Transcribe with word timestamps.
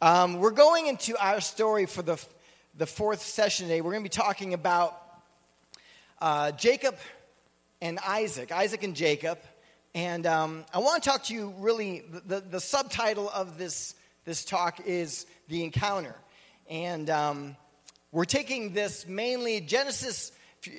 Um, 0.00 0.38
we're 0.38 0.52
going 0.52 0.86
into 0.86 1.16
our 1.20 1.40
story 1.40 1.84
for 1.86 2.02
the, 2.02 2.24
the 2.76 2.86
fourth 2.86 3.20
session 3.20 3.66
today. 3.66 3.80
We're 3.80 3.90
going 3.90 4.04
to 4.04 4.08
be 4.08 4.14
talking 4.14 4.54
about 4.54 4.96
uh, 6.20 6.52
Jacob 6.52 6.94
and 7.80 7.98
Isaac, 8.06 8.52
Isaac 8.52 8.84
and 8.84 8.94
Jacob. 8.94 9.40
And 9.96 10.24
um, 10.24 10.64
I 10.72 10.78
want 10.78 11.02
to 11.02 11.10
talk 11.10 11.24
to 11.24 11.34
you 11.34 11.52
really, 11.58 12.04
the, 12.26 12.38
the 12.38 12.60
subtitle 12.60 13.28
of 13.28 13.58
this, 13.58 13.96
this 14.24 14.44
talk 14.44 14.78
is 14.86 15.26
The 15.48 15.64
Encounter. 15.64 16.14
And 16.70 17.10
um, 17.10 17.56
we're 18.12 18.24
taking 18.24 18.74
this 18.74 19.04
mainly 19.04 19.60
Genesis, 19.60 20.30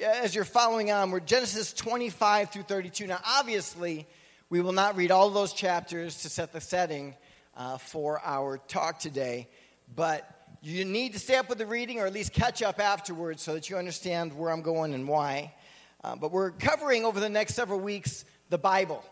as 0.01 0.33
you're 0.33 0.45
following 0.45 0.91
on, 0.91 1.11
we're 1.11 1.19
Genesis 1.19 1.73
25 1.73 2.51
through 2.51 2.63
32. 2.63 3.05
Now, 3.07 3.19
obviously, 3.27 4.07
we 4.49 4.61
will 4.61 4.71
not 4.71 4.95
read 4.95 5.11
all 5.11 5.29
those 5.29 5.51
chapters 5.51 6.21
to 6.21 6.29
set 6.29 6.53
the 6.53 6.61
setting 6.61 7.15
uh, 7.59 7.77
for 7.77 8.21
our 8.23 8.57
talk 8.57 8.99
today. 8.99 9.47
But 9.95 10.57
you 10.61 10.85
need 10.85 11.13
to 11.13 11.19
stay 11.19 11.35
up 11.35 11.49
with 11.49 11.57
the 11.57 11.65
reading 11.65 11.99
or 11.99 12.07
at 12.07 12.13
least 12.13 12.33
catch 12.33 12.63
up 12.63 12.79
afterwards 12.79 13.43
so 13.43 13.53
that 13.53 13.69
you 13.69 13.77
understand 13.77 14.33
where 14.33 14.49
I'm 14.49 14.61
going 14.61 14.93
and 14.93 15.07
why. 15.07 15.53
Uh, 16.03 16.15
but 16.15 16.31
we're 16.31 16.51
covering 16.51 17.03
over 17.05 17.19
the 17.19 17.29
next 17.29 17.53
several 17.55 17.79
weeks 17.79 18.23
the 18.49 18.57
Bible, 18.57 19.03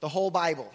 the 0.00 0.08
whole 0.08 0.30
Bible, 0.30 0.72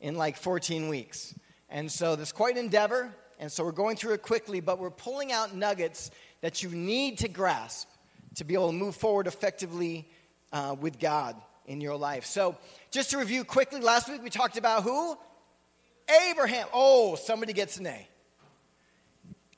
in 0.00 0.14
like 0.14 0.36
14 0.36 0.88
weeks. 0.88 1.34
And 1.68 1.90
so 1.90 2.14
there's 2.14 2.32
quite 2.32 2.56
an 2.56 2.64
endeavor. 2.64 3.12
And 3.40 3.50
so 3.50 3.64
we're 3.64 3.72
going 3.72 3.96
through 3.96 4.14
it 4.14 4.22
quickly, 4.22 4.60
but 4.60 4.78
we're 4.78 4.90
pulling 4.90 5.32
out 5.32 5.54
nuggets 5.54 6.12
that 6.40 6.62
you 6.62 6.68
need 6.70 7.18
to 7.18 7.28
grasp 7.28 7.88
to 8.36 8.44
be 8.44 8.54
able 8.54 8.68
to 8.68 8.74
move 8.74 8.94
forward 8.94 9.26
effectively 9.26 10.08
uh, 10.52 10.76
with 10.80 11.00
God 11.00 11.36
in 11.66 11.80
your 11.80 11.96
life. 11.96 12.24
So, 12.26 12.56
just 12.90 13.10
to 13.10 13.18
review 13.18 13.44
quickly, 13.44 13.80
last 13.80 14.08
week 14.08 14.22
we 14.22 14.30
talked 14.30 14.56
about 14.56 14.84
who? 14.84 15.16
Abraham. 16.30 16.66
Oh, 16.72 17.14
somebody 17.16 17.52
gets 17.52 17.76
an 17.78 17.86
A. 17.86 18.08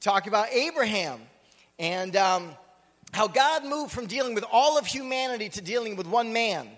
Talk 0.01 0.27
about 0.27 0.53
Abraham 0.53 1.21
and 1.79 2.15
um, 2.17 2.51
how 3.13 3.29
God 3.29 3.65
moved 3.65 3.93
from 3.93 4.07
dealing 4.07 4.35
with 4.35 4.45
all 4.51 4.79
of 4.79 4.87
humanity 4.87 5.49
to 5.51 5.61
dealing 5.61 5.97
with 5.97 6.07
one 6.07 6.33
man. 6.33 6.69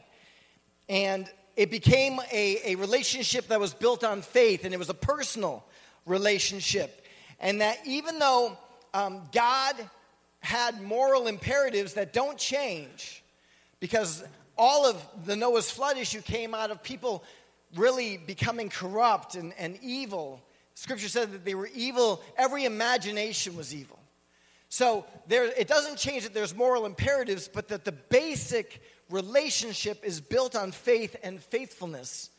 And 0.89 1.29
it 1.57 1.71
became 1.71 2.21
a, 2.33 2.73
a 2.73 2.75
relationship 2.77 3.49
that 3.49 3.61
was 3.61 3.75
built 3.75 4.05
on 4.05 4.23
faith, 4.23 4.65
and 4.65 4.73
it 4.73 4.79
was 4.79 4.89
a 4.89 4.95
personal 4.95 5.65
relationship. 6.07 7.05
And 7.41 7.61
that 7.61 7.79
even 7.85 8.19
though 8.19 8.57
um, 8.95 9.23
God 9.33 9.75
had 10.41 10.81
moral 10.81 11.27
imperatives 11.27 11.95
that 11.95 12.13
don't 12.13 12.39
change, 12.39 13.23
because 13.81 14.25
all 14.57 14.87
of 14.87 15.05
the 15.27 15.37
Noah's 15.37 15.71
flood 15.71 15.97
issue 15.99 16.23
came 16.23 16.55
out 16.55 16.71
of 16.71 16.83
people 16.83 17.25
really 17.75 18.17
becoming 18.17 18.69
corrupt 18.69 19.35
and, 19.35 19.53
and 19.59 19.79
evil. 19.83 20.43
Scripture 20.75 21.09
said 21.09 21.33
that 21.33 21.45
they 21.45 21.55
were 21.55 21.69
evil, 21.75 22.23
every 22.37 22.65
imagination 22.65 23.57
was 23.57 23.75
evil. 23.75 23.99
So 24.69 25.07
there, 25.27 25.45
it 25.45 25.67
doesn't 25.67 25.97
change 25.97 26.25
that 26.25 26.35
there's 26.35 26.55
moral 26.55 26.85
imperatives, 26.85 27.49
but 27.49 27.69
that 27.69 27.85
the 27.85 27.93
basic 27.93 28.83
relationship 29.11 30.05
is 30.05 30.21
built 30.21 30.55
on 30.55 30.73
faith 30.73 31.17
and 31.23 31.43
faithfulness, 31.43 32.31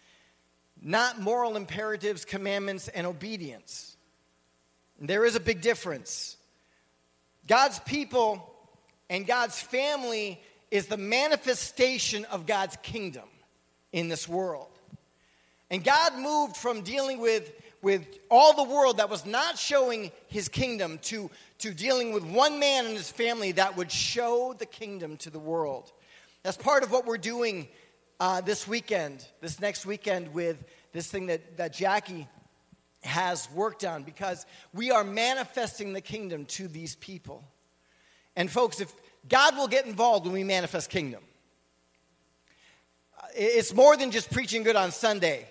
not 0.82 1.20
moral 1.20 1.56
imperatives, 1.56 2.26
commandments, 2.26 2.88
and 2.88 3.08
obedience. 3.08 3.98
And 5.00 5.10
there 5.10 5.26
is 5.26 5.36
a 5.36 5.40
big 5.40 5.62
difference. 5.62 6.38
God's 7.48 7.80
people 7.80 8.54
and 9.10 9.26
God's 9.26 9.60
family 9.60 10.40
is 10.70 10.86
the 10.86 10.98
manifestation 10.98 12.26
of 12.26 12.46
God's 12.46 12.78
kingdom 12.84 13.28
in 13.92 14.08
this 14.08 14.28
world. 14.28 14.79
And 15.72 15.84
God 15.84 16.18
moved 16.18 16.58
from 16.58 16.82
dealing 16.82 17.20
with, 17.20 17.52
with 17.82 18.08
all 18.30 18.56
the 18.56 18.64
world 18.64 18.98
that 18.98 19.10
was 19.10 19.26
not 19.26 19.58
showing 19.58 20.12
his 20.28 20.50
kingdom 20.50 20.98
to, 21.04 21.30
to 21.60 21.74
dealing 21.74 22.12
with 22.12 22.24
one 22.24 22.60
man 22.60 22.86
and 22.86 22.98
his 22.98 23.12
family 23.12 23.52
that 23.54 23.78
would 23.78 23.92
show 23.92 24.56
the 24.58 24.66
kingdom 24.66 25.18
to 25.18 25.30
the 25.30 25.40
world. 25.40 25.92
That's 26.42 26.58
part 26.58 26.84
of 26.84 26.92
what 26.92 27.06
we're 27.06 27.18
doing 27.18 27.68
uh, 28.20 28.42
this 28.42 28.68
weekend, 28.68 29.26
this 29.42 29.60
next 29.60 29.86
weekend, 29.86 30.34
with 30.34 30.64
this 30.92 31.08
thing 31.08 31.28
that, 31.28 31.58
that 31.58 31.74
Jackie 31.74 32.28
has 33.02 33.48
worked 33.54 33.86
on, 33.86 34.04
because 34.04 34.46
we 34.74 34.92
are 34.92 35.04
manifesting 35.04 35.94
the 35.94 36.02
kingdom 36.02 36.46
to 36.46 36.68
these 36.68 36.96
people. 36.96 37.44
And, 38.36 38.50
folks, 38.50 38.82
if 38.82 38.92
God 39.28 39.56
will 39.56 39.68
get 39.68 39.86
involved 39.86 40.26
when 40.26 40.34
we 40.34 40.44
manifest 40.44 40.90
kingdom, 40.90 41.24
uh, 43.18 43.28
it's 43.36 43.74
more 43.74 43.96
than 43.96 44.12
just 44.12 44.32
preaching 44.32 44.64
good 44.64 44.76
on 44.76 44.92
Sunday. 44.92 45.48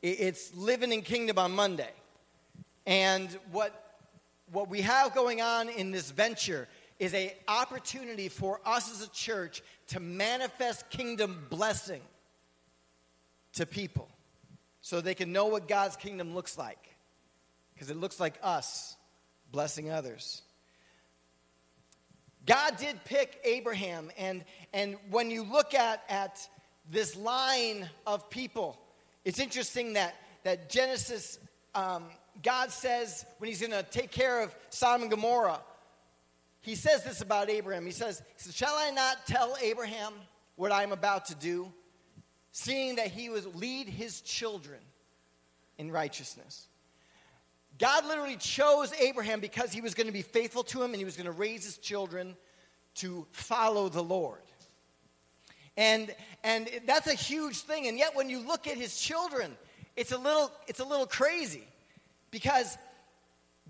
It's 0.00 0.54
living 0.54 0.92
in 0.92 1.02
kingdom 1.02 1.38
on 1.38 1.52
Monday. 1.52 1.90
And 2.86 3.28
what, 3.50 3.98
what 4.52 4.70
we 4.70 4.80
have 4.82 5.14
going 5.14 5.40
on 5.40 5.68
in 5.68 5.90
this 5.90 6.10
venture 6.10 6.68
is 6.98 7.14
a 7.14 7.34
opportunity 7.46 8.28
for 8.28 8.60
us 8.64 8.90
as 8.90 9.06
a 9.06 9.10
church 9.10 9.62
to 9.88 10.00
manifest 10.00 10.88
kingdom 10.90 11.46
blessing 11.50 12.00
to 13.54 13.66
people 13.66 14.08
so 14.80 15.00
they 15.00 15.14
can 15.14 15.32
know 15.32 15.46
what 15.46 15.68
God's 15.68 15.96
kingdom 15.96 16.34
looks 16.34 16.56
like. 16.56 16.78
Because 17.74 17.90
it 17.90 17.96
looks 17.96 18.18
like 18.18 18.38
us 18.42 18.96
blessing 19.52 19.90
others. 19.90 20.42
God 22.46 22.78
did 22.78 23.04
pick 23.04 23.38
Abraham, 23.44 24.10
and, 24.16 24.42
and 24.72 24.96
when 25.10 25.30
you 25.30 25.42
look 25.42 25.74
at, 25.74 26.02
at 26.08 26.48
this 26.90 27.14
line 27.14 27.88
of 28.06 28.30
people, 28.30 28.78
it's 29.28 29.40
interesting 29.40 29.92
that, 29.92 30.14
that 30.42 30.70
Genesis, 30.70 31.38
um, 31.74 32.04
God 32.42 32.70
says 32.70 33.26
when 33.36 33.50
he's 33.50 33.60
going 33.60 33.72
to 33.72 33.82
take 33.82 34.10
care 34.10 34.42
of 34.42 34.56
Sodom 34.70 35.02
and 35.02 35.10
Gomorrah, 35.10 35.60
he 36.62 36.74
says 36.74 37.04
this 37.04 37.20
about 37.20 37.50
Abraham. 37.50 37.84
He 37.84 37.92
says, 37.92 38.22
he 38.36 38.42
says, 38.42 38.56
Shall 38.56 38.74
I 38.74 38.90
not 38.90 39.26
tell 39.26 39.54
Abraham 39.60 40.14
what 40.56 40.72
I'm 40.72 40.92
about 40.92 41.26
to 41.26 41.34
do, 41.34 41.70
seeing 42.52 42.96
that 42.96 43.08
he 43.08 43.28
would 43.28 43.54
lead 43.54 43.86
his 43.86 44.22
children 44.22 44.80
in 45.76 45.92
righteousness? 45.92 46.66
God 47.78 48.06
literally 48.06 48.36
chose 48.36 48.94
Abraham 48.94 49.40
because 49.40 49.74
he 49.74 49.82
was 49.82 49.92
going 49.92 50.06
to 50.06 50.12
be 50.12 50.22
faithful 50.22 50.62
to 50.64 50.82
him 50.82 50.92
and 50.92 50.96
he 50.96 51.04
was 51.04 51.18
going 51.18 51.26
to 51.26 51.32
raise 51.32 51.66
his 51.66 51.76
children 51.76 52.34
to 52.94 53.26
follow 53.32 53.90
the 53.90 54.02
Lord. 54.02 54.40
And, 55.78 56.12
and 56.42 56.68
that's 56.86 57.06
a 57.06 57.14
huge 57.14 57.60
thing. 57.60 57.86
And 57.86 57.96
yet, 57.96 58.16
when 58.16 58.28
you 58.28 58.40
look 58.40 58.66
at 58.66 58.76
his 58.76 59.00
children, 59.00 59.56
it's 59.96 60.10
a 60.10 60.18
little, 60.18 60.50
it's 60.66 60.80
a 60.80 60.84
little 60.84 61.06
crazy 61.06 61.62
because 62.32 62.76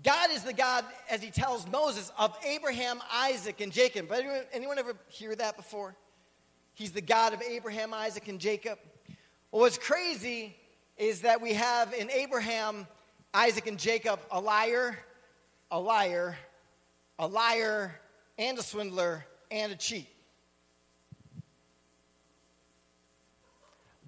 God 0.03 0.31
is 0.31 0.43
the 0.43 0.51
God, 0.51 0.83
as 1.11 1.21
he 1.21 1.29
tells 1.29 1.67
Moses, 1.67 2.11
of 2.17 2.35
Abraham, 2.43 2.99
Isaac, 3.13 3.61
and 3.61 3.71
Jacob. 3.71 4.07
But 4.09 4.21
anyone, 4.21 4.41
anyone 4.51 4.79
ever 4.79 4.95
hear 5.09 5.35
that 5.35 5.55
before? 5.55 5.95
He's 6.73 6.91
the 6.91 7.01
God 7.01 7.33
of 7.33 7.43
Abraham, 7.43 7.93
Isaac, 7.93 8.27
and 8.27 8.39
Jacob. 8.39 8.79
Well, 9.51 9.61
what's 9.61 9.77
crazy 9.77 10.55
is 10.97 11.21
that 11.21 11.41
we 11.41 11.53
have 11.53 11.93
in 11.93 12.09
Abraham, 12.09 12.87
Isaac, 13.35 13.67
and 13.67 13.77
Jacob 13.77 14.19
a 14.31 14.41
liar, 14.41 14.97
a 15.69 15.79
liar, 15.79 16.35
a 17.19 17.27
liar, 17.27 17.99
and 18.39 18.57
a 18.57 18.63
swindler, 18.63 19.25
and 19.51 19.71
a 19.71 19.75
cheat. 19.75 20.07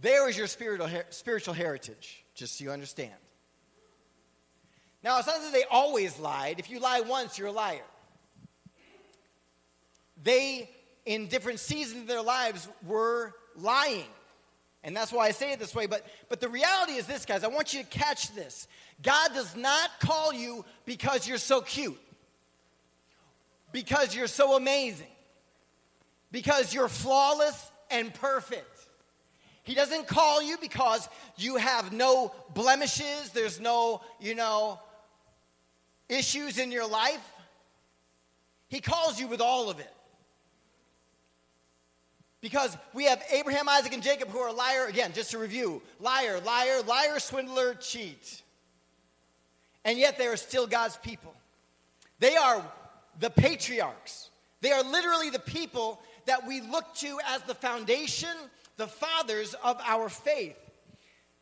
There 0.02 0.28
is 0.28 0.38
your 0.38 0.48
spiritual 0.48 0.90
spiritual 1.12 1.54
heritage, 1.54 2.26
just 2.34 2.58
so 2.58 2.64
you 2.64 2.72
understand. 2.72 3.14
Now, 5.04 5.18
it's 5.18 5.28
not 5.28 5.42
that 5.42 5.54
they 5.54 5.64
always 5.70 6.20
lied. 6.20 6.60
If 6.60 6.70
you 6.70 6.80
lie 6.80 7.02
once, 7.02 7.38
you're 7.38 7.48
a 7.48 7.52
liar. 7.52 7.82
They, 10.24 10.70
in 11.06 11.28
different 11.28 11.60
seasons 11.60 12.02
of 12.02 12.08
their 12.08 12.22
lives, 12.22 12.68
were 12.86 13.34
lying. 13.56 14.06
And 14.84 14.96
that's 14.96 15.12
why 15.12 15.28
I 15.28 15.32
say 15.32 15.52
it 15.54 15.60
this 15.60 15.74
way. 15.76 15.88
But, 15.88 16.06
but 16.30 16.40
the 16.40 16.50
reality 16.50 16.94
is 16.94 17.08
this, 17.08 17.26
guys. 17.26 17.44
I 17.44 17.48
want 17.48 17.74
you 17.74 17.82
to 17.82 17.90
catch 17.90 18.34
this. 18.34 18.68
God 19.02 19.34
does 19.34 19.56
not 19.56 19.90
call 20.00 20.34
you 20.34 20.66
because 20.86 21.28
you're 21.28 21.38
so 21.40 21.62
cute, 21.62 22.00
because 23.72 24.16
you're 24.16 24.28
so 24.28 24.56
amazing, 24.56 25.08
because 26.32 26.74
you're 26.74 26.88
flawless 26.88 27.72
and 27.90 28.14
perfect. 28.14 28.71
He 29.64 29.76
doesn't 29.76 30.08
call 30.08 30.42
you 30.42 30.58
because 30.60 31.08
you 31.38 31.58
have 31.58 31.94
no 31.94 32.34
blemishes, 32.54 33.30
there's 33.34 33.60
no, 33.60 34.02
you 34.20 34.36
know, 34.36 34.80
issues 36.10 36.58
in 36.58 36.72
your 36.72 36.88
life. 36.88 37.24
He 38.68 38.82
calls 38.82 39.20
you 39.20 39.28
with 39.28 39.42
all 39.42 39.70
of 39.70 39.80
it. 39.80 39.94
Because 42.42 42.76
we 42.94 43.06
have 43.06 43.22
Abraham, 43.32 43.70
Isaac, 43.70 43.94
and 43.94 44.02
Jacob 44.02 44.30
who 44.30 44.40
are 44.40 44.52
liar, 44.52 44.88
again, 44.88 45.12
just 45.14 45.32
to 45.32 45.38
review 45.38 45.82
liar, 46.00 46.40
liar, 46.40 46.82
liar, 46.82 47.20
swindler, 47.20 47.76
cheat. 47.76 48.42
And 49.86 49.98
yet 50.00 50.18
they 50.18 50.26
are 50.26 50.38
still 50.38 50.66
God's 50.66 50.98
people. 50.98 51.36
They 52.20 52.36
are 52.36 52.64
the 53.20 53.30
patriarchs. 53.30 54.30
They 54.62 54.72
are 54.72 54.84
literally 54.84 55.30
the 55.30 55.40
people 55.40 56.00
that 56.26 56.48
we 56.48 56.62
look 56.62 56.94
to 56.96 57.20
as 57.28 57.42
the 57.44 57.56
foundation 57.56 58.30
the 58.82 58.88
fathers 58.88 59.54
of 59.64 59.80
our 59.86 60.10
faith. 60.10 60.58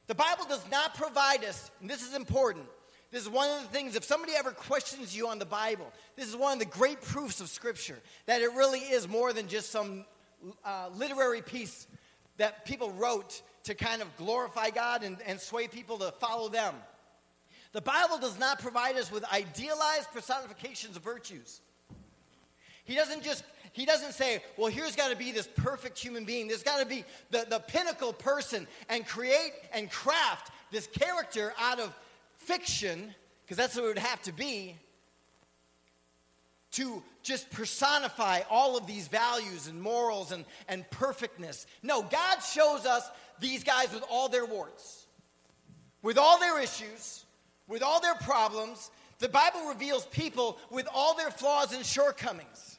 The 0.07 0.15
Bible 0.15 0.43
does 0.49 0.69
not 0.69 0.93
provide 0.93 1.45
us, 1.45 1.71
and 1.79 1.89
this 1.89 2.05
is 2.05 2.13
important, 2.13 2.65
This 3.11 3.23
is 3.23 3.29
one 3.29 3.49
of 3.49 3.63
the 3.63 3.69
things, 3.69 3.95
if 3.95 4.03
somebody 4.03 4.33
ever 4.37 4.51
questions 4.51 5.15
you 5.15 5.29
on 5.29 5.39
the 5.39 5.45
Bible, 5.45 5.91
this 6.15 6.27
is 6.27 6.35
one 6.35 6.53
of 6.53 6.59
the 6.59 6.65
great 6.65 7.01
proofs 7.01 7.41
of 7.41 7.47
Scripture 7.47 7.97
that 8.27 8.41
it 8.41 8.51
really 8.53 8.79
is 8.79 9.07
more 9.07 9.33
than 9.33 9.47
just 9.47 9.71
some 9.71 10.05
uh, 10.63 10.89
literary 10.95 11.41
piece 11.41 11.87
that 12.37 12.65
people 12.65 12.91
wrote 12.91 13.41
to 13.63 13.73
kind 13.73 14.01
of 14.01 14.15
glorify 14.17 14.69
God 14.69 15.03
and, 15.03 15.17
and 15.25 15.39
sway 15.39 15.67
people 15.67 15.97
to 15.99 16.11
follow 16.19 16.49
them. 16.49 16.75
The 17.71 17.81
Bible 17.81 18.19
does 18.19 18.37
not 18.37 18.59
provide 18.59 18.95
us 18.95 19.11
with 19.11 19.23
idealized 19.31 20.11
personifications 20.13 20.95
of 20.97 21.03
virtues. 21.03 21.61
He 22.83 22.95
doesn't 22.95 23.23
just 23.23 23.43
he 23.71 23.85
doesn't 23.85 24.13
say, 24.13 24.43
well, 24.57 24.71
here's 24.71 24.95
got 24.95 25.11
to 25.11 25.15
be 25.15 25.31
this 25.31 25.47
perfect 25.55 25.97
human 25.97 26.25
being. 26.25 26.47
There's 26.47 26.63
got 26.63 26.79
to 26.79 26.85
be 26.85 27.05
the, 27.31 27.45
the 27.49 27.59
pinnacle 27.59 28.13
person 28.13 28.67
and 28.89 29.05
create 29.05 29.51
and 29.73 29.89
craft 29.89 30.51
this 30.71 30.87
character 30.87 31.53
out 31.59 31.79
of 31.79 31.93
fiction, 32.37 33.13
because 33.43 33.57
that's 33.57 33.75
what 33.75 33.85
it 33.85 33.87
would 33.87 33.97
have 33.97 34.21
to 34.23 34.31
be, 34.31 34.75
to 36.71 37.03
just 37.23 37.49
personify 37.51 38.41
all 38.49 38.77
of 38.77 38.87
these 38.87 39.07
values 39.07 39.67
and 39.67 39.81
morals 39.81 40.31
and, 40.31 40.45
and 40.67 40.89
perfectness. 40.89 41.67
No, 41.83 42.01
God 42.01 42.39
shows 42.39 42.85
us 42.85 43.09
these 43.39 43.63
guys 43.63 43.93
with 43.93 44.03
all 44.09 44.29
their 44.29 44.45
warts, 44.45 45.05
with 46.01 46.17
all 46.17 46.39
their 46.39 46.61
issues, 46.61 47.25
with 47.67 47.83
all 47.83 47.99
their 48.01 48.15
problems. 48.15 48.91
The 49.19 49.29
Bible 49.29 49.67
reveals 49.67 50.05
people 50.07 50.57
with 50.69 50.87
all 50.93 51.15
their 51.15 51.29
flaws 51.29 51.73
and 51.73 51.85
shortcomings. 51.85 52.78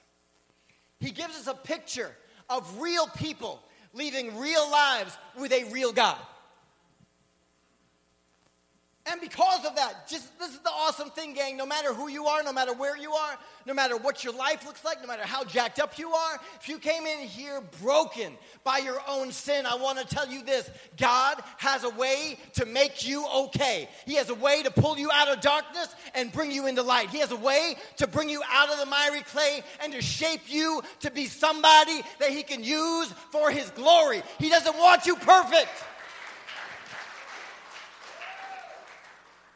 He 1.00 1.10
gives 1.10 1.36
us 1.36 1.46
a 1.46 1.54
picture 1.54 2.14
of 2.48 2.80
real 2.80 3.06
people 3.08 3.62
living 3.92 4.38
real 4.38 4.70
lives 4.70 5.16
with 5.38 5.52
a 5.52 5.64
real 5.72 5.92
God. 5.92 6.18
And 9.06 9.18
because 9.18 9.64
of 9.64 9.74
that, 9.76 10.06
just 10.08 10.38
this 10.38 10.50
is 10.50 10.58
the 10.58 10.70
awesome 10.70 11.08
thing, 11.10 11.32
gang. 11.32 11.56
No 11.56 11.64
matter 11.64 11.94
who 11.94 12.08
you 12.08 12.26
are, 12.26 12.42
no 12.42 12.52
matter 12.52 12.74
where 12.74 12.98
you 12.98 13.12
are, 13.12 13.38
no 13.64 13.72
matter 13.72 13.96
what 13.96 14.22
your 14.22 14.34
life 14.34 14.66
looks 14.66 14.84
like, 14.84 15.00
no 15.00 15.06
matter 15.06 15.24
how 15.24 15.42
jacked 15.42 15.80
up 15.80 15.98
you 15.98 16.10
are, 16.10 16.38
if 16.60 16.68
you 16.68 16.78
came 16.78 17.06
in 17.06 17.20
here 17.20 17.62
broken 17.80 18.34
by 18.62 18.76
your 18.76 19.00
own 19.08 19.32
sin, 19.32 19.64
I 19.64 19.76
want 19.76 19.98
to 19.98 20.04
tell 20.04 20.28
you 20.28 20.44
this 20.44 20.70
God 20.98 21.42
has 21.56 21.84
a 21.84 21.88
way 21.88 22.38
to 22.54 22.66
make 22.66 23.08
you 23.08 23.26
okay. 23.34 23.88
He 24.04 24.16
has 24.16 24.28
a 24.28 24.34
way 24.34 24.62
to 24.62 24.70
pull 24.70 24.98
you 24.98 25.10
out 25.10 25.28
of 25.28 25.40
darkness 25.40 25.88
and 26.14 26.30
bring 26.30 26.50
you 26.50 26.66
into 26.66 26.82
light. 26.82 27.08
He 27.08 27.20
has 27.20 27.30
a 27.30 27.36
way 27.36 27.76
to 27.96 28.06
bring 28.06 28.28
you 28.28 28.42
out 28.52 28.70
of 28.70 28.78
the 28.78 28.86
miry 28.86 29.22
clay 29.22 29.62
and 29.82 29.94
to 29.94 30.02
shape 30.02 30.42
you 30.46 30.82
to 31.00 31.10
be 31.10 31.24
somebody 31.24 32.02
that 32.18 32.30
He 32.30 32.42
can 32.42 32.62
use 32.62 33.10
for 33.32 33.50
His 33.50 33.70
glory. 33.70 34.22
He 34.38 34.50
doesn't 34.50 34.76
want 34.76 35.06
you 35.06 35.16
perfect. 35.16 35.70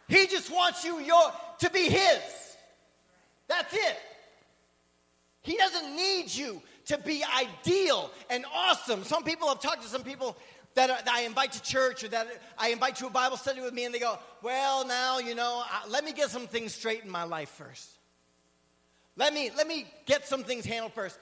He 0.08 0.26
just 0.26 0.52
wants 0.52 0.84
you 0.84 1.00
your, 1.00 1.32
to 1.60 1.70
be 1.70 1.88
His. 1.88 2.20
That's 3.48 3.72
it. 3.72 3.96
He 5.42 5.56
doesn't 5.56 5.94
need 5.94 6.34
you 6.34 6.62
to 6.86 6.98
be 6.98 7.22
ideal 7.38 8.10
and 8.30 8.44
awesome. 8.54 9.04
Some 9.04 9.24
people 9.24 9.48
have 9.48 9.60
talked 9.60 9.82
to 9.82 9.88
some 9.88 10.02
people 10.02 10.36
that, 10.74 11.04
that, 11.04 11.14
I 11.14 11.22
invite 11.22 11.52
to 11.52 11.62
church 11.62 12.02
or 12.02 12.08
that 12.08 12.26
I 12.58 12.70
invite 12.70 12.96
to 12.96 13.06
a 13.06 13.10
Bible 13.10 13.36
study 13.36 13.60
with 13.60 13.72
me, 13.72 13.84
and 13.84 13.94
they 13.94 14.00
go, 14.00 14.18
Well, 14.42 14.86
now, 14.86 15.18
you 15.18 15.34
know, 15.34 15.62
uh, 15.64 15.88
let 15.88 16.04
me 16.04 16.12
get 16.12 16.30
some 16.30 16.46
things 16.46 16.74
straight 16.74 17.04
in 17.04 17.10
my 17.10 17.24
life 17.24 17.50
first. 17.50 17.90
Let 19.16 19.32
me, 19.32 19.50
let 19.56 19.68
me 19.68 19.86
get 20.06 20.26
some 20.26 20.42
things 20.42 20.64
handled 20.64 20.92
first. 20.92 21.18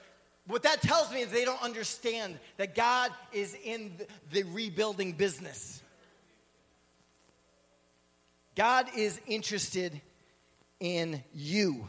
What 0.47 0.63
that 0.63 0.81
tells 0.81 1.11
me 1.11 1.21
is 1.21 1.29
they 1.29 1.45
don't 1.45 1.61
understand 1.61 2.39
that 2.57 2.75
God 2.75 3.11
is 3.31 3.55
in 3.63 3.93
the 4.31 4.43
rebuilding 4.43 5.13
business. 5.13 5.82
God 8.55 8.87
is 8.95 9.19
interested 9.27 9.99
in 10.79 11.23
you, 11.33 11.87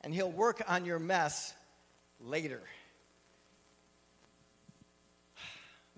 and 0.00 0.14
He'll 0.14 0.30
work 0.30 0.62
on 0.66 0.84
your 0.84 0.98
mess 0.98 1.54
later. 2.20 2.60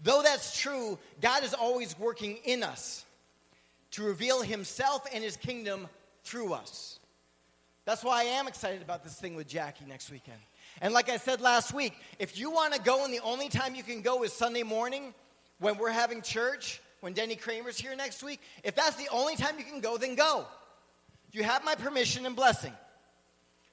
Though 0.03 0.23
that's 0.23 0.61
true, 0.61 0.99
God 1.21 1.45
is 1.45 1.55
always 1.55 1.99
working 1.99 2.39
in 2.45 2.63
us 2.63 3.05
to 3.93 4.03
reveal 4.03 4.43
Himself 4.43 5.07
and 5.13 5.25
His 5.25 5.37
kingdom 5.37 5.89
through 6.25 6.53
us. 6.53 6.99
That's 7.87 8.05
why 8.05 8.23
I 8.23 8.25
am 8.25 8.49
excited 8.49 8.83
about 8.83 9.05
this 9.05 9.15
thing 9.15 9.37
with 9.37 9.49
Jackie 9.49 9.85
next 9.87 10.11
weekend. 10.11 10.39
And 10.83 10.93
like 10.93 11.09
I 11.09 11.17
said 11.17 11.41
last 11.41 11.73
week, 11.73 11.95
if 12.19 12.39
you 12.39 12.51
want 12.51 12.75
to 12.75 12.81
go 12.81 13.05
and 13.05 13.15
the 13.15 13.21
only 13.21 13.49
time 13.49 13.75
you 13.75 13.83
can 13.83 14.03
go 14.03 14.25
is 14.25 14.33
Sunday 14.33 14.65
morning 14.65 15.15
when 15.59 15.79
we're 15.79 15.91
having 15.91 16.21
church, 16.21 16.83
when 17.01 17.13
Denny 17.13 17.37
Kramer's 17.37 17.79
here 17.79 17.95
next 17.95 18.23
week, 18.23 18.41
if 18.65 18.75
that's 18.75 18.97
the 18.97 19.09
only 19.13 19.37
time 19.37 19.59
you 19.59 19.65
can 19.65 19.81
go, 19.81 19.97
then 19.97 20.15
go. 20.15 20.47
You 21.33 21.43
have 21.43 21.65
my 21.65 21.75
permission 21.75 22.27
and 22.27 22.35
blessing. 22.35 22.73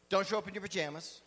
Don't 0.09 0.27
show 0.27 0.37
up 0.37 0.47
in 0.47 0.53
your 0.53 0.61
pajamas. 0.61 1.21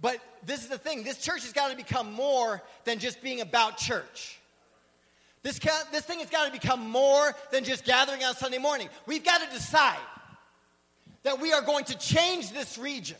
But 0.00 0.20
this 0.44 0.62
is 0.62 0.68
the 0.68 0.78
thing 0.78 1.04
this 1.04 1.18
church 1.18 1.42
has 1.42 1.52
got 1.52 1.70
to 1.70 1.76
become 1.76 2.12
more 2.12 2.62
than 2.84 2.98
just 2.98 3.22
being 3.22 3.40
about 3.40 3.78
church. 3.78 4.38
This, 5.42 5.58
this 5.92 6.04
thing 6.04 6.18
has 6.18 6.28
got 6.28 6.46
to 6.46 6.52
become 6.52 6.90
more 6.90 7.34
than 7.52 7.64
just 7.64 7.84
gathering 7.84 8.24
on 8.24 8.34
Sunday 8.34 8.58
morning. 8.58 8.88
We've 9.06 9.24
got 9.24 9.40
to 9.40 9.48
decide 9.54 9.98
that 11.22 11.40
we 11.40 11.52
are 11.52 11.62
going 11.62 11.84
to 11.84 11.98
change 11.98 12.52
this 12.52 12.76
region. 12.76 13.16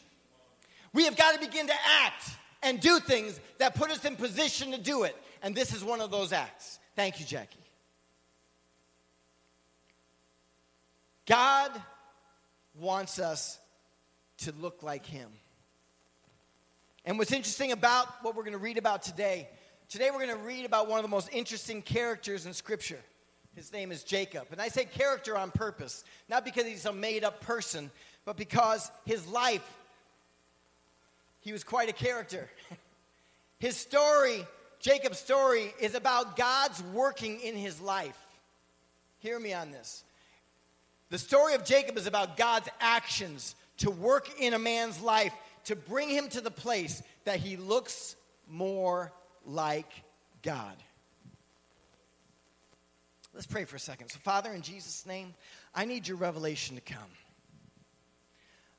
We 0.93 1.05
have 1.05 1.17
got 1.17 1.35
to 1.35 1.41
begin 1.41 1.67
to 1.69 1.75
act 2.03 2.31
and 2.63 2.81
do 2.81 2.99
things 2.99 3.41
that 3.59 3.75
put 3.75 3.91
us 3.91 4.05
in 4.05 4.17
position 4.17 4.73
to 4.73 4.79
do 4.79 5.05
it. 5.05 5.17
And 5.47 5.55
this 5.55 5.73
is 5.73 5.85
one 5.85 6.01
of 6.01 6.11
those 6.11 6.33
acts. 6.33 6.81
Thank 6.97 7.21
you, 7.21 7.25
Jackie. 7.25 7.61
God 11.25 11.71
wants 12.81 13.21
us 13.21 13.57
to 14.39 14.53
look 14.61 14.83
like 14.83 15.07
Him. 15.07 15.29
And 17.05 17.17
what's 17.17 17.31
interesting 17.31 17.71
about 17.71 18.09
what 18.25 18.35
we're 18.35 18.43
going 18.43 18.55
to 18.55 18.59
read 18.59 18.77
about 18.77 19.05
today, 19.05 19.49
today 19.89 20.11
we're 20.11 20.27
going 20.27 20.37
to 20.37 20.45
read 20.45 20.67
about 20.67 20.89
one 20.89 20.99
of 20.99 21.05
the 21.05 21.09
most 21.09 21.29
interesting 21.31 21.81
characters 21.81 22.45
in 22.45 22.53
Scripture. 22.53 22.99
His 23.55 23.73
name 23.73 23.93
is 23.93 24.03
Jacob. 24.03 24.49
And 24.51 24.61
I 24.61 24.67
say 24.67 24.85
character 24.85 25.39
on 25.39 25.53
purpose, 25.53 26.03
not 26.29 26.45
because 26.45 26.65
he's 26.65 26.87
a 26.87 26.93
made 26.93 27.23
up 27.23 27.41
person, 27.41 27.93
but 28.25 28.37
because 28.37 28.91
his 29.05 29.25
life, 29.29 29.77
he 31.39 31.53
was 31.53 31.63
quite 31.63 31.89
a 31.89 31.93
character. 31.93 32.51
His 33.59 33.75
story 33.75 34.45
Jacob's 34.81 35.19
story 35.19 35.73
is 35.81 35.95
about 35.95 36.37
God's 36.37 36.83
working 36.95 37.41
in 37.41 37.57
his 37.57 37.81
life. 37.81 38.19
Hear 39.19 39.39
me 39.39 39.53
on 39.53 39.71
this. 39.71 40.05
The 41.11 41.19
story 41.19 41.55
of 41.55 41.65
Jacob 41.65 41.97
is 41.97 42.07
about 42.07 42.37
God's 42.37 42.69
actions 42.81 43.55
to 43.79 43.91
work 43.91 44.29
in 44.41 44.55
a 44.55 44.59
man's 44.59 45.01
life 45.01 45.33
to 45.65 45.77
bring 45.77 46.09
him 46.09 46.29
to 46.29 46.41
the 46.41 46.51
place 46.51 47.03
that 47.25 47.41
he 47.41 47.57
looks 47.57 48.17
more 48.49 49.13
like 49.45 49.91
God. 50.43 50.77
Let's 53.35 53.47
pray 53.47 53.65
for 53.65 53.77
a 53.77 53.81
second. 53.81 54.09
So, 54.09 54.19
Father, 54.21 54.53
in 54.53 54.63
Jesus' 54.63 55.05
name, 55.05 55.35
I 55.75 55.85
need 55.85 56.09
your 56.09 56.17
revelation 56.17 56.77
to 56.77 56.81
come. 56.81 57.11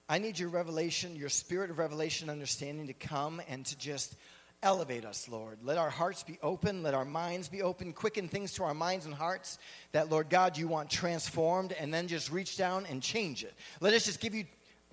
I 0.10 0.17
need 0.17 0.39
your 0.39 0.50
revelation, 0.50 1.15
your 1.15 1.29
spirit 1.29 1.69
of 1.69 1.77
revelation, 1.77 2.29
understanding 2.29 2.88
to 2.88 2.93
come 2.93 3.41
and 3.50 3.65
to 3.65 3.77
just 3.77 4.15
Elevate 4.63 5.05
us, 5.05 5.29
Lord. 5.29 5.59
Let 5.63 5.77
our 5.77 5.89
hearts 5.89 6.23
be 6.23 6.39
open. 6.41 6.81
Let 6.81 6.95
our 6.95 7.05
minds 7.05 7.47
be 7.47 7.61
open. 7.61 7.93
Quicken 7.93 8.27
things 8.27 8.53
to 8.53 8.63
our 8.63 8.73
minds 8.73 9.05
and 9.05 9.13
hearts 9.13 9.59
that, 9.91 10.09
Lord 10.09 10.29
God, 10.29 10.57
you 10.57 10.67
want 10.67 10.89
transformed, 10.89 11.73
and 11.73 11.93
then 11.93 12.07
just 12.07 12.31
reach 12.31 12.57
down 12.57 12.87
and 12.87 13.01
change 13.01 13.43
it. 13.43 13.53
Let 13.81 13.93
us 13.93 14.05
just 14.05 14.19
give 14.19 14.33
you 14.33 14.45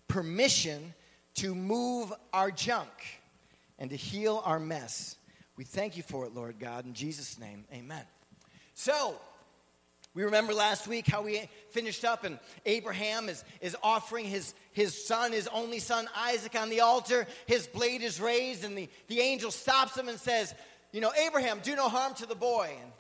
permission 0.07 0.93
to 1.37 1.55
move 1.55 2.13
our 2.33 2.51
junk 2.51 2.91
and 3.79 3.89
to 3.91 3.97
heal 3.97 4.43
our 4.45 4.61
mess. 4.61 5.17
We 5.57 5.65
thank 5.65 5.97
you 5.97 6.03
for 6.03 6.27
it, 6.27 6.35
Lord 6.35 6.59
God. 6.59 6.85
In 6.85 6.93
Jesus' 6.93 7.39
name, 7.39 7.65
amen. 7.73 8.05
So, 8.75 9.17
we 10.15 10.23
remember 10.23 10.55
last 10.55 10.87
week 10.87 11.09
how 11.09 11.23
we 11.23 11.49
finished 11.71 12.05
up, 12.05 12.23
and 12.23 12.39
Abraham 12.67 13.29
is, 13.29 13.45
is 13.61 13.77
offering 13.83 14.27
his, 14.27 14.55
his 14.73 15.07
son, 15.07 15.33
his 15.33 15.49
only 15.49 15.81
son, 15.81 16.09
Isaac, 16.17 16.55
on 16.55 16.71
the 16.71 16.81
altar. 16.83 17.27
His 17.47 17.67
blade 17.67 18.01
is 18.03 18.21
raised, 18.21 18.65
and 18.65 18.79
the, 18.79 18.89
the 19.09 19.19
angel 19.19 19.51
stops 19.51 19.97
him 19.97 20.09
and 20.09 20.19
says, 20.19 20.55
You 20.93 21.01
know, 21.01 21.13
Abraham, 21.27 21.59
do 21.65 21.75
no 21.75 21.89
harm 21.89 22.15
to 22.15 22.27
the 22.27 22.37
boy. 22.37 22.71
And 22.81 22.93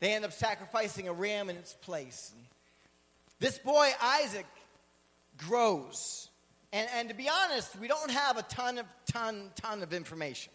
they 0.00 0.12
end 0.12 0.24
up 0.24 0.32
sacrificing 0.32 1.06
a 1.06 1.12
ram 1.12 1.50
in 1.50 1.56
its 1.56 1.74
place. 1.74 2.32
And 2.34 2.44
this 3.38 3.58
boy, 3.58 3.88
Isaac, 4.02 4.46
grows. 5.36 6.28
And, 6.72 6.88
and 6.96 7.08
to 7.10 7.14
be 7.14 7.28
honest, 7.28 7.78
we 7.78 7.86
don't 7.86 8.10
have 8.10 8.38
a 8.38 8.42
ton 8.42 8.78
of, 8.78 8.86
ton, 9.06 9.50
ton 9.54 9.84
of 9.84 9.92
information. 9.92 10.52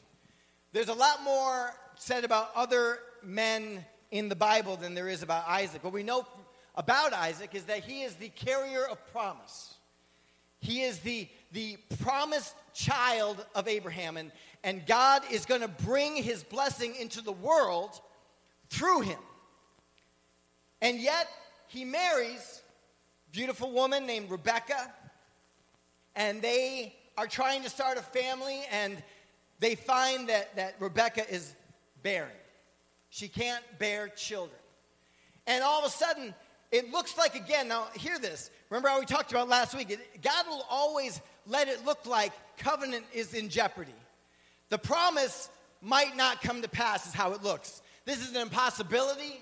There's 0.73 0.89
a 0.89 0.93
lot 0.93 1.23
more 1.23 1.71
said 1.95 2.25
about 2.25 2.51
other 2.53 2.99
men 3.23 3.85
in 4.17 4.29
the 4.29 4.36
Bible 4.36 4.77
than 4.77 4.93
there 4.93 5.10
is 5.10 5.24
about 5.24 5.48
Isaac. 5.48 5.84
What 5.84 5.93
we 5.93 6.03
know 6.03 6.25
about 6.75 7.13
Isaac 7.13 7.53
is 7.53 7.63
that 7.63 7.84
he 7.84 8.03
is 8.03 8.15
the 8.15 8.29
carrier 8.29 8.86
of 8.86 9.05
promise. 9.12 9.74
He 10.60 10.81
is 10.81 11.00
the, 11.00 11.27
the 11.51 11.77
promised 12.00 12.53
child 12.74 13.45
of 13.53 13.67
Abraham, 13.67 14.17
and, 14.17 14.31
and 14.63 14.86
God 14.86 15.24
is 15.31 15.45
going 15.45 15.62
to 15.62 15.67
bring 15.67 16.15
his 16.15 16.43
blessing 16.43 16.95
into 16.95 17.22
the 17.22 17.31
world 17.31 18.00
through 18.69 19.01
him. 19.01 19.19
And 20.81 21.00
yet, 21.00 21.27
he 21.67 21.86
marries 21.86 22.62
beautiful 23.31 23.72
woman 23.72 24.05
named 24.05 24.29
Rebecca, 24.29 24.93
and 26.15 26.41
they 26.41 26.95
are 27.17 27.27
trying 27.27 27.63
to 27.63 27.69
start 27.69 27.98
a 27.98 28.01
family, 28.01 28.63
and 28.72 29.01
they 29.60 29.75
find 29.75 30.29
that, 30.29 30.55
that 30.55 30.75
Rebecca 30.79 31.29
is 31.29 31.53
barren. 32.01 32.31
She 33.09 33.27
can't 33.27 33.63
bear 33.79 34.09
children. 34.09 34.59
And 35.47 35.63
all 35.63 35.79
of 35.79 35.85
a 35.85 35.89
sudden, 35.89 36.33
it 36.71 36.91
looks 36.91 37.17
like, 37.17 37.35
again, 37.35 37.67
now 37.67 37.88
hear 37.95 38.19
this. 38.19 38.50
Remember 38.69 38.89
how 38.89 39.00
we 39.00 39.05
talked 39.05 39.31
about 39.31 39.47
last 39.47 39.75
week? 39.75 39.97
God 40.21 40.47
will 40.47 40.65
always 40.69 41.21
let 41.47 41.67
it 41.67 41.85
look 41.85 42.05
like 42.05 42.33
covenant 42.57 43.05
is 43.13 43.33
in 43.33 43.50
jeopardy. 43.50 43.93
The 44.69 44.77
promise 44.77 45.50
might 45.81 46.17
not 46.17 46.41
come 46.41 46.62
to 46.63 46.67
pass, 46.67 47.07
is 47.07 47.13
how 47.13 47.33
it 47.33 47.43
looks. 47.43 47.81
This 48.05 48.21
is 48.21 48.35
an 48.35 48.41
impossibility. 48.41 49.39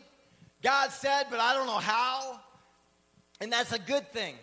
God 0.61 0.91
said, 0.91 1.25
but 1.29 1.39
I 1.39 1.53
don't 1.53 1.67
know 1.67 1.73
how. 1.73 2.39
And 3.41 3.51
that's 3.51 3.71
a 3.71 3.79
good 3.79 4.11
thing. 4.11 4.35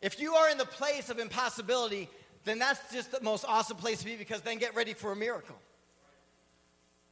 If 0.00 0.20
you 0.20 0.34
are 0.34 0.50
in 0.50 0.58
the 0.58 0.64
place 0.64 1.10
of 1.10 1.18
impossibility, 1.18 2.08
then 2.44 2.58
that's 2.58 2.92
just 2.92 3.12
the 3.12 3.20
most 3.22 3.44
awesome 3.46 3.76
place 3.76 3.98
to 3.98 4.04
be 4.04 4.16
because 4.16 4.40
then 4.40 4.58
get 4.58 4.74
ready 4.74 4.94
for 4.94 5.12
a 5.12 5.16
miracle. 5.16 5.56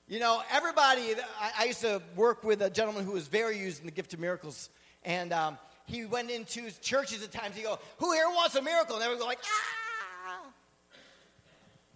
You 0.09 0.21
know, 0.21 0.43
everybody, 0.50 1.12
I, 1.38 1.50
I 1.59 1.65
used 1.65 1.83
to 1.83 2.00
work 2.17 2.43
with 2.43 2.62
a 2.62 2.71
gentleman 2.71 3.05
who 3.05 3.12
was 3.12 3.29
very 3.29 3.59
used 3.59 3.81
in 3.81 3.87
the 3.87 3.93
gift 3.93 4.15
of 4.15 4.21
miracles. 4.21 4.71
And 5.05 5.35
um, 5.35 5.59
he 5.85 6.07
went 6.07 6.31
into 6.31 6.71
churches 6.81 7.23
at 7.23 7.31
times. 7.31 7.55
He'd 7.55 7.65
go, 7.65 7.79
Who 7.99 8.15
here 8.15 8.29
wants 8.29 8.55
a 8.57 8.62
miracle? 8.62 8.95
And 8.97 9.05
everyone 9.05 9.19
would 9.19 9.25
go 9.25 9.29
like, 9.29 9.38
Ah! 9.45 10.47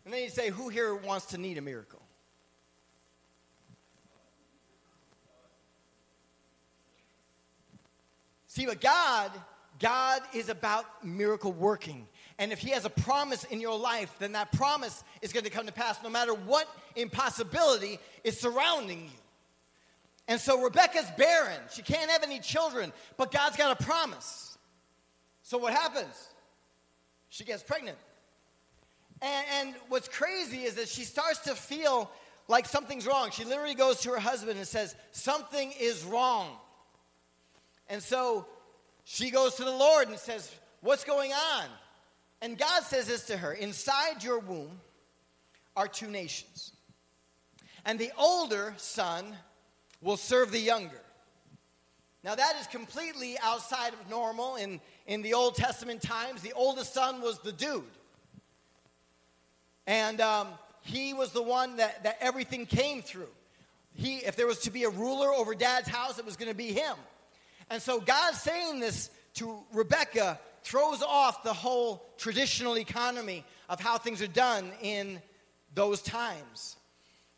And 0.05 0.13
then 0.13 0.21
he'd 0.21 0.33
say, 0.33 0.51
Who 0.51 0.69
here 0.69 0.95
wants 0.95 1.27
to 1.27 1.39
need 1.39 1.57
a 1.57 1.63
miracle? 1.63 2.03
See, 8.47 8.67
but 8.67 8.83
God, 8.83 9.31
God 9.79 10.21
is 10.35 10.51
about 10.51 11.03
miracle 11.03 11.53
working. 11.53 12.07
And 12.39 12.53
if 12.53 12.59
He 12.59 12.71
has 12.71 12.85
a 12.85 12.91
promise 12.91 13.45
in 13.45 13.61
your 13.61 13.79
life, 13.79 14.15
then 14.19 14.33
that 14.33 14.53
promise 14.53 15.05
is 15.21 15.33
going 15.33 15.45
to 15.45 15.51
come 15.51 15.67
to 15.67 15.73
pass 15.73 16.03
no 16.03 16.11
matter 16.11 16.35
what 16.35 16.69
impossibility 16.97 17.99
is 18.25 18.39
surrounding 18.39 19.05
you. 19.05 19.19
And 20.29 20.41
so 20.41 20.63
Rebecca's 20.63 21.11
barren. 21.19 21.61
She 21.73 21.83
can't 21.83 22.11
have 22.11 22.23
any 22.23 22.39
children, 22.39 22.93
but 23.17 23.33
God's 23.33 23.57
got 23.57 23.79
a 23.79 23.85
promise. 23.85 24.57
So 25.43 25.59
what 25.59 25.73
happens? 25.73 26.29
She 27.29 27.45
gets 27.45 27.63
pregnant. 27.63 27.99
And, 29.21 29.47
and 29.55 29.75
what's 29.89 30.09
crazy 30.09 30.63
is 30.63 30.75
that 30.75 30.89
she 30.89 31.05
starts 31.05 31.41
to 31.41 31.55
feel 31.55 32.11
like 32.49 32.67
something's 32.67 33.07
wrong. 33.07 33.31
She 33.31 33.45
literally 33.45 33.75
goes 33.75 34.01
to 34.01 34.11
her 34.11 34.19
husband 34.19 34.59
and 34.59 34.67
says, 34.67 34.95
Something 35.13 35.73
is 35.81 36.05
wrong. 36.05 36.51
And 37.89 38.03
so 38.03 38.47
she 39.05 39.31
goes 39.31 39.55
to 39.57 39.65
the 39.65 39.71
Lord 39.73 40.09
and 40.09 40.19
says, 40.19 40.53
What's 40.81 41.05
going 41.05 41.33
on? 41.33 41.65
And 42.43 42.59
God 42.59 42.83
says 42.83 43.07
this 43.07 43.25
to 43.27 43.37
her 43.39 43.53
Inside 43.53 44.23
your 44.23 44.41
womb 44.41 44.81
are 45.77 45.89
two 45.89 46.09
nations. 46.09 46.73
And 47.87 47.99
the 47.99 48.11
older 48.19 48.75
son 48.77 49.25
will 50.03 50.17
serve 50.17 50.51
the 50.51 50.59
younger. 50.59 51.01
Now, 52.25 52.35
that 52.37 52.55
is 52.61 52.67
completely 52.69 53.37
outside 53.43 53.93
of 53.95 54.11
normal. 54.11 54.57
In, 54.57 54.81
in 55.07 55.23
the 55.23 55.35
Old 55.35 55.57
Testament 55.57 56.03
times, 56.03 56.43
the 56.43 56.53
oldest 56.53 56.95
son 56.95 57.21
was 57.21 57.39
the 57.41 57.51
dude. 57.51 57.83
And 59.87 60.21
um, 60.21 60.49
he 60.83 61.15
was 61.15 61.33
the 61.33 61.43
one 61.43 61.77
that, 61.79 62.05
that 62.05 62.19
everything 62.21 62.67
came 62.67 63.03
through. 63.03 63.31
He, 63.95 64.19
if 64.19 64.37
there 64.37 64.47
was 64.47 64.61
to 64.61 64.71
be 64.71 64.85
a 64.85 64.91
ruler 64.91 65.33
over 65.33 65.55
dad's 65.55 65.89
house, 65.89 66.19
it 66.19 66.25
was 66.25 66.37
going 66.37 66.51
to 66.51 66.57
be 66.57 66.73
him. 66.73 66.95
And 67.69 67.83
so 67.83 68.01
God's 68.01 68.41
saying 68.41 68.79
this 68.79 69.11
to 69.35 69.59
Rebecca 69.73 70.39
throws 70.63 71.03
off 71.03 71.43
the 71.43 71.53
whole 71.53 72.05
traditional 72.19 72.79
economy 72.79 73.45
of 73.69 73.81
how 73.81 73.99
things 73.99 74.23
are 74.23 74.27
done 74.27 74.71
in 74.81 75.21
those 75.75 76.03
times. 76.03 76.77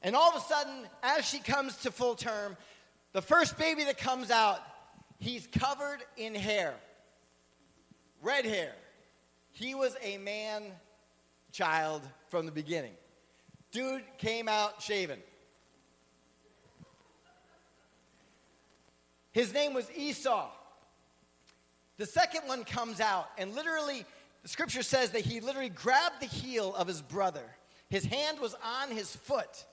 And 0.03 0.15
all 0.15 0.31
of 0.31 0.37
a 0.37 0.41
sudden, 0.41 0.87
as 1.03 1.25
she 1.25 1.39
comes 1.39 1.77
to 1.79 1.91
full 1.91 2.15
term, 2.15 2.57
the 3.13 3.23
first 3.23 3.57
baby 3.57 3.85
that 3.85 3.97
comes 3.97 4.31
out, 4.31 4.59
he's 5.19 5.47
covered 5.47 5.99
in 6.17 6.35
hair, 6.35 6.75
red 8.23 8.45
hair. 8.45 8.73
He 9.53 9.75
was 9.75 9.97
a 10.03 10.19
man 10.19 10.65
child 11.53 12.03
from 12.29 12.45
the 12.45 12.53
beginning. 12.53 12.95
Dude 13.71 14.03
came 14.19 14.49
out 14.49 14.83
shaven. 14.83 15.19
His 19.33 19.53
name 19.55 19.75
was 19.75 19.91
Esau. 19.97 20.49
The 21.97 22.07
second 22.07 22.43
one 22.47 22.65
comes 22.65 23.01
out, 23.01 23.31
and 23.39 23.55
literally, 23.55 24.05
the 24.43 24.49
scripture 24.49 24.83
says 24.83 25.11
that 25.11 25.23
he 25.23 25.41
literally 25.41 25.69
grabbed 25.69 26.21
the 26.21 26.27
heel 26.27 26.75
of 26.75 26.87
his 26.87 27.01
brother. 27.01 27.45
His 27.89 28.05
hand 28.05 28.41
was 28.41 28.55
on 28.65 28.91
his 28.91 29.15
foot 29.15 29.65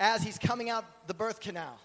as 0.00 0.22
he's 0.22 0.38
coming 0.38 0.70
out 0.70 0.84
the 1.06 1.14
birth 1.14 1.40
canal. 1.40 1.78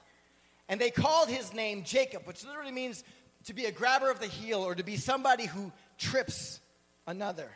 And 0.69 0.79
they 0.79 0.89
called 0.89 1.27
his 1.29 1.53
name 1.53 1.83
Jacob, 1.83 2.25
which 2.25 2.45
literally 2.45 2.71
means 2.71 3.03
to 3.45 3.53
be 3.53 3.65
a 3.65 3.71
grabber 3.71 4.09
of 4.09 4.19
the 4.19 4.27
heel 4.27 4.61
or 4.61 4.75
to 4.75 4.83
be 4.83 4.95
somebody 4.95 5.45
who 5.45 5.71
trips 5.97 6.59
another. 7.07 7.49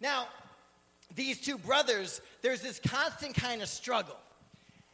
Now, 0.00 0.28
these 1.14 1.40
two 1.40 1.58
brothers, 1.58 2.20
there's 2.42 2.60
this 2.60 2.78
constant 2.78 3.34
kind 3.34 3.62
of 3.62 3.68
struggle. 3.68 4.16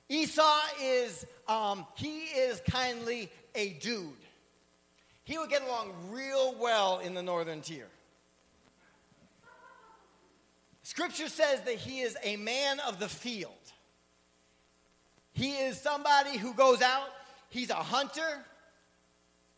Esau 0.09 0.61
is, 0.81 1.27
um, 1.49 1.87
he 1.97 2.21
is 2.27 2.61
kindly 2.69 3.31
a 3.55 3.71
dude. 3.75 4.13
He 5.27 5.37
would 5.39 5.51
get 5.51 5.63
along 5.63 5.93
real 6.13 6.55
well 6.57 7.01
in 7.01 7.13
the 7.15 7.23
northern 7.23 7.61
tier. 7.61 7.89
Scripture 10.85 11.29
says 11.29 11.63
that 11.63 11.75
he 11.75 11.99
is 11.99 12.17
a 12.23 12.37
man 12.37 12.79
of 12.87 13.01
the 13.01 13.09
field. 13.09 13.51
He 15.33 15.51
is 15.57 15.81
somebody 15.81 16.39
who 16.39 16.55
goes 16.55 16.81
out, 16.81 17.09
he's 17.49 17.71
a 17.71 17.75
hunter, 17.75 18.45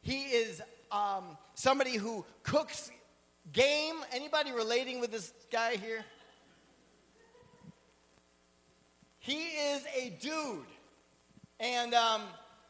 he 0.01 0.23
is 0.23 0.63
um, 0.91 1.37
somebody 1.53 1.97
who 1.97 2.25
cooks 2.45 2.91
game. 3.53 3.97
Anybody 4.11 4.53
relating 4.53 5.01
with 5.01 5.13
this 5.13 5.35
guy 5.53 5.77
here? 5.77 6.03
He 9.19 9.43
is 9.43 9.85
a 9.95 10.17
dude. 10.19 10.65
And, 11.61 11.93
um, 11.93 12.23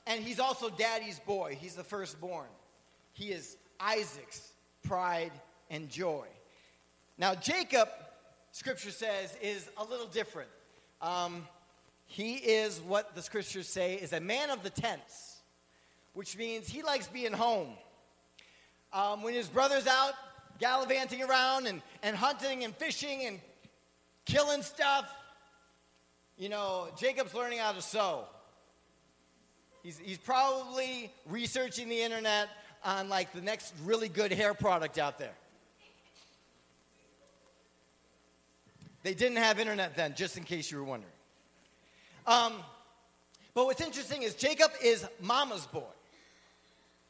and 0.04 0.20
he's 0.20 0.40
also 0.40 0.68
daddy's 0.68 1.20
boy. 1.20 1.56
He's 1.60 1.76
the 1.76 1.84
firstborn. 1.84 2.48
He 3.18 3.32
is 3.32 3.56
Isaac's 3.80 4.52
pride 4.84 5.32
and 5.70 5.88
joy. 5.88 6.26
Now, 7.18 7.34
Jacob, 7.34 7.88
scripture 8.52 8.92
says, 8.92 9.36
is 9.42 9.68
a 9.76 9.82
little 9.82 10.06
different. 10.06 10.48
Um, 11.02 11.48
he 12.06 12.34
is 12.34 12.80
what 12.80 13.16
the 13.16 13.22
scriptures 13.22 13.66
say 13.66 13.96
is 13.96 14.12
a 14.12 14.20
man 14.20 14.50
of 14.50 14.62
the 14.62 14.70
tents, 14.70 15.38
which 16.14 16.38
means 16.38 16.68
he 16.68 16.84
likes 16.84 17.08
being 17.08 17.32
home. 17.32 17.70
Um, 18.92 19.24
when 19.24 19.34
his 19.34 19.48
brother's 19.48 19.88
out 19.88 20.14
gallivanting 20.60 21.20
around 21.24 21.66
and, 21.66 21.82
and 22.04 22.14
hunting 22.14 22.62
and 22.62 22.72
fishing 22.76 23.26
and 23.26 23.40
killing 24.26 24.62
stuff, 24.62 25.12
you 26.36 26.48
know, 26.48 26.86
Jacob's 26.96 27.34
learning 27.34 27.58
how 27.58 27.72
to 27.72 27.82
sew. 27.82 28.26
He's, 29.82 29.98
he's 29.98 30.18
probably 30.18 31.12
researching 31.26 31.88
the 31.88 32.00
internet 32.00 32.48
on 32.84 33.08
like 33.08 33.32
the 33.32 33.40
next 33.40 33.74
really 33.84 34.08
good 34.08 34.32
hair 34.32 34.54
product 34.54 34.98
out 34.98 35.18
there. 35.18 35.34
They 39.02 39.14
didn't 39.14 39.38
have 39.38 39.58
internet 39.58 39.96
then, 39.96 40.14
just 40.16 40.36
in 40.36 40.44
case 40.44 40.70
you 40.70 40.78
were 40.78 40.84
wondering. 40.84 41.12
Um, 42.26 42.54
but 43.54 43.64
what's 43.64 43.80
interesting 43.80 44.22
is 44.22 44.34
Jacob 44.34 44.70
is 44.82 45.06
mama's 45.20 45.66
boy. 45.66 45.82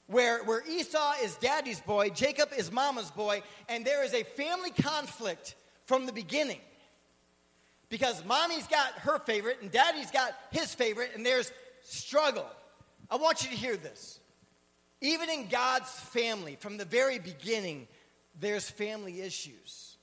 Where, 0.07 0.43
where 0.45 0.63
Esau 0.67 1.15
is 1.23 1.35
daddy's 1.37 1.81
boy, 1.81 2.11
Jacob 2.11 2.51
is 2.57 2.73
mama's 2.73 3.11
boy, 3.11 3.43
and 3.69 3.85
there 3.85 4.05
is 4.05 4.15
a 4.15 4.23
family 4.23 4.71
conflict 4.71 5.55
from 5.87 6.07
the 6.07 6.13
beginning. 6.13 6.61
Because 7.91 8.25
mommy's 8.25 8.67
got 8.67 8.93
her 9.01 9.19
favorite 9.19 9.59
and 9.61 9.71
daddy's 9.71 10.11
got 10.11 10.33
his 10.51 10.75
favorite, 10.75 11.11
and 11.15 11.25
there's 11.25 11.53
struggle. 11.83 12.47
I 13.11 13.17
want 13.17 13.43
you 13.43 13.51
to 13.51 13.57
hear 13.57 13.77
this. 13.77 14.21
Even 15.00 15.31
in 15.31 15.49
God's 15.49 15.90
family, 15.90 16.57
from 16.59 16.76
the 16.76 16.85
very 16.85 17.19
beginning, 17.19 17.87
there's 18.40 18.69
family 18.69 19.21
issues. 19.21 19.97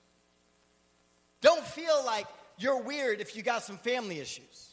Don't 1.42 1.64
feel 1.64 2.04
like 2.06 2.28
you're 2.58 2.82
weird 2.82 3.20
if 3.20 3.36
you 3.36 3.44
got 3.44 3.64
some 3.64 3.78
family 3.78 4.20
issues. 4.20 4.70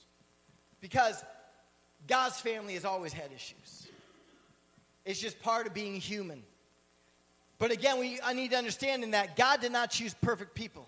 Because 0.81 1.23
God's 2.07 2.41
family 2.41 2.75
has 2.75 2.85
always 2.85 3.13
had 3.13 3.31
issues. 3.33 3.89
It's 5.05 5.21
just 5.21 5.41
part 5.43 5.67
of 5.67 5.75
being 5.75 5.97
human. 5.97 6.43
But 7.59 7.71
again, 7.71 7.99
we 7.99 8.21
I 8.23 8.33
need 8.33 8.51
to 8.53 8.57
understand 8.57 9.05
in 9.05 9.13
that 9.13 9.37
God 9.37 9.61
did 9.61 9.73
not 9.73 9.91
choose 9.91 10.15
perfect 10.15 10.55
people. 10.55 10.87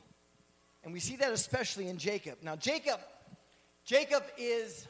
And 0.83 0.93
we 0.93 1.01
see 1.01 1.17
that 1.17 1.33
especially 1.33 1.89
in 1.89 1.99
Jacob. 1.99 2.39
Now, 2.43 2.57
Jacob, 2.57 3.01
Jacob 3.85 4.23
is 4.37 4.87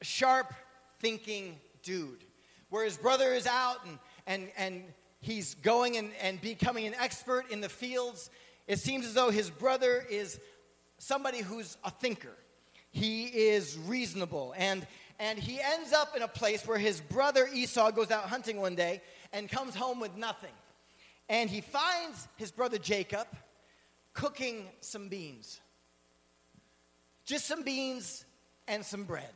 a 0.00 0.04
sharp 0.04 0.52
thinking 1.00 1.56
dude. 1.82 2.24
Where 2.70 2.84
his 2.84 2.96
brother 2.96 3.32
is 3.32 3.46
out 3.46 3.84
and, 3.86 3.98
and, 4.26 4.50
and 4.56 4.84
he's 5.20 5.54
going 5.56 5.96
and, 5.96 6.10
and 6.22 6.40
becoming 6.40 6.86
an 6.86 6.94
expert 6.98 7.50
in 7.50 7.60
the 7.60 7.68
fields. 7.68 8.30
It 8.66 8.78
seems 8.78 9.04
as 9.04 9.14
though 9.14 9.30
his 9.30 9.50
brother 9.50 10.04
is 10.08 10.40
somebody 10.98 11.40
who's 11.40 11.76
a 11.84 11.90
thinker. 11.90 12.36
He 12.90 13.24
is 13.26 13.78
reasonable. 13.86 14.54
And, 14.56 14.86
and 15.18 15.38
he 15.38 15.60
ends 15.60 15.92
up 15.92 16.16
in 16.16 16.22
a 16.22 16.28
place 16.28 16.66
where 16.66 16.78
his 16.78 17.00
brother 17.00 17.48
Esau 17.52 17.90
goes 17.90 18.10
out 18.10 18.24
hunting 18.24 18.60
one 18.60 18.74
day 18.74 19.02
and 19.32 19.48
comes 19.48 19.74
home 19.74 20.00
with 20.00 20.16
nothing. 20.16 20.52
And 21.28 21.48
he 21.48 21.60
finds 21.60 22.26
his 22.36 22.50
brother 22.50 22.78
Jacob 22.78 23.26
cooking 24.14 24.66
some 24.80 25.08
beans. 25.08 25.60
Just 27.24 27.46
some 27.46 27.62
beans 27.62 28.24
and 28.66 28.84
some 28.84 29.04
bread. 29.04 29.30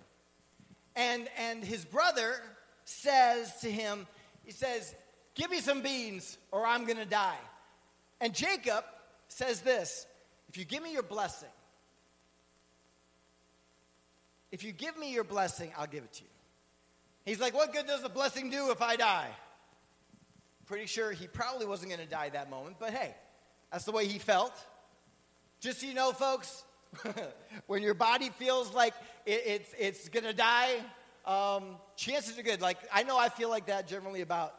And, 0.97 1.29
and 1.39 1.65
his 1.65 1.85
brother 1.85 2.41
says 2.85 3.61
to 3.61 3.71
him, 3.71 4.07
he 4.45 4.53
says, 4.53 4.95
Give 5.35 5.51
me 5.51 5.61
some 5.61 5.83
beans 5.83 6.39
or 6.53 6.65
I'm 6.67 6.85
going 6.85 6.99
to 6.99 7.05
die. 7.05 7.39
And 8.21 8.35
Jacob 8.35 8.85
says 9.29 9.61
this 9.61 10.07
If 10.49 10.57
you 10.57 10.65
give 10.65 10.83
me 10.83 10.93
your 10.93 11.03
blessing, 11.03 11.49
if 14.53 14.63
you 14.63 14.73
give 14.73 14.97
me 14.97 15.13
your 15.13 15.25
blessing, 15.25 15.73
I'll 15.77 15.87
give 15.87 16.05
it 16.05 16.13
to 16.15 16.23
you. 16.23 16.31
He's 17.25 17.41
like, 17.41 17.55
What 17.55 17.73
good 17.73 17.87
does 17.87 18.03
the 18.03 18.09
blessing 18.09 18.51
do 18.51 18.71
if 18.71 18.81
I 18.81 18.97
die? 18.97 19.31
Pretty 20.67 20.87
sure 20.87 21.13
he 21.13 21.27
probably 21.27 21.67
wasn't 21.67 21.91
going 21.91 22.01
to 22.01 22.11
die 22.11 22.31
that 22.31 22.49
moment, 22.49 22.77
but 22.79 22.91
hey, 22.91 23.15
that's 23.71 23.85
the 23.85 23.93
way 23.93 24.07
he 24.07 24.19
felt. 24.19 24.53
Just 25.61 25.81
so 25.81 25.87
you 25.87 25.95
know, 25.95 26.13
folks, 26.13 26.65
when 27.67 27.83
your 27.83 27.95
body 27.95 28.31
feels 28.31 28.73
like 28.73 28.95
it, 29.27 29.43
it's, 29.47 29.75
it's 29.79 30.09
going 30.09 30.25
to 30.25 30.33
die, 30.33 30.77
um, 31.25 31.77
chances 31.97 32.39
are 32.39 32.43
good. 32.43 32.61
Like, 32.61 32.79
I 32.93 33.03
know 33.03 33.19
I 33.19 33.29
feel 33.29 33.49
like 33.49 33.67
that 33.67 33.89
generally 33.89 34.21
about 34.21 34.55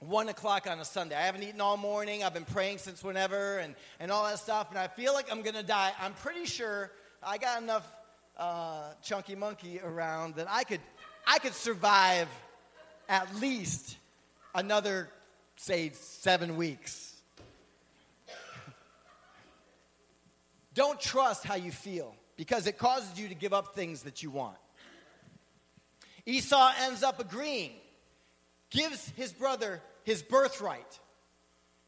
one 0.00 0.28
o'clock 0.28 0.66
on 0.68 0.78
a 0.78 0.84
Sunday. 0.84 1.16
I 1.16 1.22
haven't 1.22 1.42
eaten 1.42 1.60
all 1.60 1.76
morning. 1.76 2.22
I've 2.22 2.34
been 2.34 2.44
praying 2.44 2.78
since 2.78 3.02
whenever 3.02 3.58
and, 3.58 3.74
and 3.98 4.10
all 4.10 4.24
that 4.24 4.38
stuff. 4.38 4.70
And 4.70 4.78
I 4.78 4.86
feel 4.86 5.12
like 5.12 5.30
I'm 5.30 5.42
going 5.42 5.56
to 5.56 5.62
die. 5.62 5.92
I'm 6.00 6.14
pretty 6.14 6.46
sure 6.46 6.92
I 7.22 7.38
got 7.38 7.62
enough 7.62 7.90
uh, 8.36 8.92
chunky 9.02 9.34
monkey 9.34 9.80
around 9.80 10.36
that 10.36 10.46
I 10.48 10.64
could, 10.64 10.80
I 11.26 11.38
could 11.38 11.54
survive 11.54 12.28
at 13.08 13.34
least 13.36 13.96
another, 14.54 15.08
say, 15.56 15.90
seven 15.94 16.56
weeks. 16.56 17.14
Don't 20.74 21.00
trust 21.00 21.44
how 21.44 21.56
you 21.56 21.72
feel 21.72 22.14
because 22.36 22.68
it 22.68 22.78
causes 22.78 23.18
you 23.18 23.28
to 23.28 23.34
give 23.34 23.52
up 23.52 23.74
things 23.74 24.04
that 24.04 24.22
you 24.22 24.30
want. 24.30 24.56
Esau 26.28 26.72
ends 26.82 27.02
up 27.02 27.20
agreeing, 27.20 27.72
gives 28.68 29.08
his 29.16 29.32
brother 29.32 29.80
his 30.04 30.22
birthright, 30.22 31.00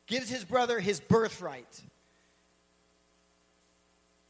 gives 0.07 0.31
his 0.31 0.47
brother 0.47 0.81
his 0.81 0.99
birthright. 0.99 1.83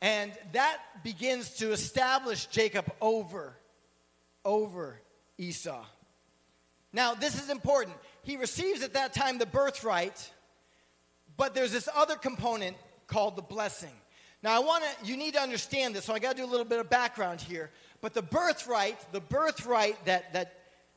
And 0.00 0.32
that 0.50 0.78
begins 1.04 1.58
to 1.58 1.70
establish 1.70 2.46
Jacob 2.46 2.90
over, 3.00 3.54
over 4.44 5.00
Esau. 5.38 5.84
Now, 6.92 7.14
this 7.14 7.40
is 7.40 7.48
important. 7.48 7.96
He 8.24 8.36
receives 8.36 8.82
at 8.82 8.94
that 8.94 9.12
time 9.12 9.38
the 9.38 9.46
birthright, 9.46 10.28
but 11.36 11.54
there's 11.54 11.70
this 11.70 11.88
other 11.94 12.16
component 12.16 12.76
called 13.06 13.36
the 13.36 13.42
blessing. 13.42 13.92
Now, 14.42 14.56
I 14.56 14.58
want 14.58 14.82
to, 14.82 15.06
you 15.06 15.16
need 15.16 15.34
to 15.34 15.40
understand 15.40 15.94
this, 15.94 16.06
so 16.06 16.14
I 16.14 16.18
got 16.18 16.32
to 16.32 16.38
do 16.38 16.44
a 16.44 16.50
little 16.50 16.64
bit 16.64 16.80
of 16.80 16.90
background 16.90 17.40
here. 17.40 17.70
But 18.00 18.14
the 18.14 18.22
birthright, 18.22 19.12
the 19.12 19.20
birthright 19.20 20.04
that, 20.06 20.32
that, 20.32 20.54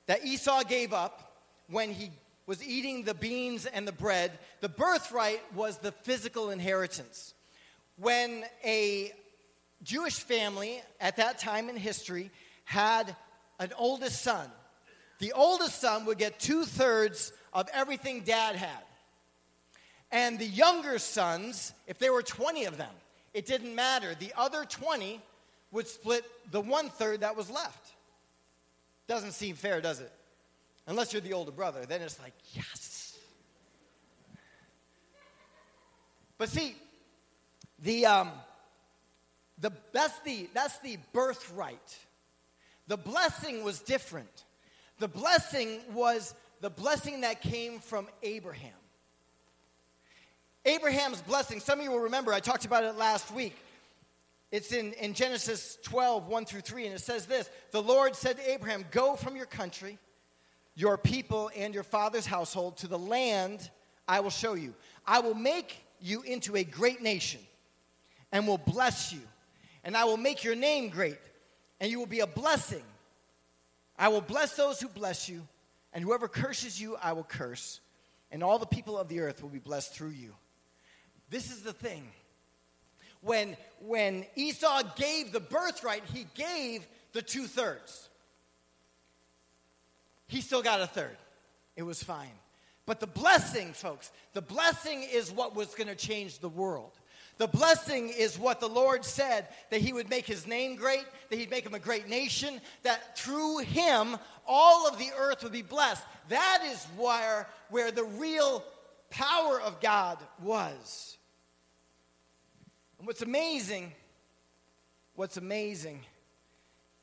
that 0.07 0.25
Esau 0.25 0.63
gave 0.63 0.93
up 0.93 1.33
when 1.69 1.91
he 1.91 2.11
was 2.45 2.63
eating 2.63 3.03
the 3.03 3.13
beans 3.13 3.65
and 3.65 3.87
the 3.87 3.91
bread, 3.91 4.31
the 4.61 4.69
birthright 4.69 5.41
was 5.55 5.77
the 5.77 5.91
physical 5.91 6.49
inheritance. 6.49 7.33
When 7.97 8.43
a 8.63 9.11
Jewish 9.83 10.19
family 10.19 10.81
at 10.99 11.17
that 11.17 11.39
time 11.39 11.69
in 11.69 11.75
history 11.75 12.31
had 12.65 13.15
an 13.59 13.71
oldest 13.77 14.21
son, 14.21 14.49
the 15.19 15.33
oldest 15.33 15.79
son 15.79 16.05
would 16.05 16.17
get 16.17 16.39
two 16.39 16.65
thirds 16.65 17.31
of 17.53 17.69
everything 17.73 18.21
dad 18.21 18.55
had. 18.55 18.83
And 20.11 20.37
the 20.37 20.45
younger 20.45 20.99
sons, 20.99 21.73
if 21.87 21.97
there 21.97 22.13
were 22.13 22.23
20 22.23 22.65
of 22.65 22.77
them, 22.77 22.93
it 23.33 23.45
didn't 23.45 23.73
matter. 23.73 24.15
The 24.15 24.33
other 24.37 24.63
20 24.65 25.21
would 25.73 25.87
split 25.87 26.23
the 26.51 26.61
one 26.61 26.89
third 26.89 27.21
that 27.21 27.35
was 27.35 27.49
left. 27.49 27.91
Doesn't 29.07 29.33
seem 29.33 29.55
fair, 29.55 29.81
does 29.81 29.99
it? 29.99 30.11
Unless 30.87 31.11
you're 31.11 31.21
the 31.21 31.33
older 31.33 31.51
brother, 31.51 31.85
then 31.85 32.01
it's 32.01 32.19
like, 32.19 32.33
yes. 32.53 33.17
But 36.37 36.49
see, 36.49 36.75
the, 37.79 38.05
um, 38.05 38.31
the, 39.59 39.71
that's, 39.91 40.17
the, 40.19 40.47
that's 40.53 40.77
the 40.79 40.97
birthright. 41.11 41.97
The 42.87 42.97
blessing 42.97 43.63
was 43.63 43.79
different. 43.79 44.43
The 44.99 45.07
blessing 45.07 45.79
was 45.93 46.35
the 46.61 46.69
blessing 46.69 47.21
that 47.21 47.41
came 47.41 47.79
from 47.79 48.07
Abraham. 48.21 48.71
Abraham's 50.65 51.21
blessing, 51.21 51.59
some 51.59 51.79
of 51.79 51.83
you 51.83 51.91
will 51.91 51.99
remember, 51.99 52.31
I 52.31 52.39
talked 52.39 52.63
about 52.63 52.83
it 52.83 52.95
last 52.95 53.33
week. 53.33 53.55
It's 54.53 54.71
in, 54.71 54.93
in 54.93 55.15
Genesis 55.15 55.79
12, 55.81 56.27
1 56.27 56.45
through 56.45 56.61
3, 56.61 56.85
and 56.85 56.93
it 56.93 56.99
says 56.99 57.25
this 57.25 57.49
The 57.71 57.81
Lord 57.81 58.15
said 58.15 58.37
to 58.37 58.51
Abraham, 58.51 58.85
Go 58.91 59.15
from 59.15 59.35
your 59.35 59.47
country, 59.47 59.97
your 60.75 60.95
people, 60.95 61.49
and 61.57 61.73
your 61.73 61.81
father's 61.81 62.27
household 62.27 62.77
to 62.77 62.87
the 62.87 62.99
land 62.99 63.71
I 64.07 64.19
will 64.19 64.29
show 64.29 64.53
you. 64.53 64.75
I 65.07 65.21
will 65.21 65.33
make 65.33 65.83
you 65.99 66.21
into 66.21 66.55
a 66.55 66.63
great 66.63 67.01
nation 67.01 67.41
and 68.31 68.45
will 68.45 68.59
bless 68.59 69.11
you, 69.11 69.21
and 69.83 69.97
I 69.97 70.05
will 70.05 70.17
make 70.17 70.43
your 70.43 70.55
name 70.55 70.89
great, 70.89 71.17
and 71.79 71.89
you 71.89 71.97
will 71.97 72.05
be 72.05 72.19
a 72.19 72.27
blessing. 72.27 72.83
I 73.97 74.09
will 74.09 74.21
bless 74.21 74.55
those 74.55 74.79
who 74.79 74.87
bless 74.87 75.27
you, 75.27 75.47
and 75.93 76.03
whoever 76.03 76.27
curses 76.27 76.79
you, 76.79 76.95
I 77.01 77.13
will 77.13 77.23
curse, 77.23 77.79
and 78.31 78.43
all 78.43 78.59
the 78.59 78.67
people 78.67 78.99
of 78.99 79.07
the 79.07 79.21
earth 79.21 79.41
will 79.41 79.49
be 79.49 79.57
blessed 79.57 79.95
through 79.95 80.11
you. 80.11 80.35
This 81.31 81.49
is 81.49 81.63
the 81.63 81.73
thing. 81.73 82.07
When, 83.23 83.55
when 83.79 84.25
Esau 84.35 84.83
gave 84.95 85.31
the 85.31 85.39
birthright, 85.39 86.03
he 86.13 86.27
gave 86.35 86.85
the 87.13 87.21
two 87.21 87.47
thirds. 87.47 88.09
He 90.27 90.41
still 90.41 90.61
got 90.61 90.81
a 90.81 90.87
third. 90.87 91.17
It 91.75 91.83
was 91.83 92.03
fine. 92.03 92.31
But 92.85 92.99
the 92.99 93.07
blessing, 93.07 93.73
folks, 93.73 94.11
the 94.33 94.41
blessing 94.41 95.03
is 95.03 95.31
what 95.31 95.55
was 95.55 95.73
going 95.73 95.87
to 95.87 95.95
change 95.95 96.39
the 96.39 96.49
world. 96.49 96.91
The 97.37 97.47
blessing 97.47 98.09
is 98.09 98.37
what 98.37 98.59
the 98.59 98.69
Lord 98.69 99.03
said 99.05 99.47
that 99.71 99.81
He 99.81 99.93
would 99.93 100.09
make 100.09 100.27
His 100.27 100.45
name 100.45 100.75
great, 100.75 101.05
that 101.29 101.39
He'd 101.39 101.49
make 101.49 101.65
Him 101.65 101.73
a 101.73 101.79
great 101.79 102.07
nation, 102.07 102.61
that 102.83 103.17
through 103.17 103.59
Him 103.59 104.17
all 104.45 104.87
of 104.87 104.99
the 104.99 105.09
earth 105.17 105.43
would 105.43 105.51
be 105.51 105.61
blessed. 105.61 106.03
That 106.29 106.63
is 106.65 106.83
where, 106.97 107.47
where 107.69 107.91
the 107.91 108.03
real 108.03 108.63
power 109.09 109.59
of 109.61 109.79
God 109.81 110.19
was. 110.41 111.17
And 113.03 113.07
what's 113.09 113.21
amazing, 113.21 113.91
what's 115.15 115.35
amazing 115.35 116.05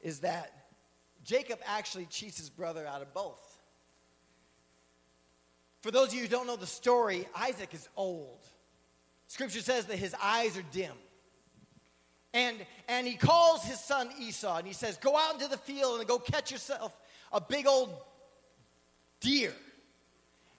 is 0.00 0.20
that 0.20 0.50
Jacob 1.24 1.58
actually 1.66 2.06
cheats 2.06 2.38
his 2.38 2.48
brother 2.48 2.86
out 2.86 3.02
of 3.02 3.12
both. 3.12 3.60
For 5.82 5.90
those 5.90 6.08
of 6.08 6.14
you 6.14 6.22
who 6.22 6.28
don't 6.28 6.46
know 6.46 6.56
the 6.56 6.66
story, 6.66 7.28
Isaac 7.36 7.74
is 7.74 7.86
old. 7.98 8.38
Scripture 9.26 9.60
says 9.60 9.84
that 9.88 9.98
his 9.98 10.14
eyes 10.22 10.56
are 10.56 10.64
dim. 10.72 10.94
And, 12.32 12.56
and 12.88 13.06
he 13.06 13.16
calls 13.16 13.62
his 13.62 13.78
son 13.78 14.08
Esau 14.18 14.56
and 14.56 14.66
he 14.66 14.72
says, 14.72 14.96
Go 14.96 15.18
out 15.18 15.34
into 15.34 15.48
the 15.48 15.58
field 15.58 15.98
and 15.98 16.08
go 16.08 16.18
catch 16.18 16.50
yourself 16.50 16.98
a 17.30 17.42
big 17.42 17.66
old 17.66 17.94
deer 19.20 19.52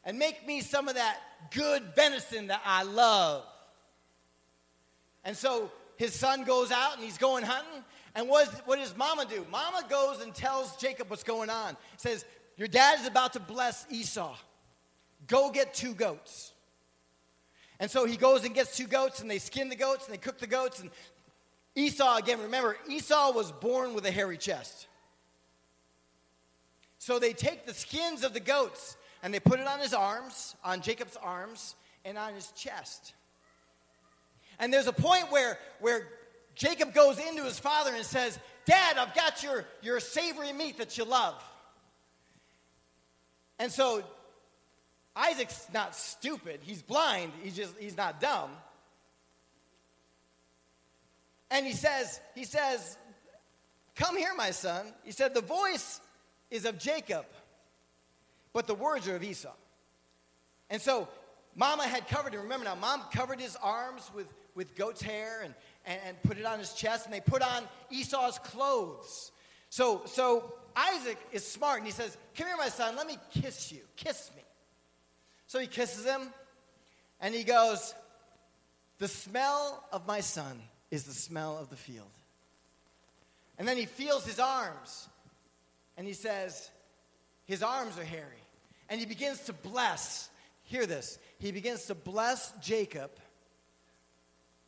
and 0.05 0.19
make 0.19 0.45
me 0.45 0.61
some 0.61 0.87
of 0.87 0.93
that 0.93 1.17
good 1.49 1.81
venison 1.95 2.45
that 2.45 2.61
I 2.63 2.83
love. 2.83 3.43
And 5.23 5.35
so 5.35 5.71
his 5.97 6.13
son 6.13 6.43
goes 6.43 6.71
out 6.71 6.95
and 6.95 7.03
he's 7.03 7.17
going 7.17 7.43
hunting. 7.43 7.83
And 8.15 8.27
what, 8.27 8.47
is, 8.47 8.59
what 8.65 8.79
does 8.79 8.95
mama 8.97 9.25
do? 9.25 9.45
Mama 9.51 9.83
goes 9.89 10.21
and 10.21 10.33
tells 10.33 10.75
Jacob 10.77 11.09
what's 11.09 11.23
going 11.23 11.49
on. 11.49 11.77
Says, 11.97 12.25
Your 12.57 12.67
dad 12.67 12.99
is 12.99 13.07
about 13.07 13.33
to 13.33 13.39
bless 13.39 13.85
Esau. 13.89 14.35
Go 15.27 15.51
get 15.51 15.73
two 15.73 15.93
goats. 15.93 16.53
And 17.79 17.89
so 17.89 18.05
he 18.05 18.17
goes 18.17 18.43
and 18.45 18.53
gets 18.53 18.77
two 18.77 18.85
goats, 18.85 19.21
and 19.21 19.31
they 19.31 19.39
skin 19.39 19.69
the 19.69 19.75
goats 19.75 20.05
and 20.05 20.13
they 20.13 20.19
cook 20.19 20.37
the 20.37 20.47
goats. 20.47 20.81
And 20.81 20.91
Esau, 21.75 22.17
again, 22.17 22.41
remember, 22.41 22.77
Esau 22.89 23.31
was 23.31 23.51
born 23.51 23.93
with 23.93 24.05
a 24.05 24.11
hairy 24.11 24.37
chest. 24.37 24.87
So 26.97 27.17
they 27.17 27.33
take 27.33 27.65
the 27.65 27.73
skins 27.73 28.23
of 28.23 28.33
the 28.33 28.39
goats 28.39 28.97
and 29.23 29.33
they 29.33 29.39
put 29.39 29.59
it 29.59 29.67
on 29.67 29.79
his 29.79 29.93
arms, 29.93 30.55
on 30.63 30.81
Jacob's 30.81 31.17
arms, 31.17 31.75
and 32.05 32.17
on 32.17 32.33
his 32.33 32.51
chest. 32.51 33.13
And 34.61 34.71
there's 34.71 34.87
a 34.87 34.93
point 34.93 35.31
where, 35.31 35.57
where 35.79 36.07
Jacob 36.55 36.93
goes 36.93 37.17
into 37.17 37.43
his 37.43 37.59
father 37.59 37.93
and 37.93 38.05
says, 38.05 38.37
Dad, 38.65 38.97
I've 38.97 39.15
got 39.15 39.41
your, 39.41 39.65
your 39.81 39.99
savory 39.99 40.53
meat 40.53 40.77
that 40.77 40.99
you 40.99 41.03
love. 41.03 41.43
And 43.57 43.71
so 43.71 44.03
Isaac's 45.15 45.67
not 45.73 45.95
stupid. 45.95 46.59
He's 46.61 46.83
blind. 46.83 47.31
He's 47.41 47.55
just 47.55 47.77
he's 47.79 47.97
not 47.97 48.21
dumb. 48.21 48.51
And 51.49 51.65
he 51.65 51.73
says, 51.73 52.19
he 52.35 52.43
says, 52.43 52.97
Come 53.95 54.15
here, 54.15 54.33
my 54.35 54.51
son. 54.51 54.85
He 55.03 55.11
said, 55.11 55.33
The 55.33 55.41
voice 55.41 55.99
is 56.51 56.65
of 56.65 56.77
Jacob, 56.77 57.25
but 58.53 58.67
the 58.67 58.75
words 58.75 59.07
are 59.07 59.15
of 59.15 59.23
Esau. 59.23 59.53
And 60.69 60.81
so 60.81 61.07
Mama 61.55 61.83
had 61.83 62.07
covered 62.07 62.33
him. 62.33 62.41
Remember 62.41 62.65
now, 62.65 62.75
Mom 62.75 63.01
covered 63.11 63.39
his 63.39 63.55
arms 63.57 64.09
with, 64.15 64.27
with 64.55 64.75
goat's 64.75 65.01
hair 65.01 65.41
and, 65.43 65.53
and, 65.85 65.99
and 66.05 66.23
put 66.23 66.37
it 66.37 66.45
on 66.45 66.59
his 66.59 66.73
chest, 66.73 67.05
and 67.05 67.13
they 67.13 67.21
put 67.21 67.41
on 67.41 67.63
Esau's 67.89 68.39
clothes. 68.39 69.31
So, 69.69 70.01
so 70.05 70.53
Isaac 70.75 71.17
is 71.31 71.45
smart, 71.45 71.77
and 71.77 71.85
he 71.85 71.93
says, 71.93 72.17
Come 72.35 72.47
here, 72.47 72.57
my 72.57 72.69
son, 72.69 72.95
let 72.95 73.07
me 73.07 73.17
kiss 73.31 73.71
you. 73.71 73.81
Kiss 73.95 74.31
me. 74.35 74.43
So 75.47 75.59
he 75.59 75.67
kisses 75.67 76.05
him, 76.05 76.21
and 77.19 77.33
he 77.33 77.43
goes, 77.43 77.93
The 78.99 79.07
smell 79.07 79.83
of 79.91 80.07
my 80.07 80.21
son 80.21 80.61
is 80.91 81.03
the 81.03 81.13
smell 81.13 81.57
of 81.57 81.69
the 81.69 81.75
field. 81.75 82.11
And 83.57 83.67
then 83.67 83.77
he 83.77 83.85
feels 83.85 84.25
his 84.25 84.39
arms, 84.39 85.07
and 85.97 86.07
he 86.07 86.13
says, 86.13 86.69
His 87.45 87.63
arms 87.63 87.97
are 87.97 88.03
hairy. 88.03 88.25
And 88.89 88.99
he 88.99 89.05
begins 89.05 89.39
to 89.41 89.53
bless. 89.53 90.29
Hear 90.63 90.85
this. 90.85 91.17
He 91.39 91.51
begins 91.51 91.85
to 91.85 91.95
bless 91.95 92.51
Jacob 92.61 93.11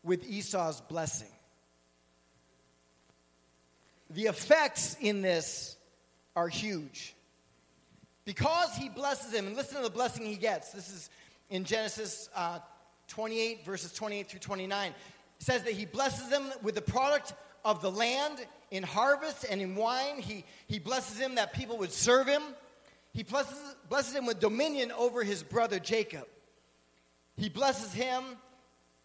with 0.03 0.27
Esau's 0.29 0.81
blessing. 0.81 1.27
The 4.09 4.23
effects 4.23 4.95
in 4.99 5.21
this 5.21 5.75
are 6.35 6.47
huge. 6.47 7.15
Because 8.25 8.73
he 8.75 8.89
blesses 8.89 9.33
him, 9.33 9.47
and 9.47 9.55
listen 9.55 9.77
to 9.77 9.83
the 9.83 9.89
blessing 9.89 10.25
he 10.25 10.35
gets. 10.35 10.71
This 10.71 10.89
is 10.89 11.09
in 11.49 11.65
Genesis 11.65 12.29
uh, 12.35 12.59
28, 13.07 13.65
verses 13.65 13.91
28 13.93 14.29
through 14.29 14.39
29. 14.39 14.89
It 14.89 14.95
says 15.39 15.63
that 15.63 15.73
he 15.73 15.85
blesses 15.85 16.29
him 16.29 16.43
with 16.61 16.75
the 16.75 16.81
product 16.81 17.33
of 17.65 17.81
the 17.81 17.91
land 17.91 18.45
in 18.71 18.83
harvest 18.83 19.45
and 19.49 19.61
in 19.61 19.75
wine. 19.75 20.19
He, 20.19 20.45
he 20.67 20.79
blesses 20.79 21.19
him 21.19 21.35
that 21.35 21.53
people 21.53 21.77
would 21.79 21.91
serve 21.91 22.27
him. 22.27 22.41
He 23.13 23.23
blesses, 23.23 23.57
blesses 23.89 24.15
him 24.15 24.25
with 24.25 24.39
dominion 24.39 24.91
over 24.91 25.23
his 25.23 25.43
brother 25.43 25.79
Jacob. 25.79 26.27
He 27.35 27.49
blesses 27.49 27.93
him 27.93 28.23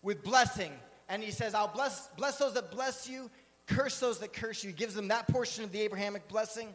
with 0.03 0.23
blessing. 0.23 0.73
And 1.09 1.23
he 1.23 1.31
says, 1.31 1.55
I'll 1.55 1.69
bless, 1.69 2.09
bless 2.17 2.39
those 2.39 2.55
that 2.55 2.71
bless 2.71 3.09
you, 3.09 3.31
curse 3.67 3.99
those 3.99 4.19
that 4.19 4.33
curse 4.33 4.63
you. 4.63 4.71
He 4.71 4.77
gives 4.77 4.95
them 4.95 5.09
that 5.09 5.29
portion 5.29 5.65
of 5.65 5.73
the 5.73 5.81
Abrahamic 5.81 6.29
blessing. 6.29 6.69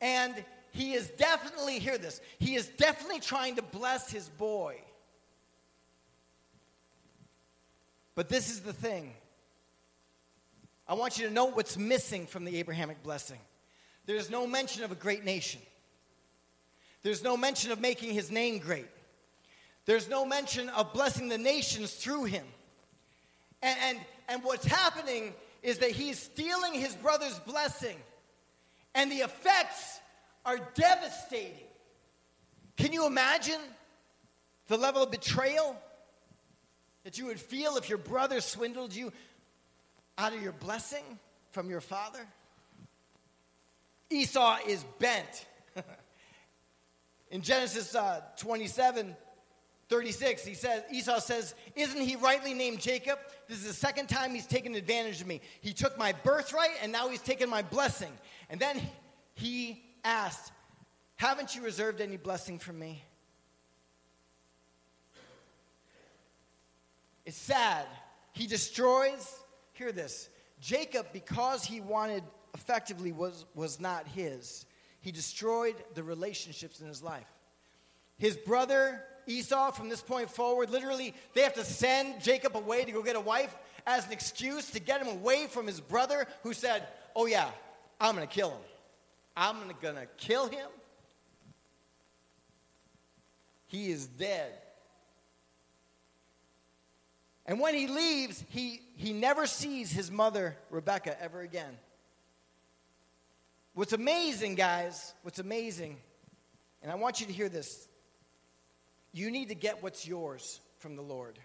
And 0.00 0.34
he 0.72 0.94
is 0.94 1.08
definitely, 1.10 1.78
hear 1.78 1.96
this, 1.96 2.20
he 2.38 2.56
is 2.56 2.66
definitely 2.68 3.20
trying 3.20 3.56
to 3.56 3.62
bless 3.62 4.10
his 4.10 4.28
boy. 4.28 4.76
But 8.14 8.28
this 8.28 8.50
is 8.50 8.60
the 8.60 8.72
thing. 8.72 9.14
I 10.86 10.94
want 10.94 11.18
you 11.18 11.26
to 11.26 11.32
know 11.32 11.46
what's 11.46 11.78
missing 11.78 12.26
from 12.26 12.44
the 12.44 12.56
Abrahamic 12.58 13.02
blessing. 13.02 13.38
There's 14.06 14.28
no 14.30 14.46
mention 14.46 14.84
of 14.84 14.92
a 14.92 14.94
great 14.94 15.24
nation. 15.24 15.60
There's 17.02 17.22
no 17.22 17.36
mention 17.36 17.72
of 17.72 17.80
making 17.80 18.12
his 18.12 18.30
name 18.30 18.58
great. 18.58 18.88
There's 19.86 20.08
no 20.08 20.24
mention 20.24 20.68
of 20.70 20.92
blessing 20.92 21.28
the 21.28 21.38
nations 21.38 21.94
through 21.94 22.24
him. 22.24 22.44
And, 23.64 23.78
and, 23.82 23.98
and 24.28 24.44
what's 24.44 24.66
happening 24.66 25.32
is 25.62 25.78
that 25.78 25.90
he's 25.90 26.18
stealing 26.18 26.74
his 26.74 26.94
brother's 26.96 27.38
blessing, 27.40 27.96
and 28.94 29.10
the 29.10 29.20
effects 29.20 30.00
are 30.44 30.58
devastating. 30.74 31.66
Can 32.76 32.92
you 32.92 33.06
imagine 33.06 33.60
the 34.68 34.76
level 34.76 35.02
of 35.02 35.10
betrayal 35.10 35.80
that 37.04 37.16
you 37.16 37.24
would 37.26 37.40
feel 37.40 37.78
if 37.78 37.88
your 37.88 37.96
brother 37.96 38.42
swindled 38.42 38.94
you 38.94 39.10
out 40.18 40.34
of 40.34 40.42
your 40.42 40.52
blessing 40.52 41.04
from 41.52 41.70
your 41.70 41.80
father? 41.80 42.26
Esau 44.10 44.58
is 44.68 44.84
bent. 44.98 45.46
In 47.30 47.40
Genesis 47.40 47.94
uh, 47.94 48.20
27, 48.36 49.16
36, 49.88 50.44
he 50.44 50.54
says, 50.54 50.82
Esau 50.90 51.18
says, 51.18 51.54
Isn't 51.76 52.00
he 52.00 52.16
rightly 52.16 52.54
named 52.54 52.80
Jacob? 52.80 53.18
This 53.48 53.58
is 53.58 53.66
the 53.66 53.74
second 53.74 54.08
time 54.08 54.34
he's 54.34 54.46
taken 54.46 54.74
advantage 54.74 55.20
of 55.20 55.26
me. 55.26 55.40
He 55.60 55.72
took 55.72 55.98
my 55.98 56.12
birthright 56.12 56.70
and 56.82 56.90
now 56.90 57.08
he's 57.08 57.20
taken 57.20 57.50
my 57.50 57.62
blessing. 57.62 58.12
And 58.48 58.58
then 58.58 58.80
he 59.34 59.82
asked, 60.04 60.52
Haven't 61.16 61.54
you 61.54 61.62
reserved 61.62 62.00
any 62.00 62.16
blessing 62.16 62.58
for 62.58 62.72
me? 62.72 63.02
It's 67.26 67.36
sad. 67.36 67.86
He 68.32 68.46
destroys, 68.46 69.38
hear 69.72 69.92
this, 69.92 70.28
Jacob, 70.60 71.06
because 71.12 71.64
he 71.64 71.80
wanted 71.80 72.22
effectively 72.54 73.12
was, 73.12 73.44
was 73.54 73.80
not 73.80 74.06
his, 74.06 74.66
he 75.00 75.12
destroyed 75.12 75.76
the 75.94 76.02
relationships 76.02 76.80
in 76.80 76.88
his 76.88 77.02
life. 77.02 77.26
His 78.16 78.36
brother 78.36 79.02
Esau, 79.26 79.70
from 79.72 79.88
this 79.88 80.00
point 80.00 80.30
forward, 80.30 80.70
literally, 80.70 81.14
they 81.34 81.42
have 81.42 81.54
to 81.54 81.64
send 81.64 82.22
Jacob 82.22 82.56
away 82.56 82.84
to 82.84 82.92
go 82.92 83.02
get 83.02 83.16
a 83.16 83.20
wife 83.20 83.54
as 83.86 84.06
an 84.06 84.12
excuse 84.12 84.70
to 84.70 84.80
get 84.80 85.00
him 85.00 85.08
away 85.08 85.46
from 85.46 85.66
his 85.66 85.80
brother 85.80 86.26
who 86.42 86.52
said, 86.52 86.86
Oh, 87.16 87.26
yeah, 87.26 87.50
I'm 88.00 88.16
going 88.16 88.26
to 88.26 88.32
kill 88.32 88.50
him. 88.50 88.60
I'm 89.36 89.56
going 89.80 89.96
to 89.96 90.06
kill 90.16 90.48
him. 90.48 90.68
He 93.66 93.90
is 93.90 94.06
dead. 94.06 94.52
And 97.46 97.60
when 97.60 97.74
he 97.74 97.86
leaves, 97.86 98.42
he, 98.48 98.80
he 98.96 99.12
never 99.12 99.46
sees 99.46 99.92
his 99.92 100.10
mother, 100.10 100.56
Rebecca, 100.70 101.20
ever 101.20 101.40
again. 101.40 101.76
What's 103.74 103.92
amazing, 103.92 104.54
guys, 104.54 105.12
what's 105.22 105.40
amazing, 105.40 105.96
and 106.80 106.92
I 106.92 106.94
want 106.94 107.20
you 107.20 107.26
to 107.26 107.32
hear 107.32 107.48
this 107.48 107.88
you 109.14 109.30
need 109.30 109.48
to 109.48 109.54
get 109.54 109.80
what's 109.82 110.06
yours 110.06 110.60
from 110.78 110.96
the 110.96 111.02
Lord. 111.02 111.38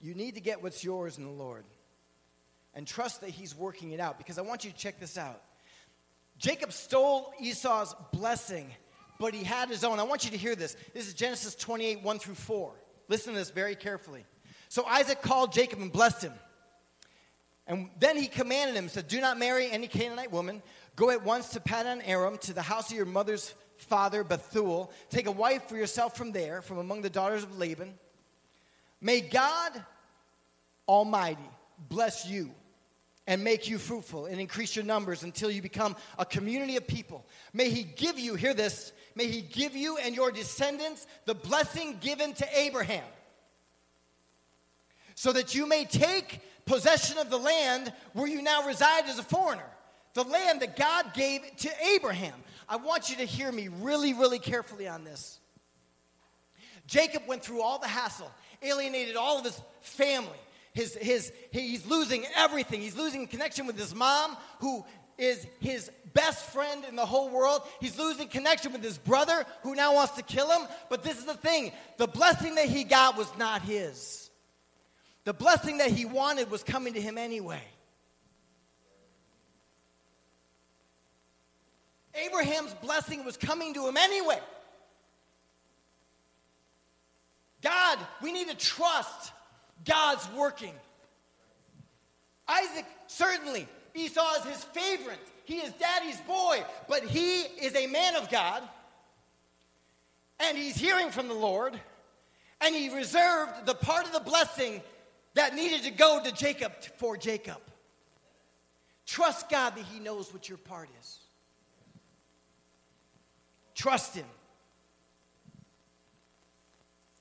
You 0.00 0.14
need 0.14 0.34
to 0.34 0.40
get 0.40 0.62
what's 0.62 0.82
yours 0.82 1.18
in 1.18 1.24
the 1.24 1.30
Lord 1.30 1.64
and 2.74 2.86
trust 2.86 3.20
that 3.20 3.30
He's 3.30 3.54
working 3.54 3.92
it 3.92 4.00
out 4.00 4.16
because 4.16 4.38
I 4.38 4.42
want 4.42 4.64
you 4.64 4.70
to 4.70 4.76
check 4.76 4.98
this 4.98 5.18
out. 5.18 5.42
Jacob 6.38 6.72
stole 6.72 7.32
Esau's 7.40 7.94
blessing, 8.10 8.70
but 9.20 9.34
he 9.34 9.44
had 9.44 9.68
his 9.68 9.84
own. 9.84 10.00
I 10.00 10.02
want 10.02 10.24
you 10.24 10.30
to 10.30 10.36
hear 10.36 10.54
this. 10.54 10.76
This 10.94 11.06
is 11.06 11.14
Genesis 11.14 11.54
28 11.54 12.02
1 12.02 12.18
through 12.18 12.34
4. 12.34 12.72
Listen 13.08 13.34
to 13.34 13.38
this 13.38 13.50
very 13.50 13.76
carefully. 13.76 14.24
So 14.68 14.84
Isaac 14.84 15.20
called 15.22 15.52
Jacob 15.52 15.80
and 15.80 15.92
blessed 15.92 16.22
him. 16.24 16.32
And 17.66 17.90
then 17.98 18.16
he 18.16 18.28
commanded 18.28 18.76
him, 18.76 18.88
said, 18.88 19.08
Do 19.08 19.20
not 19.20 19.38
marry 19.38 19.70
any 19.70 19.88
Canaanite 19.88 20.32
woman. 20.32 20.62
Go 20.94 21.10
at 21.10 21.24
once 21.24 21.50
to 21.50 21.60
Paddan 21.60 22.00
Aram, 22.06 22.38
to 22.38 22.52
the 22.52 22.62
house 22.62 22.90
of 22.90 22.96
your 22.96 23.06
mother's 23.06 23.54
father 23.76 24.24
Bethuel. 24.24 24.90
Take 25.10 25.26
a 25.26 25.32
wife 25.32 25.68
for 25.68 25.76
yourself 25.76 26.16
from 26.16 26.32
there, 26.32 26.62
from 26.62 26.78
among 26.78 27.02
the 27.02 27.10
daughters 27.10 27.42
of 27.42 27.58
Laban. 27.58 27.94
May 29.00 29.20
God 29.20 29.84
Almighty 30.88 31.48
bless 31.88 32.26
you 32.26 32.50
and 33.26 33.42
make 33.42 33.68
you 33.68 33.78
fruitful 33.78 34.26
and 34.26 34.40
increase 34.40 34.76
your 34.76 34.84
numbers 34.84 35.22
until 35.22 35.50
you 35.50 35.60
become 35.60 35.96
a 36.18 36.24
community 36.24 36.76
of 36.76 36.86
people. 36.86 37.26
May 37.52 37.70
He 37.70 37.82
give 37.82 38.18
you, 38.18 38.34
hear 38.34 38.54
this, 38.54 38.92
may 39.14 39.26
He 39.26 39.42
give 39.42 39.74
you 39.74 39.98
and 39.98 40.14
your 40.14 40.30
descendants 40.30 41.06
the 41.24 41.34
blessing 41.34 41.98
given 42.00 42.32
to 42.34 42.58
Abraham, 42.58 43.04
so 45.14 45.32
that 45.32 45.54
you 45.54 45.66
may 45.66 45.84
take 45.84 46.40
possession 46.66 47.18
of 47.18 47.30
the 47.30 47.38
land 47.38 47.92
where 48.12 48.26
you 48.26 48.42
now 48.42 48.66
reside 48.66 49.06
as 49.06 49.18
a 49.18 49.24
foreigner, 49.24 49.68
the 50.14 50.24
land 50.24 50.60
that 50.60 50.76
God 50.76 51.12
gave 51.14 51.40
to 51.58 51.70
Abraham. 51.94 52.34
I 52.68 52.76
want 52.76 53.10
you 53.10 53.16
to 53.16 53.24
hear 53.24 53.50
me 53.50 53.68
really, 53.68 54.12
really 54.12 54.38
carefully 54.38 54.88
on 54.88 55.04
this. 55.04 55.38
Jacob 56.86 57.22
went 57.26 57.42
through 57.42 57.62
all 57.62 57.78
the 57.78 57.88
hassle, 57.88 58.30
alienated 58.62 59.16
all 59.16 59.38
of 59.38 59.44
his 59.44 59.60
family. 59.80 60.38
His, 60.72 60.94
his, 60.96 61.32
he's 61.52 61.86
losing 61.86 62.24
everything. 62.36 62.80
He's 62.80 62.96
losing 62.96 63.26
connection 63.26 63.66
with 63.66 63.78
his 63.78 63.94
mom, 63.94 64.36
who 64.60 64.84
is 65.18 65.46
his 65.60 65.90
best 66.12 66.44
friend 66.52 66.84
in 66.88 66.96
the 66.96 67.06
whole 67.06 67.30
world. 67.30 67.62
He's 67.80 67.98
losing 67.98 68.28
connection 68.28 68.72
with 68.72 68.82
his 68.82 68.98
brother, 68.98 69.44
who 69.62 69.74
now 69.74 69.94
wants 69.94 70.14
to 70.14 70.22
kill 70.22 70.50
him. 70.50 70.68
But 70.90 71.02
this 71.02 71.18
is 71.18 71.24
the 71.24 71.34
thing 71.34 71.72
the 71.96 72.06
blessing 72.06 72.56
that 72.56 72.66
he 72.66 72.84
got 72.84 73.16
was 73.16 73.30
not 73.38 73.62
his. 73.62 74.30
The 75.24 75.32
blessing 75.32 75.78
that 75.78 75.90
he 75.90 76.04
wanted 76.04 76.50
was 76.50 76.62
coming 76.62 76.94
to 76.94 77.00
him 77.00 77.18
anyway. 77.18 77.62
Abraham's 82.24 82.74
blessing 82.74 83.24
was 83.24 83.36
coming 83.36 83.74
to 83.74 83.86
him 83.86 83.96
anyway. 83.96 84.38
God, 87.62 87.98
we 88.22 88.32
need 88.32 88.48
to 88.48 88.56
trust 88.56 89.32
God's 89.84 90.28
working. 90.36 90.72
Isaac, 92.48 92.84
certainly, 93.06 93.66
Esau 93.94 94.34
is 94.38 94.44
his 94.44 94.64
favorite. 94.64 95.18
He 95.44 95.56
is 95.56 95.72
daddy's 95.72 96.20
boy, 96.22 96.62
but 96.88 97.02
he 97.04 97.40
is 97.40 97.74
a 97.74 97.86
man 97.86 98.16
of 98.16 98.30
God, 98.30 98.62
and 100.40 100.56
he's 100.56 100.76
hearing 100.76 101.10
from 101.10 101.28
the 101.28 101.34
Lord, 101.34 101.78
and 102.60 102.74
he 102.74 102.94
reserved 102.94 103.66
the 103.66 103.74
part 103.74 104.06
of 104.06 104.12
the 104.12 104.20
blessing 104.20 104.82
that 105.34 105.54
needed 105.54 105.82
to 105.84 105.90
go 105.90 106.20
to 106.22 106.32
Jacob 106.32 106.72
for 106.98 107.16
Jacob. 107.16 107.60
Trust 109.06 109.48
God 109.48 109.76
that 109.76 109.84
he 109.84 110.00
knows 110.00 110.32
what 110.32 110.48
your 110.48 110.58
part 110.58 110.88
is. 111.00 111.18
Trust 113.76 114.16
him. 114.16 114.24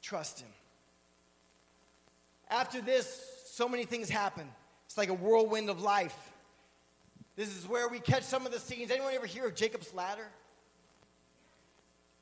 Trust 0.02 0.40
him. 0.40 0.50
After 2.50 2.82
this, 2.82 3.24
so 3.52 3.68
many 3.68 3.84
things 3.84 4.10
happen. 4.10 4.48
It's 4.86 4.98
like 4.98 5.10
a 5.10 5.14
whirlwind 5.14 5.70
of 5.70 5.82
life. 5.82 6.18
This 7.36 7.56
is 7.56 7.68
where 7.68 7.90
we 7.90 8.00
catch 8.00 8.24
some 8.24 8.46
of 8.46 8.54
the 8.54 8.60
scenes. 8.60 8.90
Anyone 8.90 9.14
ever 9.14 9.26
hear 9.26 9.48
of 9.48 9.56
Jacob's 9.56 9.94
ladder? 9.94 10.28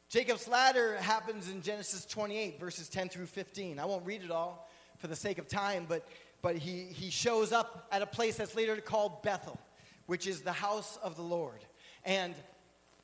Jacob's 0.10 0.48
ladder 0.48 0.98
happens 0.98 1.50
in 1.50 1.62
Genesis 1.62 2.06
28, 2.06 2.60
verses 2.60 2.90
10 2.90 3.10
through 3.10 3.28
15. 3.28 3.80
I 3.80 3.86
won't 3.86 4.06
read 4.06 4.24
it 4.24 4.32
all 4.32 4.68
for 4.98 5.08
the 5.08 5.16
sake 5.16 5.38
of 5.38 5.48
time, 5.48 5.86
but, 5.88 6.08
but 6.42 6.56
he, 6.56 6.86
he 6.86 7.12
shows 7.12 7.52
up 7.52 7.88
at 7.92 8.02
a 8.02 8.08
place 8.08 8.38
that's 8.38 8.56
later 8.56 8.76
called 8.78 9.22
Bethel, 9.22 9.60
which 10.08 10.26
is 10.26 10.42
the 10.42 10.52
house 10.52 10.98
of 11.04 11.16
the 11.16 11.22
Lord. 11.22 11.66
And 12.06 12.34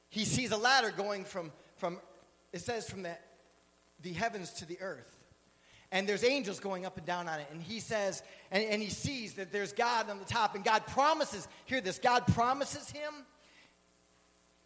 he 0.10 0.26
sees 0.26 0.52
a 0.52 0.58
ladder 0.58 0.92
going 0.92 1.24
from, 1.26 1.52
from 1.78 2.00
it 2.52 2.60
says, 2.60 2.90
from 2.90 3.04
the, 3.04 3.16
the 4.02 4.14
heavens 4.14 4.52
to 4.54 4.66
the 4.66 4.80
earth 4.82 5.20
and 5.92 6.08
there's 6.08 6.24
angels 6.24 6.60
going 6.60 6.86
up 6.86 6.98
and 6.98 7.06
down 7.06 7.28
on 7.28 7.40
it. 7.40 7.48
And 7.52 7.62
he 7.62 7.80
says, 7.80 8.22
and, 8.52 8.64
and 8.64 8.82
he 8.82 8.90
sees 8.90 9.34
that 9.34 9.52
there's 9.52 9.74
God 9.74 10.10
on 10.10 10.20
the 10.20 10.26
top, 10.26 10.56
and 10.56 10.64
God 10.64 10.86
promises, 10.88 11.48
hear 11.66 11.82
this, 11.82 11.98
God 11.98 12.28
promises 12.28 12.90
him 12.92 13.12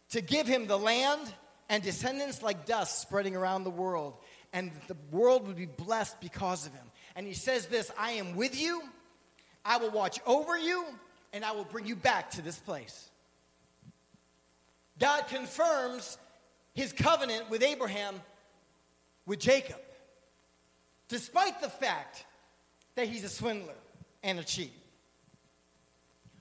to 0.09 0.21
give 0.21 0.47
him 0.47 0.67
the 0.67 0.77
land 0.77 1.33
and 1.69 1.81
descendants 1.81 2.43
like 2.43 2.65
dust 2.65 3.01
spreading 3.01 3.35
around 3.35 3.63
the 3.63 3.69
world, 3.69 4.15
and 4.51 4.71
the 4.87 4.97
world 5.11 5.47
would 5.47 5.55
be 5.55 5.65
blessed 5.65 6.19
because 6.19 6.65
of 6.65 6.73
him. 6.73 6.85
And 7.15 7.25
he 7.25 7.33
says 7.33 7.67
this 7.67 7.91
I 7.97 8.11
am 8.11 8.35
with 8.35 8.59
you, 8.59 8.81
I 9.63 9.77
will 9.77 9.91
watch 9.91 10.19
over 10.25 10.57
you, 10.57 10.85
and 11.31 11.45
I 11.45 11.53
will 11.53 11.63
bring 11.63 11.85
you 11.85 11.95
back 11.95 12.31
to 12.31 12.41
this 12.41 12.59
place. 12.59 13.09
God 14.99 15.27
confirms 15.27 16.17
his 16.73 16.91
covenant 16.91 17.49
with 17.49 17.63
Abraham 17.63 18.21
with 19.25 19.39
Jacob 19.39 19.79
despite 21.07 21.61
the 21.61 21.69
fact 21.69 22.25
that 22.95 23.07
he's 23.07 23.23
a 23.23 23.29
swindler 23.29 23.75
and 24.23 24.39
a 24.39 24.43
cheat. 24.43 24.73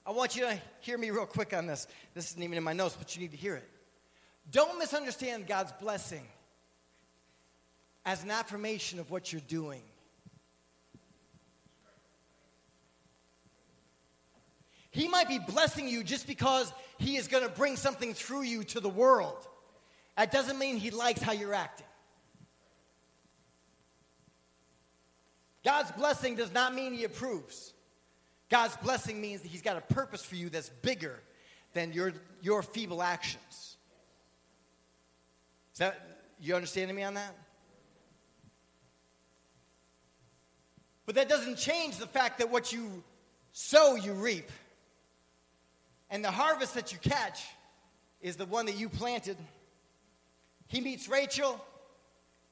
I 0.05 0.11
want 0.13 0.35
you 0.35 0.43
to 0.43 0.59
hear 0.81 0.99
me 0.99 1.11
real 1.11 1.27
quick 1.27 1.53
on 1.53 1.67
this. 1.67 1.87
This 2.15 2.31
isn't 2.31 2.43
even 2.43 2.57
in 2.57 2.65
my 2.65 2.73
notes, 2.73 2.97
but 2.99 3.15
you 3.15 3.23
need 3.23 3.31
to 3.33 3.37
hear 3.37 3.55
it. 3.55 3.69
Don't 4.51 4.79
misunderstand 4.79 5.47
God's 5.47 5.73
blessing 5.73 6.27
as 8.05 8.25
an 8.25 8.31
affirmation 8.31 8.99
of 8.99 9.11
what 9.11 9.33
you're 9.33 9.43
doing. 9.47 9.83
He 14.93 15.09
might 15.09 15.27
be 15.27 15.39
blessing 15.39 15.89
you 15.89 16.05
just 16.05 16.27
because 16.27 16.73
he 16.99 17.17
is 17.17 17.27
going 17.27 17.43
to 17.43 17.49
bring 17.49 17.77
something 17.77 18.13
through 18.15 18.43
you 18.43 18.63
to 18.65 18.81
the 18.81 18.91
world. 18.91 19.49
That 20.17 20.31
doesn't 20.31 20.59
mean 20.59 20.77
he 20.77 20.91
likes 20.91 21.21
how 21.21 21.33
you're 21.33 21.55
acting. 21.55 21.87
God's 25.65 25.91
blessing 25.93 26.37
does 26.37 26.53
not 26.53 26.75
mean 26.75 26.93
he 26.93 27.05
approves. 27.05 27.73
God's 28.51 28.77
blessing 28.77 29.21
means 29.21 29.41
that 29.41 29.49
he's 29.49 29.63
got 29.63 29.79
a 29.79 29.81
purpose 29.81 30.23
for 30.23 30.37
you 30.37 30.51
that's 30.51 30.69
bigger 30.69 31.21
than 31.73 31.93
your, 31.95 32.13
your 32.43 32.63
feeble 32.63 33.03
actions. 33.03 33.79
Is 35.73 35.79
that, 35.79 36.21
you 36.39 36.55
understanding 36.55 36.95
me 36.95 37.03
on 37.03 37.15
that? 37.15 37.35
But 41.07 41.15
that 41.15 41.31
doesn't 41.31 41.57
change 41.57 41.97
the 41.97 42.07
fact 42.07 42.39
that 42.39 42.51
what 42.51 42.75
you 42.75 43.03
sow, 43.53 43.95
you 43.95 44.13
reap. 44.13 44.51
And 46.13 46.23
the 46.23 46.31
harvest 46.31 46.75
that 46.75 46.93
you 46.93 46.99
catch 46.99 47.43
is 48.21 48.37
the 48.37 48.45
one 48.45 48.67
that 48.67 48.77
you 48.77 48.91
planted. 48.91 49.39
He 50.69 50.83
meets 50.83 51.09
Rachel. 51.09 51.59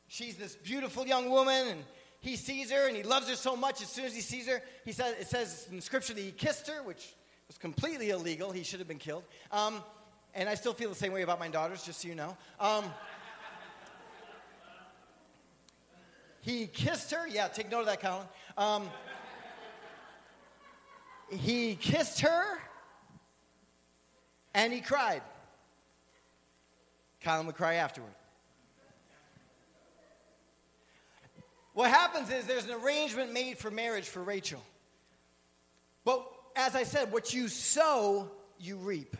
She's 0.08 0.36
this 0.36 0.56
beautiful 0.56 1.06
young 1.06 1.28
woman, 1.28 1.68
and 1.68 1.84
he 2.20 2.36
sees 2.36 2.70
her 2.70 2.88
and 2.88 2.96
he 2.96 3.02
loves 3.02 3.28
her 3.28 3.36
so 3.36 3.54
much. 3.54 3.82
As 3.82 3.88
soon 3.88 4.06
as 4.06 4.14
he 4.14 4.22
sees 4.22 4.48
her, 4.48 4.62
he 4.86 4.92
says, 4.92 5.14
it 5.20 5.26
says 5.26 5.68
in 5.70 5.82
scripture 5.82 6.14
that 6.14 6.20
he 6.20 6.32
kissed 6.32 6.68
her, 6.68 6.82
which 6.82 7.14
was 7.48 7.58
completely 7.58 8.08
illegal. 8.08 8.50
He 8.50 8.62
should 8.62 8.78
have 8.78 8.88
been 8.88 8.98
killed. 8.98 9.24
Um, 9.52 9.84
and 10.34 10.48
I 10.48 10.54
still 10.54 10.72
feel 10.72 10.88
the 10.88 10.94
same 10.94 11.12
way 11.12 11.20
about 11.20 11.38
my 11.38 11.48
daughters, 11.48 11.82
just 11.82 12.00
so 12.00 12.08
you 12.08 12.14
know. 12.14 12.38
Um, 12.58 12.86
he 16.40 16.66
kissed 16.66 17.10
her. 17.10 17.28
Yeah, 17.28 17.48
take 17.48 17.70
note 17.70 17.80
of 17.80 17.86
that, 17.86 18.00
Colin. 18.00 18.26
Um, 18.56 18.88
he 21.28 21.74
kissed 21.74 22.20
her 22.20 22.58
and 24.54 24.72
he 24.72 24.80
cried. 24.80 25.22
Colin 27.22 27.46
would 27.46 27.56
cry 27.56 27.74
afterward. 27.74 28.12
What 31.74 31.90
happens 31.90 32.30
is 32.30 32.46
there's 32.46 32.64
an 32.64 32.72
arrangement 32.72 33.32
made 33.32 33.58
for 33.58 33.70
marriage 33.70 34.08
for 34.08 34.22
Rachel. 34.22 34.62
But 36.04 36.26
as 36.56 36.74
I 36.74 36.82
said, 36.82 37.12
what 37.12 37.32
you 37.32 37.48
sow, 37.48 38.30
you 38.58 38.76
reap. 38.76 39.16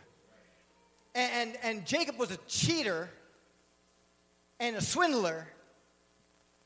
And, 1.15 1.31
and, 1.33 1.57
and 1.63 1.85
Jacob 1.85 2.19
was 2.19 2.31
a 2.31 2.37
cheater 2.47 3.09
and 4.59 4.75
a 4.75 4.81
swindler. 4.81 5.47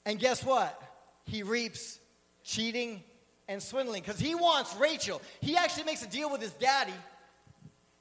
And 0.05 0.19
guess 0.19 0.43
what? 0.43 0.81
He 1.25 1.43
reaps 1.43 1.99
cheating 2.43 3.03
and 3.47 3.61
swindling 3.61 4.01
because 4.01 4.19
he 4.19 4.35
wants 4.35 4.75
Rachel. 4.75 5.21
He 5.41 5.55
actually 5.55 5.85
makes 5.85 6.03
a 6.03 6.07
deal 6.07 6.31
with 6.31 6.41
his 6.41 6.51
daddy 6.53 6.93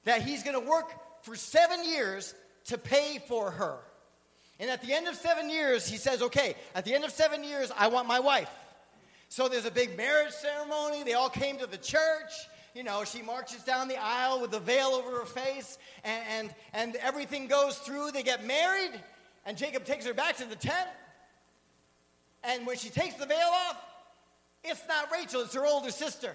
that 0.05 0.23
he's 0.23 0.43
going 0.43 0.61
to 0.61 0.69
work 0.69 0.93
for 1.23 1.35
seven 1.37 1.85
years 1.85 2.35
to 2.67 2.79
pay 2.79 3.19
for 3.27 3.51
her. 3.51 3.79
And 4.61 4.71
at 4.71 4.83
the 4.83 4.93
end 4.93 5.09
of 5.09 5.17
seven 5.17 5.51
years, 5.51 5.87
he 5.87 5.97
says, 5.97 6.23
okay, 6.23 6.55
at 6.75 6.85
the 6.85 6.95
end 6.95 7.05
of 7.05 7.11
seven 7.11 7.43
years, 7.43 7.73
I 7.77 7.88
want 7.88 8.07
my 8.07 8.21
wife. 8.21 8.51
So 9.29 9.49
there's 9.49 9.64
a 9.64 9.71
big 9.71 9.97
marriage 9.97 10.33
ceremony. 10.33 11.03
They 11.03 11.14
all 11.14 11.29
came 11.29 11.59
to 11.59 11.67
the 11.67 11.77
church. 11.77 12.31
You 12.75 12.85
know, 12.85 13.05
she 13.05 13.23
marches 13.23 13.62
down 13.62 13.88
the 13.88 13.97
aisle 13.97 14.40
with 14.40 14.51
the 14.51 14.61
veil 14.61 14.88
over 14.88 15.11
her 15.19 15.25
face, 15.25 15.79
and, 16.03 16.25
and, 16.29 16.55
and 16.73 16.97
everything 16.97 17.47
goes 17.47 17.79
through. 17.79 18.11
They 18.11 18.23
get 18.23 18.45
married, 18.45 19.01
and 19.47 19.57
Jacob 19.57 19.85
takes 19.85 20.05
her 20.07 20.14
back 20.14 20.37
to 20.38 20.45
the 20.45 20.57
tent. 20.57 20.88
And 22.43 22.67
when 22.67 22.77
she 22.77 22.90
takes 22.90 23.14
the 23.14 23.27
veil 23.27 23.49
off, 23.69 23.77
it's 24.64 24.83
not 24.88 25.11
Rachel, 25.12 25.43
it's 25.43 25.55
her 25.55 25.64
older 25.64 25.90
sister. 25.90 26.35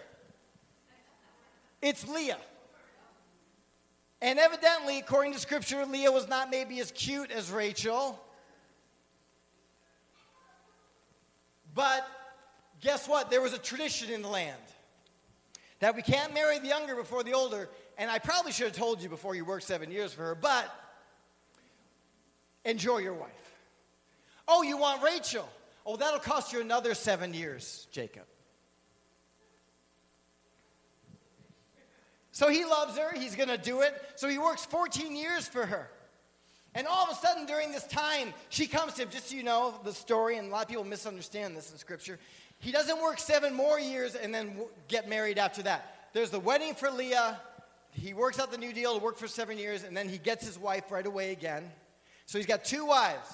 It's 1.82 2.08
Leah. 2.08 2.38
And 4.22 4.38
evidently, 4.38 5.00
according 5.00 5.34
to 5.34 5.40
scripture, 5.40 5.86
Leah 5.86 6.12
was 6.12 6.28
not 6.28 6.50
maybe 6.50 6.80
as 6.80 6.92
cute 6.92 7.32
as 7.32 7.50
Rachel. 7.52 8.20
But 11.74 12.06
guess 12.82 13.08
what? 13.08 13.30
There 13.30 13.42
was 13.42 13.54
a 13.54 13.58
tradition 13.58 14.10
in 14.10 14.22
the 14.22 14.28
land 14.28 14.60
that 15.80 15.96
we 15.96 16.02
can't 16.02 16.34
marry 16.34 16.60
the 16.60 16.68
younger 16.68 16.96
before 16.96 17.24
the 17.24 17.34
older. 17.34 17.70
And 17.98 18.12
I 18.12 18.20
probably 18.20 18.52
should 18.52 18.68
have 18.68 18.76
told 18.76 19.02
you 19.02 19.10
before 19.10 19.36
you 19.36 19.46
worked 19.46 19.64
seven 19.64 19.92
years 19.92 20.14
for 20.14 20.24
her, 20.24 20.36
but 20.36 20.70
enjoy 22.66 22.98
your 22.98 23.14
wife. 23.14 23.30
Oh, 24.48 24.64
you 24.64 24.78
want 24.78 25.02
Rachel? 25.02 25.48
Oh, 25.86 25.96
that'll 25.96 26.20
cost 26.20 26.52
you 26.52 26.60
another 26.60 26.94
seven 26.94 27.34
years, 27.34 27.88
Jacob. 27.92 28.24
So 32.39 32.47
he 32.47 32.63
loves 32.63 32.97
her, 32.97 33.13
he's 33.13 33.36
going 33.36 33.49
to 33.49 33.58
do 33.58 33.82
it. 33.82 33.93
So 34.15 34.30
he 34.30 34.38
works 34.38 34.63
14 34.63 35.13
years 35.13 35.45
for 35.45 35.65
her. 35.65 35.89
And 36.73 36.88
all 36.88 37.04
of 37.04 37.10
a 37.10 37.15
sudden, 37.15 37.45
during 37.45 37.73
this 37.73 37.86
time, 37.88 38.34
she 38.47 38.65
comes 38.65 38.93
to 38.93 39.02
him, 39.02 39.10
just 39.10 39.28
so 39.28 39.36
you 39.36 39.43
know 39.43 39.73
the 39.84 39.91
story, 39.91 40.38
and 40.38 40.47
a 40.47 40.49
lot 40.49 40.62
of 40.62 40.69
people 40.69 40.86
misunderstand 40.86 41.58
this 41.58 41.69
in 41.69 41.78
Scripture. 41.78 42.17
He 42.60 42.71
doesn't 42.71 43.02
work 43.02 43.19
seven 43.19 43.54
more 43.54 43.78
years 43.78 44.15
and 44.15 44.34
then 44.34 44.56
get 44.88 45.10
married 45.10 45.38
after 45.38 45.63
that. 45.63 46.10
There's 46.13 46.30
the 46.30 46.39
wedding 46.39 46.75
for 46.75 46.89
Leah. 46.89 47.41
He 47.91 48.13
works 48.13 48.39
out 48.39 48.54
the 48.54 48.58
new 48.58 48.71
deal 48.71 48.97
to 48.97 49.04
work 49.04 49.17
for 49.17 49.28
seven 49.28 49.58
years, 49.58 49.84
and 49.84 49.97
then 49.97 50.08
he 50.08 50.17
gets 50.17 50.45
his 50.45 50.58
wife 50.58 50.89
right 50.91 51.06
away 51.06 51.34
again. 51.34 51.69
So 52.25 52.38
he's 52.38 52.47
got 52.47 52.63
two 52.63 52.86
wives 52.86 53.30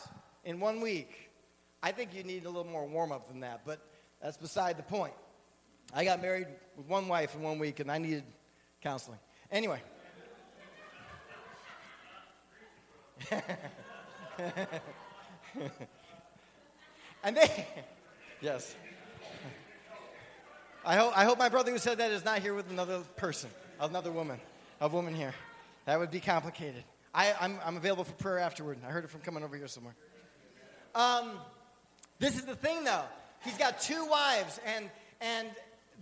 in 0.46 0.60
one 0.60 0.82
week. 0.82 1.30
I 1.84 1.92
think 1.92 2.16
you 2.16 2.24
need 2.24 2.46
a 2.46 2.50
little 2.50 2.72
more 2.72 2.88
warm 2.88 3.12
up 3.12 3.28
than 3.28 3.42
that, 3.42 3.62
but 3.68 3.88
that's 4.20 4.38
beside 4.38 4.78
the 4.78 4.84
point. 4.84 5.14
I 5.94 6.06
got 6.06 6.24
married 6.24 6.48
with 6.76 6.88
one 6.88 7.08
wife 7.08 7.36
in 7.36 7.44
one 7.44 7.60
week, 7.60 7.80
and 7.80 7.92
I 7.92 8.00
needed 8.00 8.24
counseling. 8.86 9.18
Anyway. 9.52 9.82
and 17.24 17.36
they, 17.36 17.66
yes. 18.42 18.76
I 20.86 20.98
hope, 20.98 21.18
I 21.18 21.26
hope 21.26 21.40
my 21.40 21.50
brother 21.50 21.72
who 21.72 21.80
said 21.80 21.98
that 21.98 22.12
is 22.12 22.24
not 22.24 22.44
here 22.44 22.54
with 22.54 22.70
another 22.70 23.00
person, 23.16 23.50
another 23.80 24.12
woman, 24.12 24.40
a 24.80 24.88
woman 24.88 25.16
here. 25.16 25.34
That 25.86 25.98
would 25.98 26.12
be 26.12 26.20
complicated. 26.20 26.84
I, 27.12 27.34
I'm, 27.42 27.58
I'm 27.66 27.78
available 27.78 28.04
for 28.04 28.14
prayer 28.14 28.38
afterward. 28.38 28.78
I 28.88 28.92
heard 28.92 29.04
it 29.04 29.10
from 29.10 29.22
coming 29.22 29.44
over 29.44 29.58
here 29.58 29.68
somewhere. 29.68 29.96
Um, 30.94 31.40
this 32.20 32.36
is 32.36 32.46
the 32.46 32.56
thing, 32.56 32.84
though. 32.84 33.06
He's 33.44 33.58
got 33.58 33.82
two 33.82 34.06
wives, 34.06 34.60
and, 34.64 34.92
and 35.22 35.48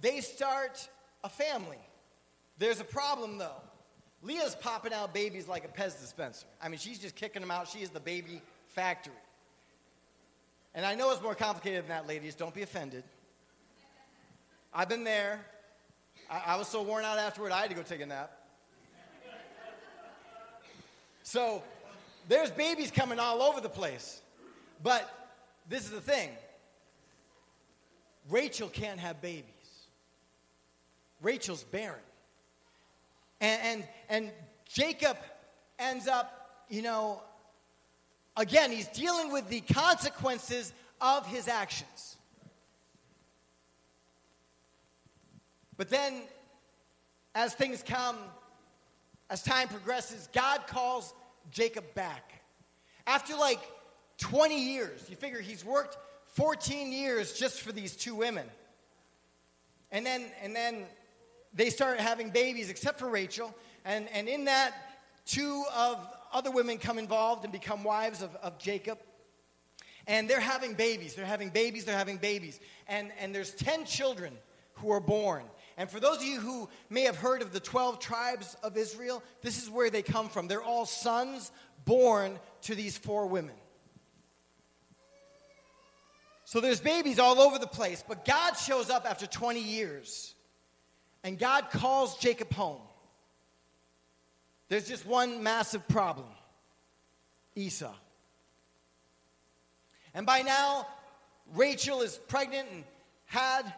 they 0.02 0.20
start 0.20 0.86
a 1.24 1.30
family. 1.30 1.80
There's 2.64 2.80
a 2.80 2.86
problem, 2.86 3.38
though. 3.38 3.62
Leah's 4.22 4.56
popping 4.56 4.94
out 4.94 5.14
babies 5.14 5.50
like 5.50 5.66
a 5.66 5.68
Pez 5.68 6.00
dispenser. 6.00 6.46
I 6.62 6.70
mean, 6.70 6.80
she's 6.80 6.98
just 6.98 7.14
kicking 7.14 7.42
them 7.42 7.52
out. 7.52 7.68
She 7.68 7.80
is 7.80 7.90
the 7.90 8.00
baby 8.00 8.42
factory. 8.70 9.12
And 10.74 10.86
I 10.86 10.96
know 10.96 11.12
it's 11.12 11.22
more 11.22 11.36
complicated 11.36 11.82
than 11.82 11.90
that, 11.90 12.08
ladies. 12.08 12.36
Don't 12.36 12.54
be 12.54 12.62
offended. 12.62 13.04
I've 14.74 14.88
been 14.88 15.04
there. 15.04 15.42
I, 16.32 16.54
I 16.54 16.56
was 16.56 16.70
so 16.70 16.84
worn 16.84 17.04
out 17.04 17.20
afterward, 17.20 17.52
I 17.52 17.60
had 17.60 17.70
to 17.72 17.76
go 17.76 17.82
take 17.82 18.00
a 18.00 18.06
nap. 18.06 18.32
So 21.24 21.64
there's 22.30 22.50
babies 22.50 22.92
coming 22.92 23.20
all 23.20 23.42
over 23.42 23.60
the 23.60 23.68
place. 23.68 24.22
But 24.82 25.34
this 25.68 25.84
is 25.84 25.90
the 25.90 26.00
thing 26.00 26.30
Rachel 28.30 28.70
can't 28.70 29.02
have 29.02 29.22
babies, 29.22 29.44
Rachel's 31.22 31.66
barren. 31.66 32.00
And, 33.44 33.62
and, 33.62 33.88
and 34.08 34.32
Jacob 34.66 35.18
ends 35.78 36.08
up, 36.08 36.66
you 36.70 36.82
know, 36.82 37.22
again, 38.38 38.72
he's 38.72 38.88
dealing 38.88 39.34
with 39.34 39.50
the 39.50 39.60
consequences 39.60 40.72
of 41.02 41.28
his 41.28 41.50
actions. 41.50 42.16
But 45.76 45.90
then, 45.90 46.22
as 47.36 47.54
things 47.54 47.84
come, 47.86 48.16
as 49.30 49.44
time 49.44 49.68
progresses, 49.68 50.30
God 50.32 50.66
calls 50.66 51.14
Jacob 51.52 51.84
back. 51.96 52.42
After 53.06 53.36
like 53.36 53.60
20 54.20 54.58
years, 54.58 55.06
you 55.10 55.18
figure 55.18 55.42
he's 55.42 55.66
worked 55.66 55.98
14 56.36 56.94
years 56.94 57.34
just 57.34 57.60
for 57.60 57.74
these 57.74 57.98
two 57.98 58.16
women. 58.16 58.48
And 59.92 60.06
then, 60.06 60.28
and 60.42 60.56
then 60.56 60.86
they 61.54 61.70
start 61.70 62.00
having 62.00 62.30
babies, 62.30 62.70
except 62.70 63.00
for 63.00 63.10
Rachel. 63.10 63.54
And, 63.86 64.08
and 64.14 64.28
in 64.28 64.46
that, 64.46 64.74
two 65.26 65.64
of 65.76 66.06
other 66.32 66.52
women 66.52 66.78
come 66.78 66.98
involved 66.98 67.44
and 67.44 67.54
become 67.54 67.84
wives 67.84 68.22
of, 68.22 68.36
of 68.38 68.58
Jacob. 68.58 69.00
And 70.08 70.30
they're 70.30 70.40
having 70.40 70.74
babies. 70.74 71.16
They're 71.16 71.26
having 71.26 71.50
babies. 71.50 71.86
They're 71.86 71.98
having 71.98 72.18
babies. 72.18 72.60
And, 72.88 73.12
and 73.20 73.34
there's 73.34 73.52
10 73.52 73.86
children 73.86 74.34
who 74.74 74.92
are 74.92 75.00
born. 75.00 75.44
And 75.78 75.90
for 75.90 76.00
those 76.00 76.18
of 76.18 76.24
you 76.24 76.40
who 76.40 76.70
may 76.90 77.02
have 77.02 77.16
heard 77.16 77.42
of 77.42 77.54
the 77.54 77.60
12 77.60 78.00
tribes 78.00 78.58
of 78.64 78.78
Israel, 78.78 79.24
this 79.42 79.62
is 79.62 79.70
where 79.70 79.90
they 79.90 80.02
come 80.02 80.30
from. 80.30 80.48
They're 80.48 80.62
all 80.62 80.86
sons 80.86 81.52
born 81.86 82.40
to 82.64 82.76
these 82.76 82.98
four 82.98 83.28
women. 83.28 83.56
So 86.46 86.60
there's 86.60 86.82
babies 86.82 87.18
all 87.18 87.40
over 87.40 87.58
the 87.58 87.68
place, 87.68 88.04
but 88.08 88.26
God 88.26 88.54
shows 88.54 88.90
up 88.90 89.10
after 89.10 89.26
20 89.26 89.60
years 89.60 90.36
and 91.24 91.40
God 91.40 91.70
calls 91.72 92.18
Jacob 92.18 92.52
home. 92.54 92.82
There's 94.70 94.88
just 94.88 95.06
one 95.06 95.44
massive 95.44 95.88
problem 95.88 96.28
Esau. 97.56 97.94
And 100.14 100.26
by 100.26 100.42
now, 100.42 100.88
Rachel 101.56 102.02
is 102.02 102.18
pregnant 102.28 102.68
and 102.72 102.84
had 103.26 103.74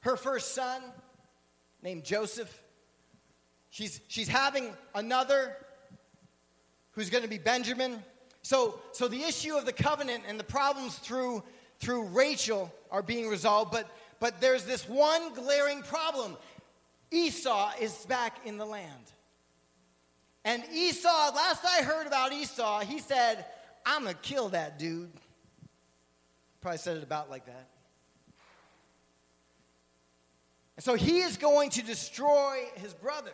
her 0.00 0.16
first 0.16 0.54
son 0.54 0.82
named 1.82 2.04
Joseph. 2.04 2.62
She's, 3.70 4.00
she's 4.08 4.28
having 4.28 4.74
another 4.94 5.56
who's 6.92 7.10
going 7.10 7.22
to 7.22 7.30
be 7.30 7.38
Benjamin. 7.38 8.02
So, 8.42 8.80
so 8.92 9.08
the 9.08 9.22
issue 9.22 9.56
of 9.56 9.66
the 9.66 9.72
covenant 9.72 10.24
and 10.28 10.38
the 10.38 10.44
problems 10.44 10.96
through, 10.98 11.42
through 11.78 12.04
Rachel 12.06 12.72
are 12.90 13.02
being 13.02 13.28
resolved, 13.28 13.72
but, 13.72 13.88
but 14.20 14.40
there's 14.40 14.64
this 14.64 14.88
one 14.88 15.32
glaring 15.34 15.82
problem. 15.82 16.36
Esau 17.12 17.72
is 17.80 17.92
back 18.06 18.46
in 18.46 18.56
the 18.56 18.64
land. 18.64 19.12
And 20.44 20.64
Esau, 20.72 21.30
last 21.34 21.64
I 21.64 21.82
heard 21.82 22.06
about 22.06 22.32
Esau, 22.32 22.80
he 22.80 22.98
said, 22.98 23.44
I'm 23.86 24.04
going 24.04 24.14
to 24.14 24.20
kill 24.22 24.48
that 24.48 24.78
dude. 24.78 25.10
Probably 26.60 26.78
said 26.78 26.96
it 26.96 27.02
about 27.02 27.30
like 27.30 27.46
that. 27.46 27.68
And 30.76 30.84
so 30.84 30.94
he 30.94 31.20
is 31.20 31.36
going 31.36 31.70
to 31.70 31.82
destroy 31.82 32.64
his 32.76 32.94
brother. 32.94 33.32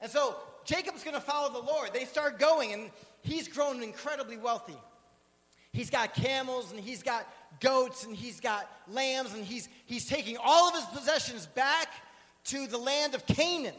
And 0.00 0.10
so 0.10 0.36
Jacob's 0.64 1.02
going 1.02 1.14
to 1.14 1.20
follow 1.20 1.52
the 1.52 1.66
Lord. 1.66 1.92
They 1.92 2.04
start 2.04 2.38
going, 2.38 2.72
and 2.72 2.90
he's 3.22 3.48
grown 3.48 3.82
incredibly 3.82 4.36
wealthy. 4.36 4.76
He's 5.72 5.90
got 5.90 6.14
camels, 6.14 6.70
and 6.70 6.80
he's 6.80 7.02
got 7.02 7.26
goats, 7.60 8.04
and 8.04 8.14
he's 8.14 8.40
got 8.40 8.70
lambs, 8.88 9.34
and 9.34 9.44
he's, 9.44 9.68
he's 9.84 10.06
taking 10.06 10.36
all 10.42 10.68
of 10.68 10.74
his 10.74 10.84
possessions 10.84 11.46
back 11.46 11.88
to 12.44 12.66
the 12.66 12.78
land 12.78 13.14
of 13.14 13.26
Canaan. 13.26 13.74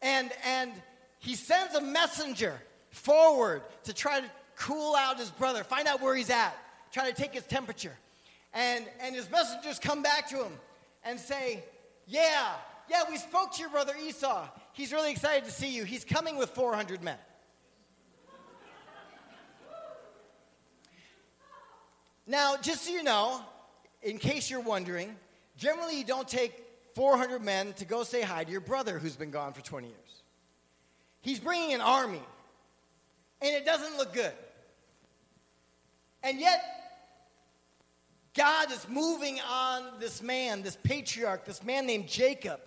And, 0.00 0.30
and 0.44 0.72
he 1.18 1.34
sends 1.34 1.74
a 1.74 1.80
messenger 1.80 2.60
forward 2.90 3.62
to 3.84 3.94
try 3.94 4.20
to 4.20 4.26
cool 4.56 4.94
out 4.96 5.18
his 5.18 5.30
brother, 5.30 5.64
find 5.64 5.88
out 5.88 6.00
where 6.00 6.14
he's 6.14 6.30
at, 6.30 6.56
try 6.92 7.10
to 7.10 7.16
take 7.16 7.32
his 7.32 7.44
temperature. 7.44 7.96
And, 8.52 8.84
and 9.00 9.14
his 9.14 9.30
messengers 9.30 9.78
come 9.78 10.02
back 10.02 10.28
to 10.30 10.36
him 10.36 10.52
and 11.04 11.18
say, 11.18 11.64
Yeah, 12.06 12.52
yeah, 12.90 13.02
we 13.08 13.16
spoke 13.16 13.52
to 13.54 13.60
your 13.60 13.70
brother 13.70 13.94
Esau. 14.06 14.46
He's 14.72 14.92
really 14.92 15.10
excited 15.10 15.44
to 15.44 15.50
see 15.50 15.74
you. 15.74 15.84
He's 15.84 16.04
coming 16.04 16.36
with 16.36 16.50
400 16.50 17.02
men. 17.02 17.16
Now, 22.26 22.56
just 22.56 22.84
so 22.84 22.92
you 22.92 23.02
know, 23.02 23.40
in 24.02 24.18
case 24.18 24.48
you're 24.48 24.60
wondering, 24.60 25.16
generally 25.56 25.98
you 25.98 26.04
don't 26.04 26.28
take 26.28 26.52
400 26.94 27.42
men 27.42 27.72
to 27.74 27.84
go 27.84 28.04
say 28.04 28.22
hi 28.22 28.44
to 28.44 28.50
your 28.50 28.60
brother 28.60 28.98
who's 28.98 29.16
been 29.16 29.30
gone 29.30 29.52
for 29.52 29.62
20 29.62 29.88
years. 29.88 29.98
He's 31.20 31.38
bringing 31.38 31.72
an 31.72 31.80
army, 31.80 32.22
and 33.40 33.54
it 33.54 33.64
doesn't 33.64 33.96
look 33.96 34.12
good. 34.12 34.32
And 36.22 36.38
yet, 36.38 36.62
God 38.34 38.72
is 38.72 38.86
moving 38.88 39.38
on 39.48 39.84
this 40.00 40.22
man, 40.22 40.62
this 40.62 40.76
patriarch, 40.82 41.44
this 41.44 41.62
man 41.62 41.86
named 41.86 42.08
Jacob. 42.08 42.60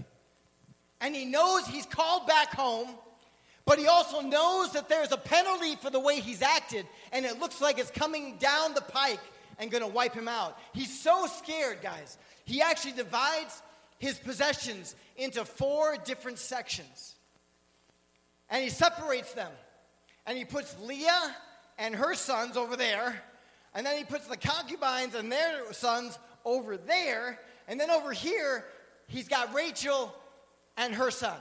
And 1.02 1.16
he 1.16 1.26
knows 1.26 1.66
he's 1.68 1.86
called 1.86 2.28
back 2.28 2.54
home, 2.54 2.90
but 3.66 3.80
he 3.80 3.88
also 3.88 4.22
knows 4.22 4.72
that 4.74 4.90
there's 4.90 5.12
a 5.12 5.18
penalty 5.18 5.76
for 5.76 5.90
the 5.90 6.00
way 6.00 6.20
he's 6.20 6.42
acted, 6.42 6.86
and 7.12 7.26
it 7.26 7.40
looks 7.40 7.62
like 7.62 7.80
it's 7.80 7.92
coming 7.92 8.38
down 8.38 8.74
the 8.74 8.82
pike 8.82 9.20
and 9.60 9.72
going 9.72 9.84
to 9.84 9.90
wipe 9.90 10.14
him 10.14 10.28
out. 10.28 10.58
He's 10.74 10.98
so 10.98 11.28
scared, 11.28 11.80
guys. 11.82 12.18
He 12.46 12.62
actually 12.62 12.94
divides 12.94 13.62
his 14.00 14.18
possessions 14.18 14.96
into 15.18 15.46
four 15.46 15.98
different 16.04 16.40
sections. 16.40 17.16
And 18.50 18.64
he 18.64 18.70
separates 18.70 19.34
them. 19.34 19.52
And 20.26 20.38
he 20.38 20.46
puts 20.46 20.76
Leah 20.82 21.36
and 21.78 21.96
her 21.96 22.16
sons 22.16 22.58
over 22.58 22.76
there. 22.76 23.22
And 23.74 23.86
then 23.86 23.98
he 23.98 24.04
puts 24.04 24.28
the 24.28 24.38
concubines 24.38 25.16
and 25.16 25.32
their 25.32 25.72
sons 25.74 26.18
over 26.44 26.78
there. 26.78 27.40
And 27.68 27.80
then 27.80 27.90
over 27.90 28.12
here, 28.12 28.66
he's 29.08 29.28
got 29.28 29.54
Rachel 29.54 30.14
and 30.78 30.94
her 30.94 31.12
son. 31.12 31.38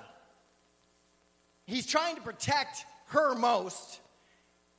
He's 1.67 1.87
trying 1.87 2.17
to 2.17 2.23
protect 2.23 2.85
her 3.07 3.35
most. 3.35 4.01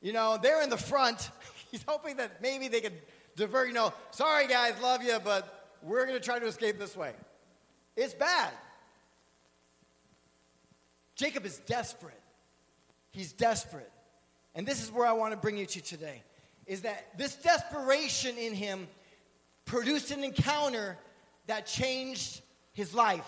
You 0.01 0.13
know, 0.13 0.37
they're 0.41 0.61
in 0.61 0.69
the 0.69 0.77
front. 0.77 1.29
He's 1.71 1.83
hoping 1.87 2.17
that 2.17 2.41
maybe 2.41 2.67
they 2.67 2.79
could 2.79 2.93
divert, 3.35 3.67
you 3.67 3.73
know, 3.73 3.93
sorry 4.11 4.47
guys, 4.47 4.73
love 4.81 5.03
you, 5.03 5.17
but 5.23 5.73
we're 5.81 6.05
going 6.05 6.17
to 6.17 6.23
try 6.23 6.39
to 6.39 6.45
escape 6.45 6.77
this 6.77 6.95
way. 6.95 7.13
It's 7.95 8.13
bad. 8.13 8.51
Jacob 11.15 11.45
is 11.45 11.57
desperate. 11.59 12.19
He's 13.11 13.31
desperate. 13.31 13.91
And 14.53 14.67
this 14.67 14.83
is 14.83 14.91
where 14.91 15.07
I 15.07 15.13
want 15.13 15.31
to 15.31 15.37
bring 15.37 15.57
you 15.57 15.65
to 15.65 15.81
today 15.81 16.23
is 16.65 16.81
that 16.81 17.17
this 17.17 17.35
desperation 17.35 18.37
in 18.37 18.53
him 18.53 18.87
produced 19.65 20.11
an 20.11 20.23
encounter 20.23 20.97
that 21.47 21.65
changed 21.65 22.41
his 22.73 22.93
life. 22.93 23.27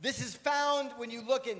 This 0.00 0.20
is 0.20 0.34
found 0.34 0.90
when 0.96 1.10
you 1.10 1.22
look 1.22 1.46
in 1.46 1.58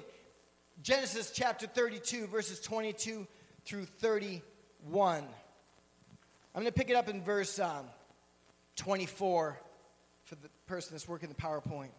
Genesis 0.83 1.31
chapter 1.35 1.67
32, 1.67 2.27
verses 2.27 2.61
22 2.61 3.27
through 3.65 3.85
31. 3.85 5.25
I'm 5.25 5.27
going 6.55 6.67
to 6.67 6.73
pick 6.73 6.91
it 6.91 6.97
up 6.97 7.09
in 7.09 7.23
verse 7.23 7.59
um, 7.59 7.87
24 8.77 9.59
for 10.27 10.35
the 10.35 10.49
person 10.67 10.93
that's 10.93 11.09
working 11.09 11.29
the 11.29 11.35
PowerPoint. 11.37 11.91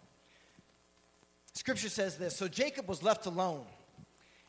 Scripture 1.54 1.90
says 1.90 2.18
this 2.18 2.36
So 2.36 2.48
Jacob 2.48 2.88
was 2.88 3.02
left 3.02 3.26
alone, 3.26 3.66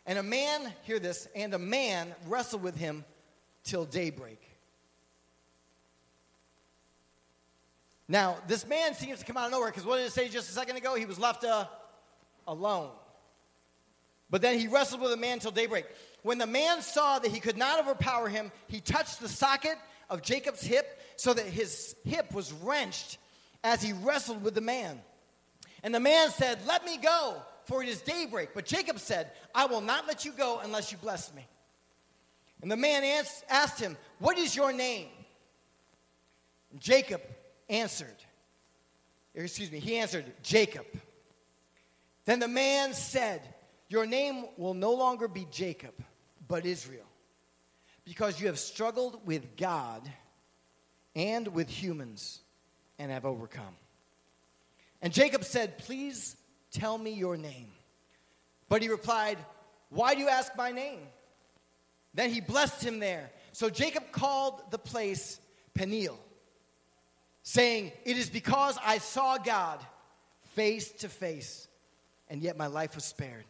and 0.05 0.19
a 0.19 0.23
man, 0.23 0.73
hear 0.83 0.99
this, 0.99 1.29
and 1.35 1.55
a 1.55 1.59
man 1.59 2.15
wrestled 2.27 2.63
with 2.63 2.77
him 2.77 3.05
till 3.65 3.85
daybreak. 3.85 4.43
Now, 8.09 8.39
this 8.47 8.67
man 8.67 8.95
seems 8.95 9.21
to 9.21 9.25
come 9.25 9.37
out 9.37 9.47
of 9.47 9.53
nowhere 9.53 9.69
because 9.69 9.85
what 9.85 9.99
did 9.99 10.07
it 10.07 10.13
say 10.13 10.29
just 10.29 10.49
a 10.49 10.53
second 10.53 10.77
ago? 10.77 10.95
He 10.95 11.05
was 11.05 11.19
left 11.19 11.45
uh, 11.45 11.67
alone. 12.47 12.91
But 14.31 14.43
then 14.43 14.59
he 14.59 14.67
wrestled 14.67 15.03
with 15.03 15.11
the 15.11 15.17
man 15.17 15.39
till 15.39 15.51
daybreak. 15.51 15.85
When 16.23 16.39
the 16.39 16.47
man 16.47 16.83
saw 16.83 17.19
that 17.19 17.31
he 17.31 17.39
could 17.39 17.59
not 17.59 17.79
overpower 17.81 18.29
him, 18.29 18.51
he 18.67 18.81
touched 18.81 19.21
the 19.21 19.29
socket 19.29 19.77
of 20.11 20.23
Jacob's 20.23 20.63
hip 20.63 21.01
so 21.17 21.35
that 21.35 21.45
his 21.47 21.95
hip 22.05 22.33
was 22.33 22.53
wrenched 22.53 23.19
as 23.69 23.83
he 23.83 23.93
wrestled 23.93 24.43
with 24.43 24.55
the 24.55 24.63
man. 24.63 24.99
And 25.83 25.95
the 25.95 26.01
man 26.01 26.31
said, 26.31 26.59
Let 26.67 26.85
me 26.85 26.97
go, 26.97 27.37
for 27.65 27.83
it 27.83 27.89
is 27.89 28.01
daybreak. 28.01 28.51
But 28.55 28.65
Jacob 28.65 28.99
said, 28.99 29.31
I 29.55 29.67
will 29.67 29.83
not 29.83 30.07
let 30.07 30.25
you 30.25 30.33
go 30.33 30.61
unless 30.65 30.91
you 30.91 30.99
bless 30.99 31.33
me. 31.35 31.47
And 32.63 32.73
the 32.73 32.77
man 32.77 33.05
asked 33.51 33.79
him, 33.79 33.97
What 34.19 34.39
is 34.39 34.57
your 34.57 34.73
name? 34.73 35.09
And 36.73 36.81
Jacob 36.81 37.21
answered, 37.69 38.17
excuse 39.35 39.71
me, 39.71 39.79
he 39.79 39.97
answered, 39.99 40.25
Jacob. 40.43 40.87
Then 42.25 42.41
the 42.41 42.49
man 42.49 42.95
said, 42.95 43.43
Your 43.89 44.07
name 44.07 44.47
will 44.57 44.75
no 44.75 44.95
longer 44.95 45.29
be 45.29 45.47
Jacob, 45.51 45.95
but 46.49 46.65
Israel, 46.65 47.07
because 48.05 48.41
you 48.41 48.47
have 48.47 48.59
struggled 48.59 49.27
with 49.27 49.57
God 49.57 50.11
and 51.15 51.49
with 51.49 51.69
humans 51.69 52.41
and 52.99 53.11
have 53.11 53.25
overcome. 53.25 53.77
And 55.01 55.13
Jacob 55.13 55.45
said, 55.45 55.79
Please 55.79 56.37
tell 56.71 56.99
me 56.99 57.13
your 57.13 57.37
name. 57.37 57.71
But 58.69 58.83
he 58.83 58.89
replied, 58.89 59.39
Why 59.91 60.15
do 60.15 60.21
you 60.21 60.29
ask 60.29 60.57
my 60.57 60.73
name? 60.73 61.01
Then 62.15 62.31
he 62.31 62.41
blessed 62.41 62.83
him 62.83 62.99
there. 62.99 63.31
So 63.53 63.71
Jacob 63.71 64.11
called 64.13 64.71
the 64.71 64.79
place 64.79 65.41
Peniel, 65.75 66.19
saying, 67.43 67.93
It 68.05 68.17
is 68.17 68.29
because 68.29 68.79
I 68.85 68.99
saw 68.99 69.39
God 69.39 69.85
face 70.55 70.91
to 70.93 71.09
face, 71.09 71.69
and 72.29 72.43
yet 72.43 72.57
my 72.57 72.67
life 72.67 72.95
was 72.95 73.05
spared. 73.05 73.45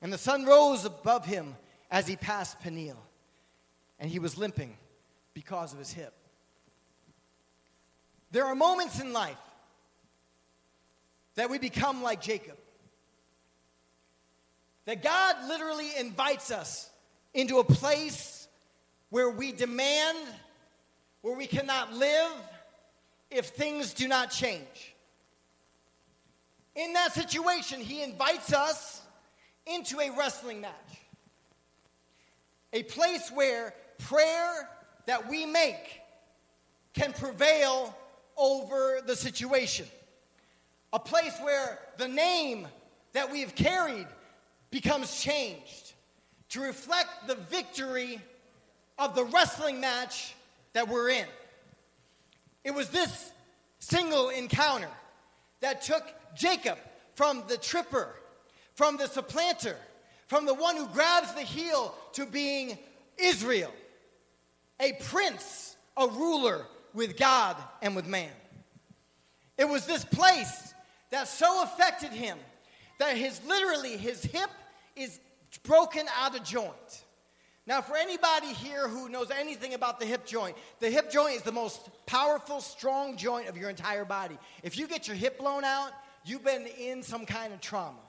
And 0.00 0.12
the 0.12 0.18
sun 0.18 0.44
rose 0.44 0.84
above 0.84 1.26
him 1.26 1.54
as 1.90 2.08
he 2.08 2.16
passed 2.16 2.60
Peniel, 2.60 2.98
and 4.00 4.10
he 4.10 4.18
was 4.18 4.38
limping 4.38 4.76
because 5.34 5.72
of 5.72 5.78
his 5.78 5.92
hip. 5.92 6.14
There 8.32 8.46
are 8.46 8.54
moments 8.54 8.98
in 8.98 9.12
life 9.12 9.36
that 11.34 11.50
we 11.50 11.58
become 11.58 12.02
like 12.02 12.22
Jacob. 12.22 12.56
That 14.86 15.02
God 15.02 15.36
literally 15.46 15.90
invites 15.98 16.50
us 16.50 16.90
into 17.34 17.58
a 17.58 17.64
place 17.64 18.48
where 19.10 19.30
we 19.30 19.52
demand, 19.52 20.18
where 21.20 21.36
we 21.36 21.46
cannot 21.46 21.92
live 21.92 22.32
if 23.30 23.48
things 23.48 23.92
do 23.92 24.08
not 24.08 24.30
change. 24.30 24.94
In 26.74 26.94
that 26.94 27.12
situation, 27.12 27.80
He 27.80 28.02
invites 28.02 28.52
us 28.54 29.02
into 29.66 30.00
a 30.00 30.10
wrestling 30.10 30.62
match, 30.62 30.72
a 32.72 32.82
place 32.82 33.30
where 33.32 33.74
prayer 33.98 34.68
that 35.04 35.28
we 35.28 35.44
make 35.44 36.00
can 36.94 37.12
prevail 37.12 37.94
over 38.36 39.00
the 39.06 39.16
situation, 39.16 39.86
a 40.92 40.98
place 40.98 41.34
where 41.42 41.78
the 41.98 42.08
name 42.08 42.66
that 43.12 43.30
we 43.30 43.40
have 43.40 43.54
carried 43.54 44.06
becomes 44.70 45.20
changed 45.20 45.92
to 46.50 46.60
reflect 46.60 47.26
the 47.26 47.34
victory 47.34 48.20
of 48.98 49.14
the 49.14 49.24
wrestling 49.24 49.80
match 49.80 50.34
that 50.72 50.88
we're 50.88 51.10
in. 51.10 51.26
It 52.64 52.72
was 52.72 52.88
this 52.88 53.32
single 53.78 54.28
encounter 54.30 54.88
that 55.60 55.82
took 55.82 56.04
Jacob 56.34 56.78
from 57.14 57.44
the 57.48 57.56
tripper, 57.56 58.14
from 58.74 58.96
the 58.96 59.06
supplanter, 59.06 59.76
from 60.26 60.46
the 60.46 60.54
one 60.54 60.76
who 60.76 60.86
grabs 60.88 61.34
the 61.34 61.42
heel 61.42 61.94
to 62.14 62.26
being 62.26 62.78
Israel, 63.18 63.72
a 64.80 64.92
prince, 65.04 65.76
a 65.96 66.06
ruler 66.06 66.66
with 66.94 67.16
God 67.16 67.56
and 67.80 67.96
with 67.96 68.06
man. 68.06 68.30
It 69.58 69.68
was 69.68 69.86
this 69.86 70.04
place 70.04 70.74
that 71.10 71.28
so 71.28 71.62
affected 71.62 72.10
him 72.10 72.38
that 72.98 73.16
his 73.16 73.40
literally 73.46 73.96
his 73.96 74.22
hip 74.22 74.50
is 74.96 75.20
broken 75.62 76.06
out 76.18 76.36
of 76.36 76.44
joint. 76.44 77.04
Now, 77.64 77.80
for 77.80 77.96
anybody 77.96 78.48
here 78.48 78.88
who 78.88 79.08
knows 79.08 79.30
anything 79.30 79.74
about 79.74 80.00
the 80.00 80.06
hip 80.06 80.26
joint, 80.26 80.56
the 80.80 80.90
hip 80.90 81.12
joint 81.12 81.36
is 81.36 81.42
the 81.42 81.52
most 81.52 81.90
powerful, 82.06 82.60
strong 82.60 83.16
joint 83.16 83.48
of 83.48 83.56
your 83.56 83.70
entire 83.70 84.04
body. 84.04 84.36
If 84.64 84.76
you 84.76 84.88
get 84.88 85.06
your 85.06 85.16
hip 85.16 85.38
blown 85.38 85.62
out, 85.62 85.92
you've 86.24 86.44
been 86.44 86.66
in 86.66 87.02
some 87.04 87.24
kind 87.24 87.52
of 87.52 87.60
trauma. 87.60 88.00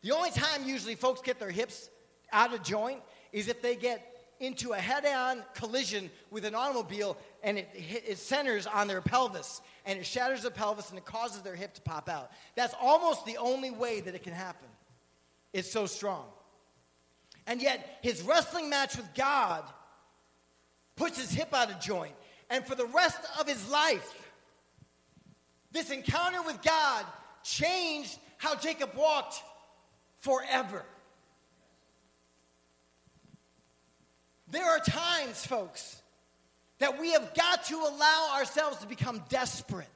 The 0.00 0.12
only 0.12 0.30
time 0.30 0.66
usually 0.66 0.94
folks 0.94 1.20
get 1.20 1.38
their 1.38 1.50
hips 1.50 1.90
out 2.32 2.54
of 2.54 2.62
joint 2.62 3.00
is 3.32 3.48
if 3.48 3.60
they 3.60 3.76
get 3.76 4.14
into 4.40 4.72
a 4.72 4.78
head 4.78 5.04
on 5.06 5.42
collision 5.54 6.10
with 6.30 6.44
an 6.44 6.54
automobile 6.54 7.16
and 7.44 7.58
it, 7.58 7.68
it 7.74 8.18
centers 8.18 8.66
on 8.66 8.88
their 8.88 9.02
pelvis 9.02 9.60
and 9.84 9.98
it 9.98 10.06
shatters 10.06 10.42
the 10.42 10.50
pelvis 10.50 10.88
and 10.88 10.98
it 10.98 11.04
causes 11.04 11.42
their 11.42 11.54
hip 11.54 11.74
to 11.74 11.82
pop 11.82 12.08
out. 12.08 12.32
That's 12.56 12.74
almost 12.80 13.26
the 13.26 13.36
only 13.36 13.70
way 13.70 14.00
that 14.00 14.14
it 14.14 14.22
can 14.22 14.32
happen. 14.32 14.66
It's 15.52 15.70
so 15.70 15.86
strong. 15.86 16.24
And 17.46 17.60
yet, 17.60 17.98
his 18.02 18.22
wrestling 18.22 18.70
match 18.70 18.96
with 18.96 19.12
God 19.14 19.62
puts 20.96 21.20
his 21.20 21.30
hip 21.30 21.52
out 21.52 21.70
of 21.70 21.78
joint. 21.78 22.14
And 22.48 22.64
for 22.64 22.74
the 22.74 22.86
rest 22.86 23.18
of 23.38 23.46
his 23.46 23.68
life, 23.68 24.30
this 25.70 25.90
encounter 25.90 26.42
with 26.42 26.62
God 26.62 27.04
changed 27.42 28.18
how 28.38 28.56
Jacob 28.56 28.94
walked 28.96 29.42
forever. 30.20 30.84
There 34.48 34.64
are 34.64 34.78
times, 34.78 35.44
folks, 35.44 36.00
that 36.78 37.00
we 37.00 37.12
have 37.12 37.34
got 37.34 37.64
to 37.64 37.76
allow 37.76 38.30
ourselves 38.36 38.78
to 38.78 38.86
become 38.86 39.22
desperate. 39.28 39.88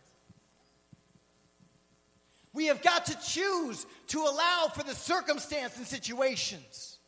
We 2.53 2.67
have 2.67 2.83
got 2.83 3.07
to 3.07 3.19
choose 3.21 3.87
to 4.09 4.21
allow 4.21 4.71
for 4.75 4.83
the 4.83 4.95
circumstance 4.95 5.77
and 5.77 5.87
situations 5.87 6.99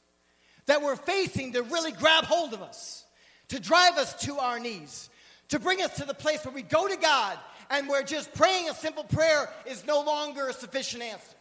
that 0.66 0.83
we're 0.83 0.97
facing 0.97 1.55
to 1.55 1.62
really 1.62 1.93
grab 1.93 2.25
hold 2.25 2.53
of 2.53 2.62
us, 2.62 3.05
to 3.49 3.59
drive 3.59 3.97
us 3.97 4.14
to 4.27 4.39
our 4.39 4.61
knees, 4.61 5.11
to 5.49 5.59
bring 5.59 5.83
us 5.83 5.97
to 5.97 6.05
the 6.05 6.14
place 6.14 6.45
where 6.45 6.55
we 6.55 6.62
go 6.62 6.87
to 6.87 6.97
God 6.97 7.39
and 7.71 7.89
where 7.89 8.03
just 8.03 8.33
praying 8.35 8.68
a 8.68 8.75
simple 8.75 9.05
prayer 9.05 9.49
is 9.66 9.87
no 9.87 10.03
longer 10.03 10.49
a 10.49 10.53
sufficient 10.53 11.03
answer. 11.03 11.37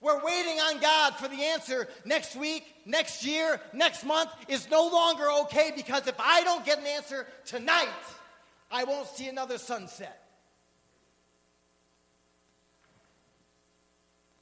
We're 0.00 0.22
waiting 0.22 0.58
on 0.58 0.80
God 0.80 1.14
for 1.16 1.28
the 1.28 1.42
answer 1.42 1.88
next 2.04 2.36
week, 2.36 2.64
next 2.84 3.24
year, 3.24 3.60
next 3.72 4.04
month 4.04 4.30
is 4.48 4.70
no 4.70 4.88
longer 4.88 5.24
okay 5.42 5.72
because 5.74 6.06
if 6.06 6.16
I 6.18 6.44
don't 6.44 6.64
get 6.64 6.78
an 6.78 6.86
answer 6.86 7.26
tonight, 7.46 7.88
I 8.70 8.84
won't 8.84 9.08
see 9.08 9.28
another 9.28 9.58
sunset. 9.58 10.22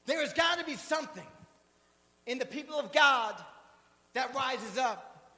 There 0.07 0.21
has 0.21 0.33
got 0.33 0.59
to 0.59 0.65
be 0.65 0.77
something 0.77 1.27
in 2.27 2.39
the 2.39 2.47
people 2.47 2.79
of 2.79 2.93
God 2.93 3.35
that 4.13 4.35
rises 4.35 4.77
up 4.77 5.33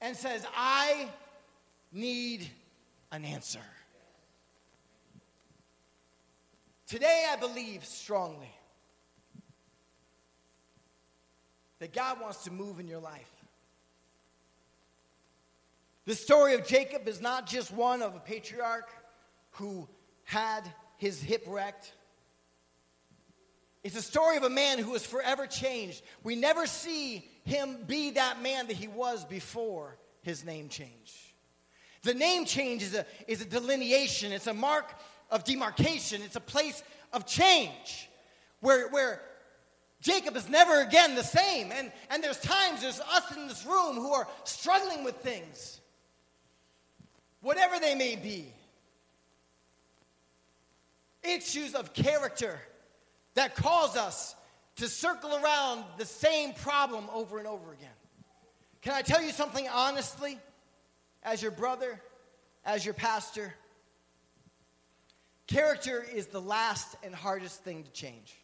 and 0.00 0.16
says, 0.16 0.44
I 0.54 1.08
need 1.92 2.46
an 3.12 3.24
answer. 3.24 3.60
Today, 6.86 7.26
I 7.30 7.36
believe 7.36 7.84
strongly 7.84 8.52
that 11.84 11.92
God 11.92 12.18
wants 12.18 12.44
to 12.44 12.50
move 12.50 12.80
in 12.80 12.88
your 12.88 12.98
life. 12.98 13.30
The 16.06 16.14
story 16.14 16.54
of 16.54 16.66
Jacob 16.66 17.06
is 17.06 17.20
not 17.20 17.46
just 17.46 17.70
one 17.70 18.00
of 18.00 18.16
a 18.16 18.20
patriarch 18.20 18.88
who 19.50 19.86
had 20.24 20.62
his 20.96 21.20
hip 21.20 21.44
wrecked 21.46 21.92
it's 23.82 23.96
a 23.96 24.02
story 24.02 24.38
of 24.38 24.44
a 24.44 24.50
man 24.50 24.78
who 24.78 24.92
was 24.92 25.04
forever 25.04 25.46
changed. 25.46 26.02
We 26.22 26.36
never 26.36 26.66
see 26.66 27.28
him 27.44 27.76
be 27.86 28.12
that 28.12 28.40
man 28.40 28.66
that 28.68 28.76
he 28.76 28.88
was 28.88 29.26
before 29.26 29.98
his 30.22 30.42
name 30.42 30.70
change. 30.70 31.34
The 32.02 32.14
name 32.14 32.46
change 32.46 32.82
is 32.82 32.94
a, 32.94 33.04
is 33.28 33.42
a 33.42 33.44
delineation, 33.44 34.32
it's 34.32 34.46
a 34.46 34.54
mark 34.54 34.90
of 35.30 35.44
demarcation, 35.44 36.22
it's 36.22 36.36
a 36.36 36.40
place 36.40 36.82
of 37.12 37.26
change 37.26 38.08
where, 38.60 38.88
where 38.88 39.20
Jacob 40.04 40.36
is 40.36 40.50
never 40.50 40.82
again 40.82 41.14
the 41.14 41.24
same. 41.24 41.72
And, 41.72 41.90
and 42.10 42.22
there's 42.22 42.38
times, 42.38 42.82
there's 42.82 43.00
us 43.00 43.34
in 43.34 43.48
this 43.48 43.64
room 43.64 43.96
who 43.96 44.12
are 44.12 44.28
struggling 44.44 45.02
with 45.02 45.16
things, 45.16 45.80
whatever 47.40 47.80
they 47.80 47.94
may 47.94 48.14
be. 48.14 48.52
Issues 51.22 51.74
of 51.74 51.94
character 51.94 52.60
that 53.32 53.56
cause 53.56 53.96
us 53.96 54.36
to 54.76 54.88
circle 54.88 55.34
around 55.42 55.84
the 55.96 56.04
same 56.04 56.52
problem 56.52 57.06
over 57.10 57.38
and 57.38 57.46
over 57.46 57.72
again. 57.72 57.88
Can 58.82 58.92
I 58.92 59.00
tell 59.00 59.22
you 59.22 59.32
something 59.32 59.66
honestly, 59.72 60.38
as 61.22 61.40
your 61.40 61.50
brother, 61.50 61.98
as 62.66 62.84
your 62.84 62.92
pastor? 62.92 63.54
Character 65.46 66.04
is 66.12 66.26
the 66.26 66.42
last 66.42 66.94
and 67.02 67.14
hardest 67.14 67.64
thing 67.64 67.84
to 67.84 67.90
change. 67.92 68.34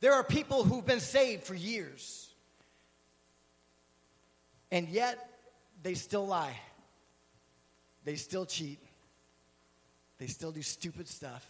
There 0.00 0.14
are 0.14 0.22
people 0.22 0.64
who've 0.64 0.86
been 0.86 1.00
saved 1.00 1.44
for 1.44 1.54
years, 1.54 2.30
and 4.70 4.88
yet 4.88 5.30
they 5.82 5.94
still 5.94 6.26
lie. 6.26 6.56
They 8.04 8.16
still 8.16 8.46
cheat. 8.46 8.78
They 10.18 10.26
still 10.26 10.52
do 10.52 10.62
stupid 10.62 11.08
stuff. 11.08 11.46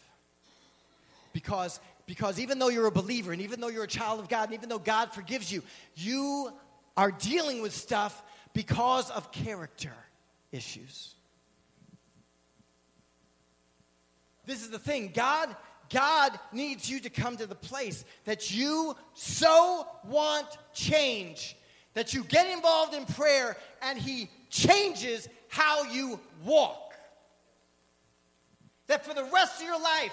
Because, 1.33 1.79
because 2.07 2.41
even 2.41 2.59
though 2.59 2.69
you're 2.69 2.87
a 2.87 2.93
believer, 2.93 3.33
and 3.33 3.43
even 3.43 3.61
though 3.61 3.69
you're 3.69 3.85
a 3.85 3.89
child 3.89 4.19
of 4.19 4.29
God, 4.29 4.45
and 4.45 4.55
even 4.55 4.69
though 4.69 4.79
God 4.79 5.13
forgives 5.13 5.53
you, 5.53 5.63
you 5.95 6.53
are 6.97 7.11
dealing 7.11 7.63
with 7.63 7.75
stuff 7.75 8.23
because 8.55 9.11
of 9.11 9.31
character 9.31 9.93
issues. 10.53 11.15
This 14.47 14.63
is 14.63 14.71
the 14.71 14.79
thing. 14.79 15.13
God 15.15 15.55
God 15.91 16.39
needs 16.53 16.91
you 16.91 17.01
to 17.01 17.11
come 17.11 17.37
to 17.37 17.47
the 17.47 17.55
place 17.55 18.05
that 18.25 18.51
you 18.51 18.95
so 19.15 19.87
want 20.05 20.47
change 20.75 21.57
that 21.95 22.15
you 22.15 22.23
get 22.25 22.49
involved 22.53 22.95
in 22.95 23.05
prayer 23.07 23.57
and 23.83 23.99
He 23.99 24.31
changes 24.51 25.29
how 25.49 25.83
you 25.85 26.21
walk. 26.45 26.95
That 28.87 29.05
for 29.05 29.15
the 29.15 29.25
rest 29.25 29.61
of 29.61 29.67
your 29.67 29.81
life, 29.81 30.13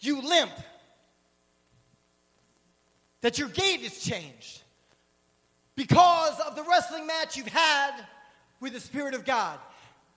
you 0.00 0.20
limp. 0.20 0.52
That 3.22 3.38
your 3.38 3.48
gait 3.48 3.80
is 3.80 4.00
changed 4.00 4.62
because 5.74 6.38
of 6.40 6.56
the 6.56 6.62
wrestling 6.62 7.06
match 7.06 7.36
you've 7.36 7.48
had 7.48 7.92
with 8.60 8.74
the 8.74 8.80
Spirit 8.80 9.14
of 9.14 9.24
God. 9.24 9.58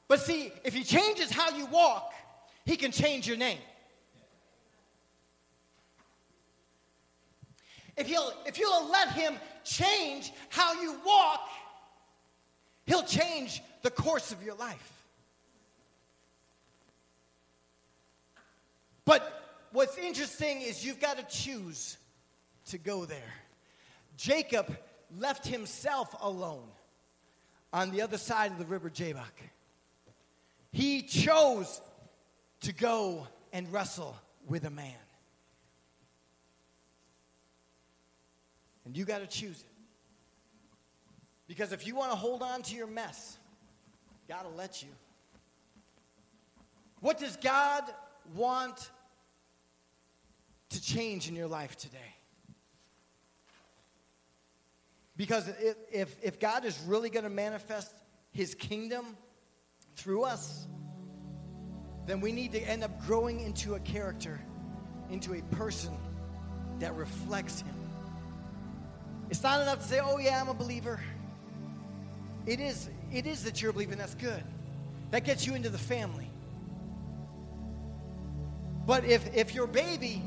But 0.08 0.20
see, 0.20 0.52
if 0.64 0.74
He 0.74 0.84
changes 0.84 1.32
how 1.32 1.52
you 1.52 1.68
walk, 1.68 2.12
He 2.66 2.76
can 2.76 2.92
change 2.92 3.28
your 3.28 3.38
name. 3.38 3.60
If 7.98 8.10
you'll, 8.10 8.34
if 8.46 8.58
you'll 8.60 8.89
let 8.89 9.10
Him 9.10 9.36
change 9.64 10.32
how 10.50 10.82
you 10.82 10.96
walk, 11.06 11.48
He'll 12.86 13.04
change 13.04 13.62
the 13.82 13.92
course 13.92 14.32
of 14.32 14.44
your 14.44 14.56
life. 14.56 14.92
But 19.06 19.68
what's 19.72 19.98
interesting 19.98 20.62
is 20.62 20.86
you've 20.86 21.02
got 21.02 21.18
to 21.18 21.38
choose 21.38 21.98
to 22.68 22.78
go 22.78 23.06
there. 23.06 23.34
Jacob 24.18 24.78
left 25.18 25.48
himself 25.48 26.16
alone 26.22 26.68
on 27.74 27.92
the 27.92 28.02
other 28.02 28.18
side 28.18 28.52
of 28.52 28.58
the 28.58 28.66
river 28.66 28.89
Jabbok. 28.89 29.34
He 30.72 31.02
chose 31.02 31.82
to 32.62 32.74
go 32.74 33.28
and 33.52 33.72
wrestle 33.72 34.16
with 34.48 34.66
a 34.66 34.70
man. 34.70 34.94
And 38.92 38.98
you 38.98 39.06
got 39.06 39.20
to 39.20 39.28
choose 39.28 39.58
it. 39.58 39.72
Because 41.48 41.72
if 41.72 41.88
you 41.88 41.96
want 41.96 42.12
to 42.12 42.18
hold 42.18 42.42
on 42.42 42.62
to 42.64 42.76
your 42.76 42.88
mess, 42.88 43.38
God 44.28 44.44
will 44.44 44.56
let 44.58 44.84
you. 44.84 44.89
What 47.00 47.18
does 47.18 47.38
God 47.38 47.86
want 48.36 48.92
to 50.72 50.82
change 50.82 51.30
in 51.30 51.38
your 51.38 51.48
life 51.48 51.78
today? 51.78 52.16
Because 55.16 55.50
if, 55.89 56.14
if 56.22 56.38
God 56.38 56.66
is 56.66 56.78
really 56.86 57.10
going 57.10 57.24
to 57.24 57.30
manifest 57.30 57.94
his 58.34 58.56
kingdom 58.56 59.16
through 59.96 60.24
us, 60.24 60.68
then 62.08 62.20
we 62.20 62.34
need 62.34 62.52
to 62.52 62.60
end 62.60 62.84
up 62.84 63.06
growing 63.06 63.39
into 63.39 63.76
a 63.76 63.80
character, 63.80 64.42
into 65.10 65.34
a 65.34 65.42
person 65.56 65.98
that 66.80 66.94
reflects 66.96 67.62
him. 67.62 67.81
It's 69.32 69.44
not 69.44 69.62
enough 69.62 69.80
to 69.80 69.88
say, 69.88 70.02
oh, 70.04 70.18
yeah, 70.18 70.42
I'm 70.42 70.50
a 70.50 70.54
believer. 70.54 71.00
It 72.46 72.60
is, 72.60 72.90
it 73.14 73.26
is 73.26 73.46
that 73.46 73.62
you're 73.62 73.72
a 73.72 73.74
believer, 73.74 73.94
and 73.94 74.02
that's 74.02 74.14
good. 74.16 74.44
That 75.12 75.24
gets 75.24 75.48
you 75.48 75.56
into 75.56 75.70
the 75.70 75.78
family. 75.78 76.30
But 78.86 79.06
if, 79.06 79.34
if 79.34 79.56
your 79.56 79.68
baby, 79.68 80.22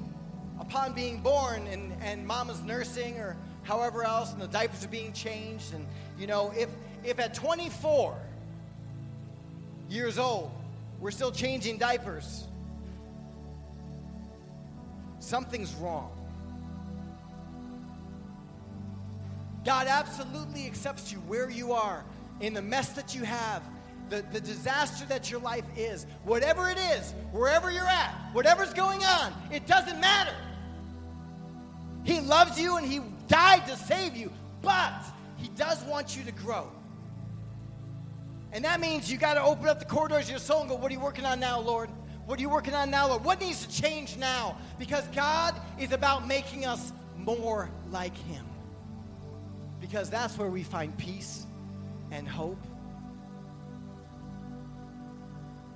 upon 0.58 0.94
being 0.94 1.20
born 1.20 1.66
and, 1.66 1.92
and 2.00 2.26
mama's 2.26 2.62
nursing 2.62 3.18
or 3.18 3.36
however 3.64 4.04
else, 4.04 4.32
and 4.32 4.40
the 4.40 4.48
diapers 4.48 4.82
are 4.86 4.88
being 4.88 5.12
changed, 5.12 5.74
and 5.74 5.86
you 6.18 6.26
know, 6.26 6.50
if, 6.56 6.70
if 7.04 7.18
at 7.18 7.34
24 7.34 8.16
years 9.90 10.18
old, 10.18 10.50
we're 10.98 11.10
still 11.10 11.30
changing 11.30 11.76
diapers, 11.76 12.44
something's 15.18 15.74
wrong. 15.74 16.13
God 19.64 19.86
absolutely 19.86 20.66
accepts 20.66 21.10
you 21.10 21.18
where 21.20 21.48
you 21.48 21.72
are, 21.72 22.04
in 22.40 22.52
the 22.52 22.62
mess 22.62 22.90
that 22.90 23.14
you 23.14 23.22
have, 23.24 23.62
the, 24.10 24.22
the 24.32 24.40
disaster 24.40 25.06
that 25.06 25.30
your 25.30 25.40
life 25.40 25.64
is. 25.76 26.06
Whatever 26.24 26.68
it 26.68 26.78
is, 26.78 27.14
wherever 27.32 27.70
you're 27.70 27.86
at, 27.86 28.12
whatever's 28.32 28.74
going 28.74 29.02
on, 29.04 29.32
it 29.50 29.66
doesn't 29.66 30.00
matter. 30.00 30.34
He 32.04 32.20
loves 32.20 32.60
you 32.60 32.76
and 32.76 32.86
He 32.86 33.00
died 33.28 33.66
to 33.66 33.76
save 33.76 34.16
you, 34.16 34.30
but 34.60 35.02
He 35.36 35.48
does 35.48 35.82
want 35.84 36.16
you 36.16 36.24
to 36.24 36.32
grow. 36.32 36.70
And 38.52 38.64
that 38.64 38.80
means 38.80 39.10
you 39.10 39.16
got 39.16 39.34
to 39.34 39.42
open 39.42 39.68
up 39.68 39.78
the 39.78 39.86
corridors 39.86 40.24
of 40.24 40.30
your 40.30 40.38
soul 40.38 40.60
and 40.60 40.68
go, 40.68 40.76
What 40.76 40.90
are 40.90 40.94
you 40.94 41.00
working 41.00 41.24
on 41.24 41.40
now, 41.40 41.58
Lord? 41.58 41.88
What 42.26 42.38
are 42.38 42.42
you 42.42 42.50
working 42.50 42.74
on 42.74 42.90
now, 42.90 43.08
Lord? 43.08 43.24
What 43.24 43.40
needs 43.40 43.66
to 43.66 43.82
change 43.82 44.16
now? 44.16 44.56
Because 44.78 45.04
God 45.08 45.54
is 45.78 45.92
about 45.92 46.26
making 46.26 46.64
us 46.66 46.92
more 47.16 47.70
like 47.90 48.16
Him 48.16 48.44
because 49.84 50.08
that's 50.08 50.38
where 50.38 50.48
we 50.48 50.62
find 50.62 50.96
peace 50.96 51.44
and 52.10 52.26
hope. 52.26 52.56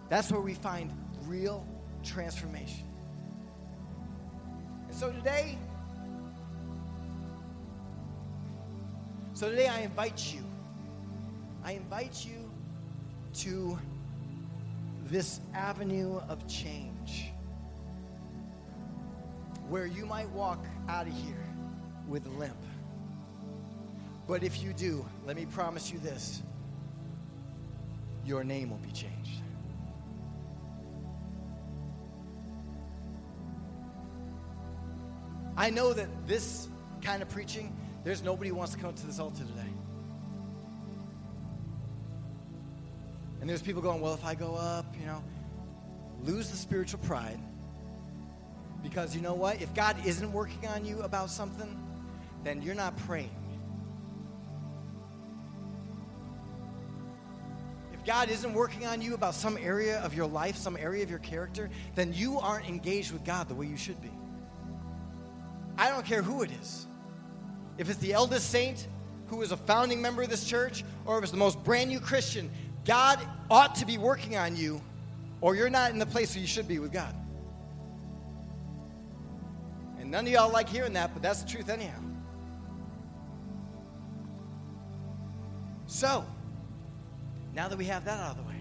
That's 0.08 0.32
where 0.32 0.40
we 0.40 0.54
find 0.54 0.90
real 1.26 1.66
transformation. 2.02 2.86
And 4.86 4.96
so 4.96 5.12
today, 5.12 5.58
so 9.34 9.50
today 9.50 9.68
I 9.68 9.80
invite 9.80 10.32
you, 10.32 10.42
I 11.62 11.72
invite 11.72 12.24
you 12.24 12.50
to 13.40 13.78
this 15.04 15.40
avenue 15.52 16.18
of 16.30 16.48
change 16.48 17.30
where 19.68 19.84
you 19.84 20.06
might 20.06 20.30
walk 20.30 20.64
out 20.88 21.06
of 21.06 21.12
here 21.12 21.46
with 22.08 22.24
a 22.24 22.30
limp. 22.30 22.56
But 24.28 24.44
if 24.44 24.62
you 24.62 24.74
do, 24.74 25.06
let 25.26 25.36
me 25.36 25.46
promise 25.46 25.90
you 25.90 25.98
this 25.98 26.42
your 28.26 28.44
name 28.44 28.68
will 28.68 28.76
be 28.76 28.92
changed. 28.92 29.40
I 35.56 35.70
know 35.70 35.94
that 35.94 36.08
this 36.26 36.68
kind 37.00 37.22
of 37.22 37.30
preaching, 37.30 37.74
there's 38.04 38.22
nobody 38.22 38.50
who 38.50 38.56
wants 38.56 38.74
to 38.74 38.78
come 38.78 38.92
to 38.92 39.06
this 39.06 39.18
altar 39.18 39.44
today. 39.44 39.72
And 43.40 43.48
there's 43.48 43.62
people 43.62 43.80
going, 43.80 44.02
well, 44.02 44.12
if 44.12 44.24
I 44.26 44.34
go 44.34 44.54
up, 44.54 44.94
you 45.00 45.06
know, 45.06 45.24
lose 46.22 46.50
the 46.50 46.56
spiritual 46.56 47.00
pride. 47.00 47.40
Because 48.82 49.16
you 49.16 49.22
know 49.22 49.34
what? 49.34 49.62
If 49.62 49.72
God 49.74 49.96
isn't 50.04 50.30
working 50.32 50.68
on 50.68 50.84
you 50.84 51.00
about 51.00 51.30
something, 51.30 51.76
then 52.44 52.60
you're 52.60 52.74
not 52.74 52.96
praying. 52.98 53.30
God 58.08 58.30
isn't 58.30 58.54
working 58.54 58.86
on 58.86 59.02
you 59.02 59.12
about 59.12 59.34
some 59.34 59.58
area 59.58 60.00
of 60.00 60.14
your 60.14 60.26
life, 60.26 60.56
some 60.56 60.78
area 60.78 61.02
of 61.02 61.10
your 61.10 61.18
character, 61.18 61.68
then 61.94 62.14
you 62.14 62.38
aren't 62.38 62.66
engaged 62.66 63.12
with 63.12 63.22
God 63.22 63.50
the 63.50 63.54
way 63.54 63.66
you 63.66 63.76
should 63.76 64.00
be. 64.00 64.10
I 65.76 65.90
don't 65.90 66.06
care 66.06 66.22
who 66.22 66.42
it 66.42 66.50
is. 66.58 66.86
If 67.76 67.90
it's 67.90 67.98
the 67.98 68.14
eldest 68.14 68.48
saint 68.48 68.88
who 69.26 69.42
is 69.42 69.52
a 69.52 69.58
founding 69.58 70.00
member 70.00 70.22
of 70.22 70.30
this 70.30 70.46
church, 70.46 70.84
or 71.04 71.18
if 71.18 71.24
it's 71.24 71.32
the 71.32 71.36
most 71.36 71.62
brand 71.64 71.90
new 71.90 72.00
Christian, 72.00 72.50
God 72.86 73.20
ought 73.50 73.74
to 73.74 73.84
be 73.84 73.98
working 73.98 74.36
on 74.38 74.56
you, 74.56 74.80
or 75.42 75.54
you're 75.54 75.68
not 75.68 75.90
in 75.90 75.98
the 75.98 76.06
place 76.06 76.34
where 76.34 76.40
you 76.40 76.48
should 76.48 76.66
be 76.66 76.78
with 76.78 76.92
God. 76.92 77.14
And 80.00 80.10
none 80.10 80.26
of 80.26 80.32
y'all 80.32 80.50
like 80.50 80.70
hearing 80.70 80.94
that, 80.94 81.12
but 81.12 81.22
that's 81.22 81.42
the 81.42 81.50
truth, 81.50 81.68
anyhow. 81.68 82.00
So, 85.84 86.24
now 87.54 87.68
that 87.68 87.76
we 87.76 87.84
have 87.84 88.04
that 88.04 88.18
out 88.18 88.32
of 88.32 88.36
the 88.36 88.42
way. 88.42 88.54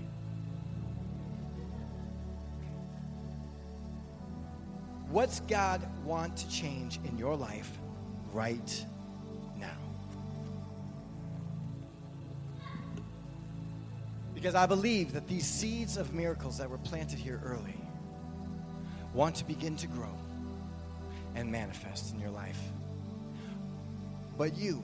What's 5.10 5.40
God 5.42 5.88
want 6.04 6.36
to 6.38 6.50
change 6.50 7.00
in 7.06 7.18
your 7.18 7.36
life 7.36 7.72
right 8.34 8.86
now? 9.58 9.70
Because 14.34 14.54
I 14.54 14.66
believe 14.66 15.14
that 15.14 15.28
these 15.28 15.46
seeds 15.46 15.98
of 15.98 16.14
miracles 16.14 16.58
that 16.58 16.70
were 16.70 16.78
planted 16.80 17.18
here 17.18 17.42
early 17.44 17.76
want 19.14 19.36
to 19.36 19.46
begin 19.46 19.76
to 19.78 19.88
grow 19.88 20.14
and 21.36 21.52
manifest 21.52 22.14
in 22.14 22.20
your 22.20 22.30
life. 22.30 22.60
But 24.38 24.58
you 24.58 24.84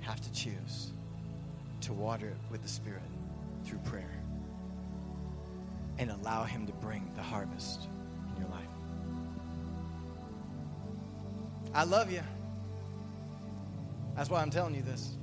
have 0.00 0.20
to 0.20 0.32
choose 0.32 0.92
to 1.82 1.92
water 1.92 2.26
it 2.26 2.36
with 2.50 2.62
the 2.62 2.68
Spirit 2.68 3.02
through 3.64 3.78
prayer 3.78 4.22
and 5.98 6.10
allow 6.10 6.44
Him 6.44 6.66
to 6.66 6.72
bring 6.72 7.10
the 7.16 7.22
harvest 7.22 7.88
in 8.30 8.42
your 8.42 8.50
life. 8.50 8.68
I 11.74 11.84
love 11.84 12.12
you. 12.12 12.22
That's 14.16 14.30
why 14.30 14.40
I'm 14.40 14.50
telling 14.50 14.74
you 14.74 14.82
this. 14.82 15.16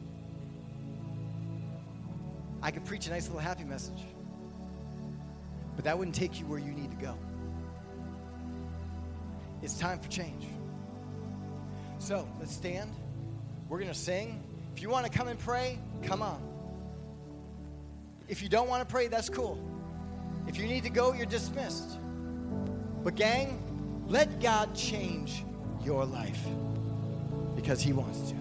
I 2.62 2.72
could 2.72 2.86
preach 2.86 3.08
a 3.08 3.10
nice 3.10 3.28
little 3.28 3.40
happy 3.40 3.64
message, 3.64 4.04
but 5.76 5.86
that 5.86 5.98
wouldn't 5.98 6.16
take 6.16 6.40
you 6.40 6.46
where 6.46 6.60
you 6.60 6.72
need 6.72 6.92
to 6.92 6.98
go. 6.98 7.18
It's 9.62 9.78
time 9.78 10.00
for 10.00 10.10
change. 10.10 10.46
So 12.00 12.28
let's 12.40 12.54
stand. 12.54 12.92
We're 13.70 13.80
going 13.80 13.92
to 13.92 13.98
sing. 13.98 14.44
If 14.76 14.82
you 14.82 14.90
want 14.90 15.06
to 15.06 15.12
come 15.18 15.28
and 15.28 15.40
pray, 15.40 15.80
come 16.04 16.22
on. 16.22 16.51
If 18.32 18.42
you 18.42 18.48
don't 18.48 18.70
want 18.70 18.82
to 18.82 18.90
pray, 18.90 19.10
that's 19.10 19.28
cool. 19.28 19.60
If 20.48 20.58
you 20.58 20.66
need 20.66 20.84
to 20.86 20.90
go, 20.90 21.12
you're 21.12 21.26
dismissed. 21.26 22.00
But, 23.04 23.16
gang, 23.16 23.62
let 24.08 24.40
God 24.40 24.74
change 24.74 25.44
your 25.84 26.06
life 26.06 26.40
because 27.58 27.82
He 27.82 27.92
wants 27.92 28.32
to. 28.32 28.41